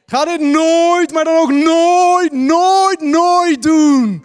Ga 0.06 0.26
dit 0.26 0.40
nooit, 0.42 1.14
maar 1.14 1.24
dan 1.24 1.38
ook 1.38 1.52
nooit, 1.52 2.32
nooit, 2.32 3.02
nooit 3.02 3.64
doen. 3.64 4.24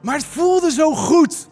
Maar 0.00 0.14
het 0.14 0.24
voelde 0.24 0.70
zo 0.70 0.94
goed 0.94 1.48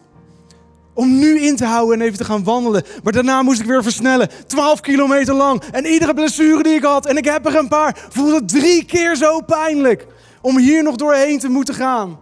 om 0.93 1.19
nu 1.19 1.39
in 1.39 1.55
te 1.55 1.65
houden 1.65 1.99
en 1.99 2.05
even 2.05 2.17
te 2.17 2.25
gaan 2.25 2.43
wandelen. 2.43 2.83
Maar 3.03 3.13
daarna 3.13 3.41
moest 3.41 3.59
ik 3.59 3.65
weer 3.65 3.83
versnellen. 3.83 4.29
12 4.47 4.79
kilometer 4.79 5.33
lang. 5.33 5.63
En 5.71 5.85
iedere 5.85 6.13
blessure 6.13 6.63
die 6.63 6.75
ik 6.75 6.83
had, 6.83 7.05
en 7.05 7.17
ik 7.17 7.25
heb 7.25 7.45
er 7.45 7.55
een 7.55 7.67
paar, 7.67 8.05
voelde 8.09 8.45
drie 8.45 8.85
keer 8.85 9.15
zo 9.15 9.41
pijnlijk. 9.41 10.07
Om 10.41 10.57
hier 10.57 10.83
nog 10.83 10.95
doorheen 10.95 11.39
te 11.39 11.49
moeten 11.49 11.73
gaan. 11.73 12.19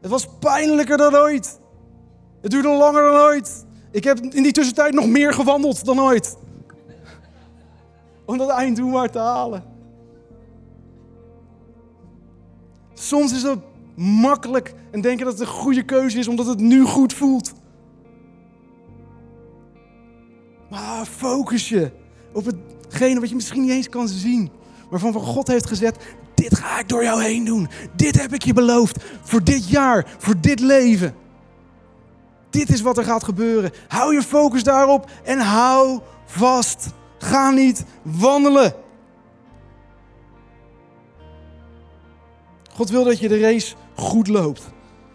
Het 0.00 0.10
was 0.10 0.28
pijnlijker 0.40 0.96
dan 0.96 1.16
ooit. 1.16 1.60
Het 2.42 2.50
duurde 2.50 2.68
langer 2.68 3.02
dan 3.02 3.20
ooit. 3.20 3.66
Ik 3.90 4.04
heb 4.04 4.18
in 4.20 4.42
die 4.42 4.52
tussentijd 4.52 4.94
nog 4.94 5.06
meer 5.06 5.32
gewandeld 5.32 5.84
dan 5.84 6.00
ooit. 6.00 6.36
Om 8.24 8.38
dat 8.38 8.48
einddoel 8.48 8.90
maar 8.90 9.10
te 9.10 9.18
halen. 9.18 9.64
Soms 12.94 13.32
is 13.32 13.42
het 13.42 13.58
makkelijk 13.94 14.74
en 14.90 15.00
denken 15.00 15.24
dat 15.24 15.38
het 15.38 15.48
een 15.48 15.54
goede 15.54 15.84
keuze 15.84 16.18
is 16.18 16.28
omdat 16.28 16.46
het 16.46 16.60
nu 16.60 16.84
goed 16.84 17.12
voelt. 17.12 17.52
Maar 20.70 21.06
focus 21.06 21.68
je 21.68 21.90
op 22.32 22.44
hetgene 22.44 23.20
wat 23.20 23.28
je 23.28 23.34
misschien 23.34 23.62
niet 23.62 23.70
eens 23.70 23.88
kan 23.88 24.08
zien. 24.08 24.50
Waarvan 24.90 25.12
van 25.12 25.22
God 25.22 25.48
heeft 25.48 25.66
gezet, 25.66 25.96
dit 26.34 26.56
ga 26.56 26.78
ik 26.78 26.88
door 26.88 27.02
jou 27.02 27.22
heen 27.22 27.44
doen. 27.44 27.68
Dit 27.96 28.20
heb 28.20 28.32
ik 28.32 28.44
je 28.44 28.52
beloofd 28.52 29.04
voor 29.22 29.44
dit 29.44 29.68
jaar, 29.68 30.14
voor 30.18 30.40
dit 30.40 30.60
leven. 30.60 31.14
Dit 32.50 32.70
is 32.70 32.80
wat 32.80 32.98
er 32.98 33.04
gaat 33.04 33.24
gebeuren. 33.24 33.70
Hou 33.88 34.14
je 34.14 34.22
focus 34.22 34.62
daarop 34.62 35.10
en 35.24 35.38
hou 35.38 36.00
vast. 36.24 36.86
Ga 37.18 37.50
niet 37.50 37.84
wandelen. 38.02 38.74
God 42.72 42.90
wil 42.90 43.04
dat 43.04 43.18
je 43.18 43.28
de 43.28 43.40
race 43.40 43.74
goed 43.94 44.28
loopt. 44.28 44.70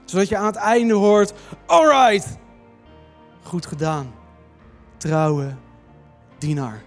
Zodat 0.06 0.28
je 0.28 0.38
aan 0.38 0.46
het 0.46 0.56
einde 0.56 0.94
hoort, 0.94 1.34
alright, 1.66 2.38
goed 3.44 3.66
gedaan. 3.66 4.14
Trouwe 4.98 5.56
dienaar. 6.38 6.84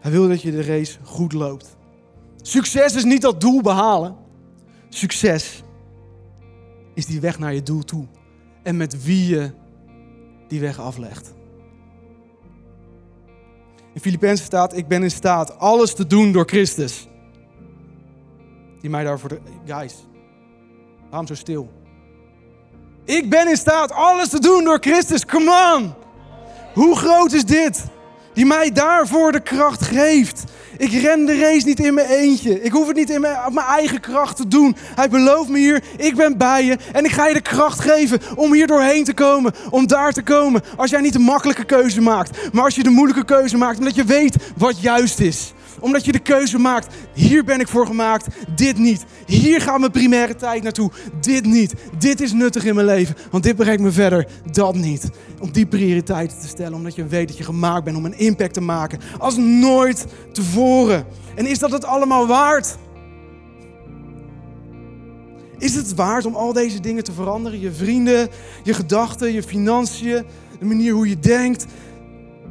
Hij 0.00 0.10
wil 0.10 0.28
dat 0.28 0.42
je 0.42 0.50
de 0.50 0.62
race 0.62 0.98
goed 1.02 1.32
loopt. 1.32 1.76
Succes 2.36 2.94
is 2.94 3.04
niet 3.04 3.22
dat 3.22 3.40
doel 3.40 3.62
behalen. 3.62 4.16
Succes 4.88 5.62
is 6.94 7.06
die 7.06 7.20
weg 7.20 7.38
naar 7.38 7.54
je 7.54 7.62
doel 7.62 7.82
toe. 7.82 8.06
En 8.62 8.76
met 8.76 9.04
wie 9.04 9.28
je 9.28 9.50
die 10.48 10.60
weg 10.60 10.80
aflegt. 10.80 11.34
In 13.92 14.00
Filippenzen 14.00 14.46
staat, 14.46 14.76
ik 14.76 14.88
ben 14.88 15.02
in 15.02 15.10
staat 15.10 15.58
alles 15.58 15.94
te 15.94 16.06
doen 16.06 16.32
door 16.32 16.44
Christus. 16.46 17.08
Die 18.80 18.90
mij 18.90 19.04
daarvoor... 19.04 19.28
De... 19.28 19.40
Guys, 19.66 20.06
waarom 21.08 21.26
zo 21.26 21.34
stil? 21.34 21.70
Ik 23.04 23.30
ben 23.30 23.48
in 23.48 23.56
staat 23.56 23.92
alles 23.92 24.28
te 24.28 24.40
doen 24.40 24.64
door 24.64 24.78
Christus. 24.78 25.24
Come 25.24 25.74
on! 25.76 25.94
Hoe 26.74 26.96
groot 26.96 27.32
is 27.32 27.44
dit? 27.44 27.84
Die 28.34 28.46
mij 28.46 28.72
daarvoor 28.72 29.32
de 29.32 29.40
kracht 29.40 29.82
geeft. 29.84 30.44
Ik 30.76 30.92
ren 30.92 31.24
de 31.24 31.38
race 31.38 31.66
niet 31.66 31.80
in 31.80 31.94
mijn 31.94 32.06
eentje. 32.06 32.62
Ik 32.62 32.72
hoef 32.72 32.86
het 32.86 32.96
niet 32.96 33.10
in 33.10 33.20
mijn, 33.20 33.36
op 33.46 33.52
mijn 33.52 33.66
eigen 33.66 34.00
kracht 34.00 34.36
te 34.36 34.48
doen. 34.48 34.76
Hij 34.94 35.08
belooft 35.08 35.48
me 35.48 35.58
hier, 35.58 35.82
ik 35.96 36.16
ben 36.16 36.38
bij 36.38 36.64
je. 36.64 36.78
En 36.92 37.04
ik 37.04 37.10
ga 37.10 37.26
je 37.26 37.34
de 37.34 37.40
kracht 37.40 37.80
geven 37.80 38.20
om 38.34 38.52
hier 38.52 38.66
doorheen 38.66 39.04
te 39.04 39.14
komen. 39.14 39.54
Om 39.70 39.86
daar 39.86 40.12
te 40.12 40.22
komen. 40.22 40.62
Als 40.76 40.90
jij 40.90 41.00
niet 41.00 41.12
de 41.12 41.18
makkelijke 41.18 41.64
keuze 41.64 42.00
maakt. 42.00 42.52
Maar 42.52 42.64
als 42.64 42.74
je 42.74 42.82
de 42.82 42.90
moeilijke 42.90 43.24
keuze 43.24 43.56
maakt. 43.56 43.78
Omdat 43.78 43.94
je 43.94 44.04
weet 44.04 44.36
wat 44.56 44.80
juist 44.80 45.20
is 45.20 45.52
omdat 45.84 46.04
je 46.04 46.12
de 46.12 46.18
keuze 46.18 46.58
maakt. 46.58 46.94
Hier 47.14 47.44
ben 47.44 47.60
ik 47.60 47.68
voor 47.68 47.86
gemaakt, 47.86 48.26
dit 48.54 48.78
niet. 48.78 49.04
Hier 49.26 49.60
gaat 49.60 49.78
mijn 49.78 49.90
primaire 49.90 50.36
tijd 50.36 50.62
naartoe, 50.62 50.90
dit 51.20 51.44
niet. 51.44 51.74
Dit 51.98 52.20
is 52.20 52.32
nuttig 52.32 52.64
in 52.64 52.74
mijn 52.74 52.86
leven, 52.86 53.16
want 53.30 53.44
dit 53.44 53.56
brengt 53.56 53.82
me 53.82 53.90
verder, 53.90 54.26
dat 54.52 54.74
niet. 54.74 55.10
Om 55.40 55.52
die 55.52 55.66
prioriteiten 55.66 56.38
te 56.40 56.46
stellen, 56.46 56.74
omdat 56.74 56.94
je 56.94 57.06
weet 57.06 57.28
dat 57.28 57.38
je 57.38 57.44
gemaakt 57.44 57.84
bent 57.84 57.96
om 57.96 58.04
een 58.04 58.18
impact 58.18 58.54
te 58.54 58.60
maken. 58.60 59.00
Als 59.18 59.36
nooit 59.36 60.06
tevoren. 60.32 61.06
En 61.34 61.46
is 61.46 61.58
dat 61.58 61.72
het 61.72 61.84
allemaal 61.84 62.26
waard? 62.26 62.76
Is 65.58 65.74
het 65.74 65.94
waard 65.94 66.26
om 66.26 66.34
al 66.34 66.52
deze 66.52 66.80
dingen 66.80 67.04
te 67.04 67.12
veranderen? 67.12 67.60
Je 67.60 67.72
vrienden, 67.72 68.28
je 68.62 68.74
gedachten, 68.74 69.32
je 69.32 69.42
financiën, 69.42 70.24
de 70.58 70.64
manier 70.64 70.92
hoe 70.92 71.08
je 71.08 71.18
denkt. 71.18 71.66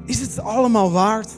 Is 0.05 0.19
het 0.19 0.39
allemaal 0.39 0.91
waard? 0.91 1.29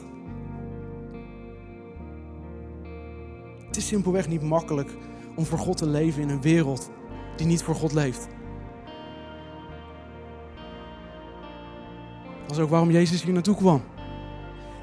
Het 3.76 3.84
is 3.84 3.90
simpelweg 3.90 4.28
niet 4.28 4.42
makkelijk 4.42 4.90
om 5.34 5.46
voor 5.46 5.58
God 5.58 5.76
te 5.76 5.86
leven 5.86 6.22
in 6.22 6.28
een 6.28 6.40
wereld 6.40 6.90
die 7.36 7.46
niet 7.46 7.62
voor 7.62 7.74
God 7.74 7.92
leeft. 7.92 8.28
Dat 12.46 12.56
is 12.56 12.62
ook 12.62 12.70
waarom 12.70 12.90
Jezus 12.90 13.22
hier 13.22 13.32
naartoe 13.32 13.56
kwam. 13.56 13.82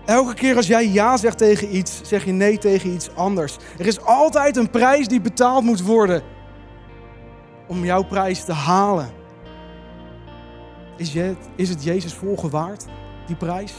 Elke 0.05 0.33
keer 0.33 0.55
als 0.55 0.67
jij 0.67 0.87
ja 0.87 1.17
zegt 1.17 1.37
tegen 1.37 1.75
iets, 1.75 2.01
zeg 2.03 2.25
je 2.25 2.31
nee 2.31 2.57
tegen 2.57 2.93
iets 2.93 3.15
anders. 3.15 3.57
Er 3.77 3.85
is 3.85 4.01
altijd 4.01 4.57
een 4.57 4.69
prijs 4.69 5.07
die 5.07 5.21
betaald 5.21 5.63
moet 5.63 5.81
worden 5.81 6.23
om 7.67 7.85
jouw 7.85 8.03
prijs 8.03 8.45
te 8.45 8.53
halen. 8.53 9.11
Is, 10.97 11.15
is 11.55 11.69
het 11.69 11.83
Jezus 11.83 12.13
volgen 12.13 12.49
waard, 12.49 12.85
die 13.27 13.35
prijs? 13.35 13.73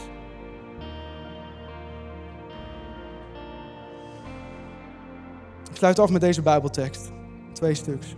Sluit 5.85 5.99
af 5.99 6.09
met 6.09 6.21
deze 6.21 6.41
Bijbeltekst. 6.41 7.11
Twee 7.53 7.73
stuks. 7.73 8.15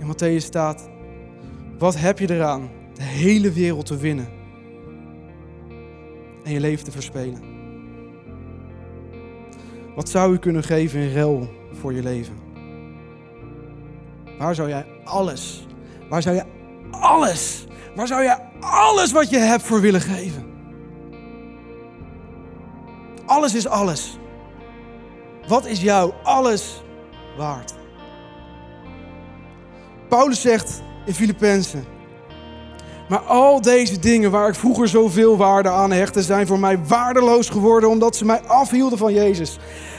In 0.00 0.06
Matthäus 0.06 0.44
staat: 0.44 0.88
Wat 1.78 1.98
heb 1.98 2.18
je 2.18 2.30
eraan 2.30 2.70
de 2.94 3.02
hele 3.02 3.52
wereld 3.52 3.86
te 3.86 3.96
winnen 3.96 4.28
en 6.44 6.52
je 6.52 6.60
leven 6.60 6.84
te 6.84 6.90
verspelen? 6.90 7.42
Wat 9.94 10.08
zou 10.08 10.32
u 10.32 10.38
kunnen 10.38 10.62
geven 10.62 11.00
in 11.00 11.12
ruil 11.12 11.48
voor 11.72 11.92
je 11.92 12.02
leven? 12.02 12.34
Waar 14.38 14.54
zou 14.54 14.68
jij 14.68 14.86
alles, 15.04 15.66
waar 16.08 16.22
zou 16.22 16.36
je 16.36 16.44
alles, 16.90 17.66
waar 17.94 18.06
zou 18.06 18.22
je 18.22 18.36
alles 18.60 19.12
wat 19.12 19.30
je 19.30 19.38
hebt 19.38 19.62
voor 19.62 19.80
willen 19.80 20.00
geven? 20.00 20.46
Alles 23.26 23.54
is 23.54 23.66
alles. 23.66 24.17
Wat 25.48 25.66
is 25.66 25.80
jou 25.80 26.12
alles 26.22 26.82
waard? 27.36 27.74
Paulus 30.08 30.40
zegt 30.40 30.82
in 31.06 31.14
Filippenzen. 31.14 31.84
Maar 33.08 33.18
al 33.18 33.60
deze 33.60 33.98
dingen 33.98 34.30
waar 34.30 34.48
ik 34.48 34.54
vroeger 34.54 34.88
zoveel 34.88 35.36
waarde 35.36 35.68
aan 35.68 35.92
hechtte, 35.92 36.22
zijn 36.22 36.46
voor 36.46 36.58
mij 36.58 36.78
waardeloos 36.86 37.48
geworden 37.48 37.88
omdat 37.88 38.16
ze 38.16 38.24
mij 38.24 38.40
afhielden 38.40 38.98
van 38.98 39.12
Jezus. 39.12 39.58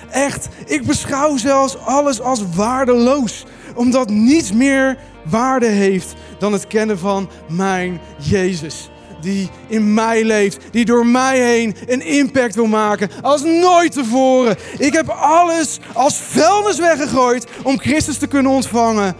Echt, 0.09 0.47
ik 0.65 0.85
beschouw 0.85 1.37
zelfs 1.37 1.77
alles 1.77 2.21
als 2.21 2.43
waardeloos, 2.55 3.45
omdat 3.75 4.09
niets 4.09 4.51
meer 4.51 4.97
waarde 5.23 5.67
heeft 5.67 6.13
dan 6.39 6.53
het 6.53 6.67
kennen 6.67 6.99
van 6.99 7.29
mijn 7.47 7.99
Jezus 8.17 8.89
die 9.21 9.49
in 9.67 9.93
mij 9.93 10.23
leeft, 10.23 10.61
die 10.71 10.85
door 10.85 11.05
mij 11.05 11.39
heen 11.39 11.75
een 11.87 12.01
impact 12.01 12.55
wil 12.55 12.65
maken 12.65 13.09
als 13.21 13.43
nooit 13.43 13.91
tevoren. 13.91 14.55
Ik 14.77 14.93
heb 14.93 15.09
alles 15.09 15.79
als 15.93 16.15
vuilnis 16.17 16.79
weggegooid 16.79 17.47
om 17.63 17.79
Christus 17.79 18.17
te 18.17 18.27
kunnen 18.27 18.51
ontvangen 18.51 19.15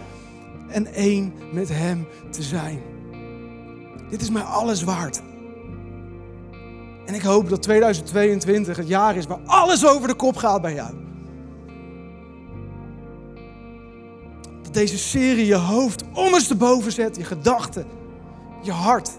en 0.68 0.94
één 0.94 1.32
met 1.52 1.68
Hem 1.68 2.06
te 2.30 2.42
zijn. 2.42 2.82
Dit 4.10 4.22
is 4.22 4.30
mij 4.30 4.42
alles 4.42 4.82
waard. 4.82 5.20
En 7.06 7.14
ik 7.14 7.22
hoop 7.22 7.48
dat 7.48 7.62
2022 7.62 8.76
het 8.76 8.88
jaar 8.88 9.16
is 9.16 9.26
waar 9.26 9.40
alles 9.46 9.86
over 9.86 10.08
de 10.08 10.14
kop 10.14 10.36
gaat 10.36 10.62
bij 10.62 10.74
jou. 10.74 10.90
Dat 14.62 14.74
deze 14.74 14.98
serie 14.98 15.46
je 15.46 15.54
hoofd 15.54 16.04
ondersteboven 16.14 16.92
zet, 16.92 17.16
je 17.16 17.24
gedachten, 17.24 17.86
je 18.62 18.72
hart. 18.72 19.10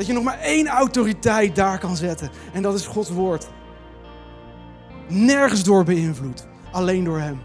Dat 0.00 0.08
je 0.08 0.14
nog 0.14 0.24
maar 0.24 0.38
één 0.38 0.68
autoriteit 0.68 1.56
daar 1.56 1.78
kan 1.78 1.96
zetten. 1.96 2.30
En 2.52 2.62
dat 2.62 2.74
is 2.74 2.86
Gods 2.86 3.10
woord. 3.10 3.48
Nergens 5.08 5.62
door 5.62 5.84
beïnvloed. 5.84 6.46
Alleen 6.72 7.04
door 7.04 7.18
Hem. 7.18 7.40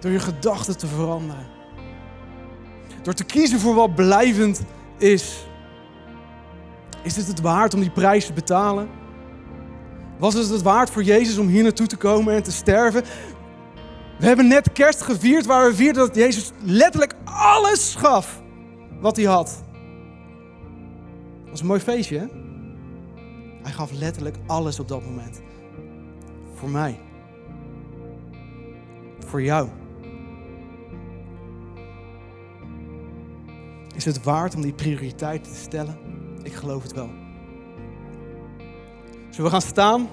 Door 0.00 0.10
je 0.10 0.18
gedachten 0.18 0.78
te 0.78 0.86
veranderen. 0.86 1.46
Door 3.02 3.14
te 3.14 3.24
kiezen 3.24 3.60
voor 3.60 3.74
wat 3.74 3.94
blijvend 3.94 4.60
is. 4.98 5.46
Is 7.02 7.16
het 7.16 7.26
het 7.26 7.40
waard 7.40 7.74
om 7.74 7.80
die 7.80 7.90
prijs 7.90 8.26
te 8.26 8.32
betalen? 8.32 8.88
Was 10.18 10.34
het 10.34 10.48
het 10.48 10.62
waard 10.62 10.90
voor 10.90 11.02
Jezus 11.02 11.38
om 11.38 11.48
hier 11.48 11.62
naartoe 11.62 11.86
te 11.86 11.96
komen 11.96 12.34
en 12.34 12.42
te 12.42 12.52
sterven? 12.52 13.04
We 14.18 14.26
hebben 14.26 14.48
net 14.48 14.72
kerst 14.72 15.02
gevierd 15.02 15.46
waar 15.46 15.68
we 15.68 15.74
vierden 15.74 16.06
dat 16.06 16.16
Jezus 16.16 16.50
letterlijk 16.62 17.14
alles 17.24 17.94
gaf 17.94 18.42
wat 19.00 19.16
hij 19.16 19.24
had 19.24 19.66
was 21.50 21.60
een 21.60 21.66
mooi 21.66 21.80
feestje, 21.80 22.18
hè? 22.18 22.26
Hij 23.62 23.72
gaf 23.72 23.92
letterlijk 23.92 24.36
alles 24.46 24.80
op 24.80 24.88
dat 24.88 25.04
moment. 25.04 25.40
Voor 26.54 26.68
mij. 26.68 27.00
Voor 29.18 29.42
jou. 29.42 29.68
Is 33.94 34.04
het 34.04 34.22
waard 34.22 34.54
om 34.54 34.62
die 34.62 34.72
prioriteiten 34.72 35.52
te 35.52 35.58
stellen? 35.58 35.98
Ik 36.42 36.52
geloof 36.52 36.82
het 36.82 36.92
wel. 36.92 37.10
Zullen 39.30 39.44
we 39.44 39.50
gaan 39.50 39.68
staan? 39.68 40.08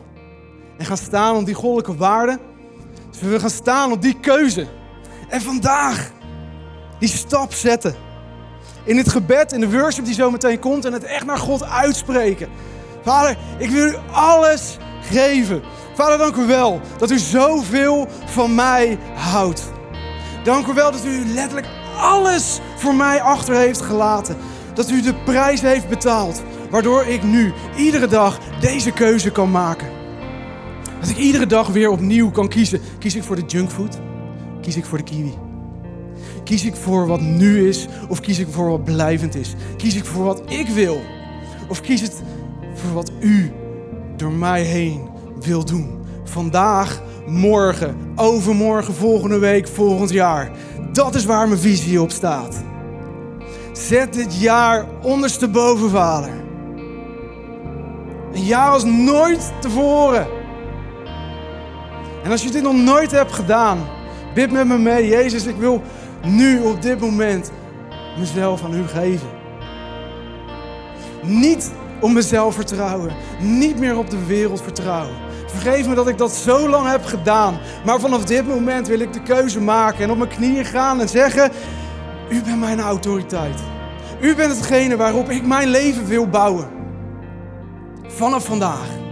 En 0.78 0.86
gaan 0.86 0.98
staan 0.98 1.36
op 1.36 1.46
die 1.46 1.56
goddelijke 1.56 1.96
waarden? 1.96 2.40
Zullen 3.10 3.34
we 3.34 3.40
gaan 3.40 3.50
staan 3.50 3.92
op 3.92 4.02
die 4.02 4.20
keuze? 4.20 4.68
En 5.30 5.42
vandaag 5.42 6.12
die 7.00 7.10
stap 7.10 7.54
zetten 7.54 7.96
in 8.86 8.98
het 8.98 9.10
gebed, 9.10 9.52
in 9.52 9.60
de 9.60 9.70
worship 9.70 10.06
die 10.06 10.14
zo 10.14 10.32
meteen 10.32 10.60
komt 10.60 10.86
en 10.86 10.94
het 10.94 11.04
echt 11.04 11.26
naar 11.26 11.38
God 11.38 11.64
uitspreken. 11.64 12.50
Vader, 13.04 13.38
ik 13.58 13.70
wil 13.70 13.86
u 13.86 13.96
alles 14.12 14.78
geven. 15.02 15.62
Vader, 15.96 16.18
dank 16.18 16.36
u 16.36 16.46
wel 16.46 16.82
dat 16.98 17.12
u 17.12 17.18
zoveel 17.18 18.08
van 18.26 18.56
mij 18.56 18.98
houdt. 19.16 19.72
Dank 20.44 20.68
u 20.68 20.74
wel 20.74 20.92
dat 20.92 21.06
u 21.06 21.26
letterlijk 21.34 21.68
alles 21.98 22.60
voor 22.76 22.96
mij 22.96 23.22
achter 23.22 23.56
heeft 23.56 23.82
gelaten. 23.82 24.38
Dat 24.74 24.90
u 24.90 25.02
de 25.02 25.14
prijs 25.14 25.62
heeft 25.62 25.90
betaald, 25.90 26.44
waardoor 26.70 27.06
ik 27.06 27.24
nu 27.24 27.54
iedere 27.78 28.08
dag 28.08 28.40
deze 28.60 28.92
keuze 28.92 29.32
kan 29.32 29.52
maken. 29.52 29.88
Dat 31.00 31.10
ik 31.10 31.18
iedere 31.18 31.46
dag 31.46 31.68
weer 31.68 31.90
opnieuw 31.90 32.32
kan 32.32 32.48
kiezen. 32.48 32.82
Kies 33.00 33.16
ik 33.16 33.24
voor 33.24 33.36
de 33.36 33.46
junkfood? 33.48 34.00
Kies 34.62 34.76
ik 34.76 34.86
voor 34.86 34.98
de 34.98 35.04
kiwi? 35.04 35.45
Kies 36.46 36.66
ik 36.66 36.76
voor 36.76 37.08
wat 37.08 37.22
nu 37.22 37.68
is 37.68 37.88
of 38.10 38.20
kies 38.20 38.40
ik 38.40 38.48
voor 38.50 38.70
wat 38.70 38.84
blijvend 38.84 39.36
is? 39.36 39.56
Kies 39.78 39.96
ik 39.96 40.06
voor 40.06 40.24
wat 40.24 40.42
ik 40.48 40.68
wil 40.68 41.02
of 41.70 41.82
kies 41.82 42.02
het 42.02 42.24
voor 42.74 42.94
wat 42.94 43.12
u 43.20 43.52
door 44.16 44.32
mij 44.32 44.62
heen 44.62 45.10
wil 45.40 45.66
doen? 45.66 46.04
Vandaag, 46.24 47.02
morgen, 47.28 47.98
overmorgen, 48.16 48.94
volgende 48.94 49.40
week, 49.40 49.68
volgend 49.68 50.10
jaar. 50.10 50.52
Dat 50.94 51.16
is 51.16 51.26
waar 51.26 51.48
mijn 51.48 51.60
visie 51.60 52.02
op 52.02 52.12
staat. 52.12 52.64
Zet 53.72 54.14
dit 54.14 54.40
jaar 54.40 54.86
ondersteboven, 55.02 55.90
Vader. 55.90 56.32
Een 58.34 58.46
jaar 58.46 58.72
als 58.72 58.84
nooit 58.84 59.52
tevoren. 59.62 60.28
En 62.24 62.32
als 62.32 62.44
je 62.44 62.52
dit 62.52 62.64
nog 62.64 62.76
nooit 62.76 63.12
hebt 63.12 63.32
gedaan, 63.32 63.78
bid 64.34 64.52
met 64.52 64.68
me 64.68 64.78
mee. 64.78 65.08
Jezus, 65.08 65.46
ik 65.46 65.56
wil 65.56 65.82
nu 66.26 66.60
op 66.60 66.82
dit 66.82 67.00
moment 67.00 67.52
mezelf 68.18 68.64
aan 68.64 68.74
u 68.74 68.88
geven. 68.88 69.28
Niet 71.22 71.72
om 72.02 72.14
mezelf 72.14 72.56
vertrouwen, 72.56 73.14
niet 73.40 73.80
meer 73.80 73.98
op 73.98 74.10
de 74.10 74.26
wereld 74.26 74.62
vertrouwen. 74.62 75.16
Vergeef 75.46 75.88
me 75.88 75.96
dat 75.96 76.08
ik 76.08 76.18
dat 76.18 76.32
zo 76.32 76.70
lang 76.70 76.88
heb 76.90 77.06
gedaan. 77.06 77.58
Maar 77.86 78.00
vanaf 78.00 78.26
dit 78.26 78.48
moment 78.48 78.88
wil 78.88 79.00
ik 79.00 79.14
de 79.14 79.22
keuze 79.22 79.62
maken 79.62 80.04
en 80.04 80.12
op 80.12 80.18
mijn 80.18 80.30
knieën 80.30 80.66
gaan 80.66 81.02
en 81.02 81.10
zeggen: 81.10 81.52
U 82.30 82.42
bent 82.42 82.60
mijn 82.60 82.80
autoriteit. 82.80 83.60
U 84.20 84.36
bent 84.36 84.56
hetgene 84.56 84.96
waarop 84.96 85.30
ik 85.30 85.46
mijn 85.46 85.68
leven 85.68 86.06
wil 86.06 86.28
bouwen. 86.28 86.68
Vanaf 88.08 88.46
vandaag. 88.46 89.05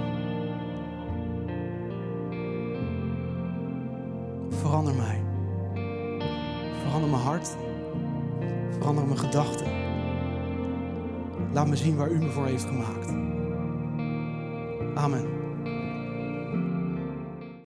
Mijn 7.13 7.25
hart. 7.25 7.57
Verander 8.77 9.05
mijn 9.05 9.19
gedachten. 9.19 9.67
Laat 11.51 11.67
me 11.67 11.75
zien 11.75 11.95
waar 11.95 12.09
u 12.09 12.17
me 12.17 12.29
voor 12.29 12.45
heeft 12.45 12.65
gemaakt. 12.65 13.09
Amen. 14.95 15.42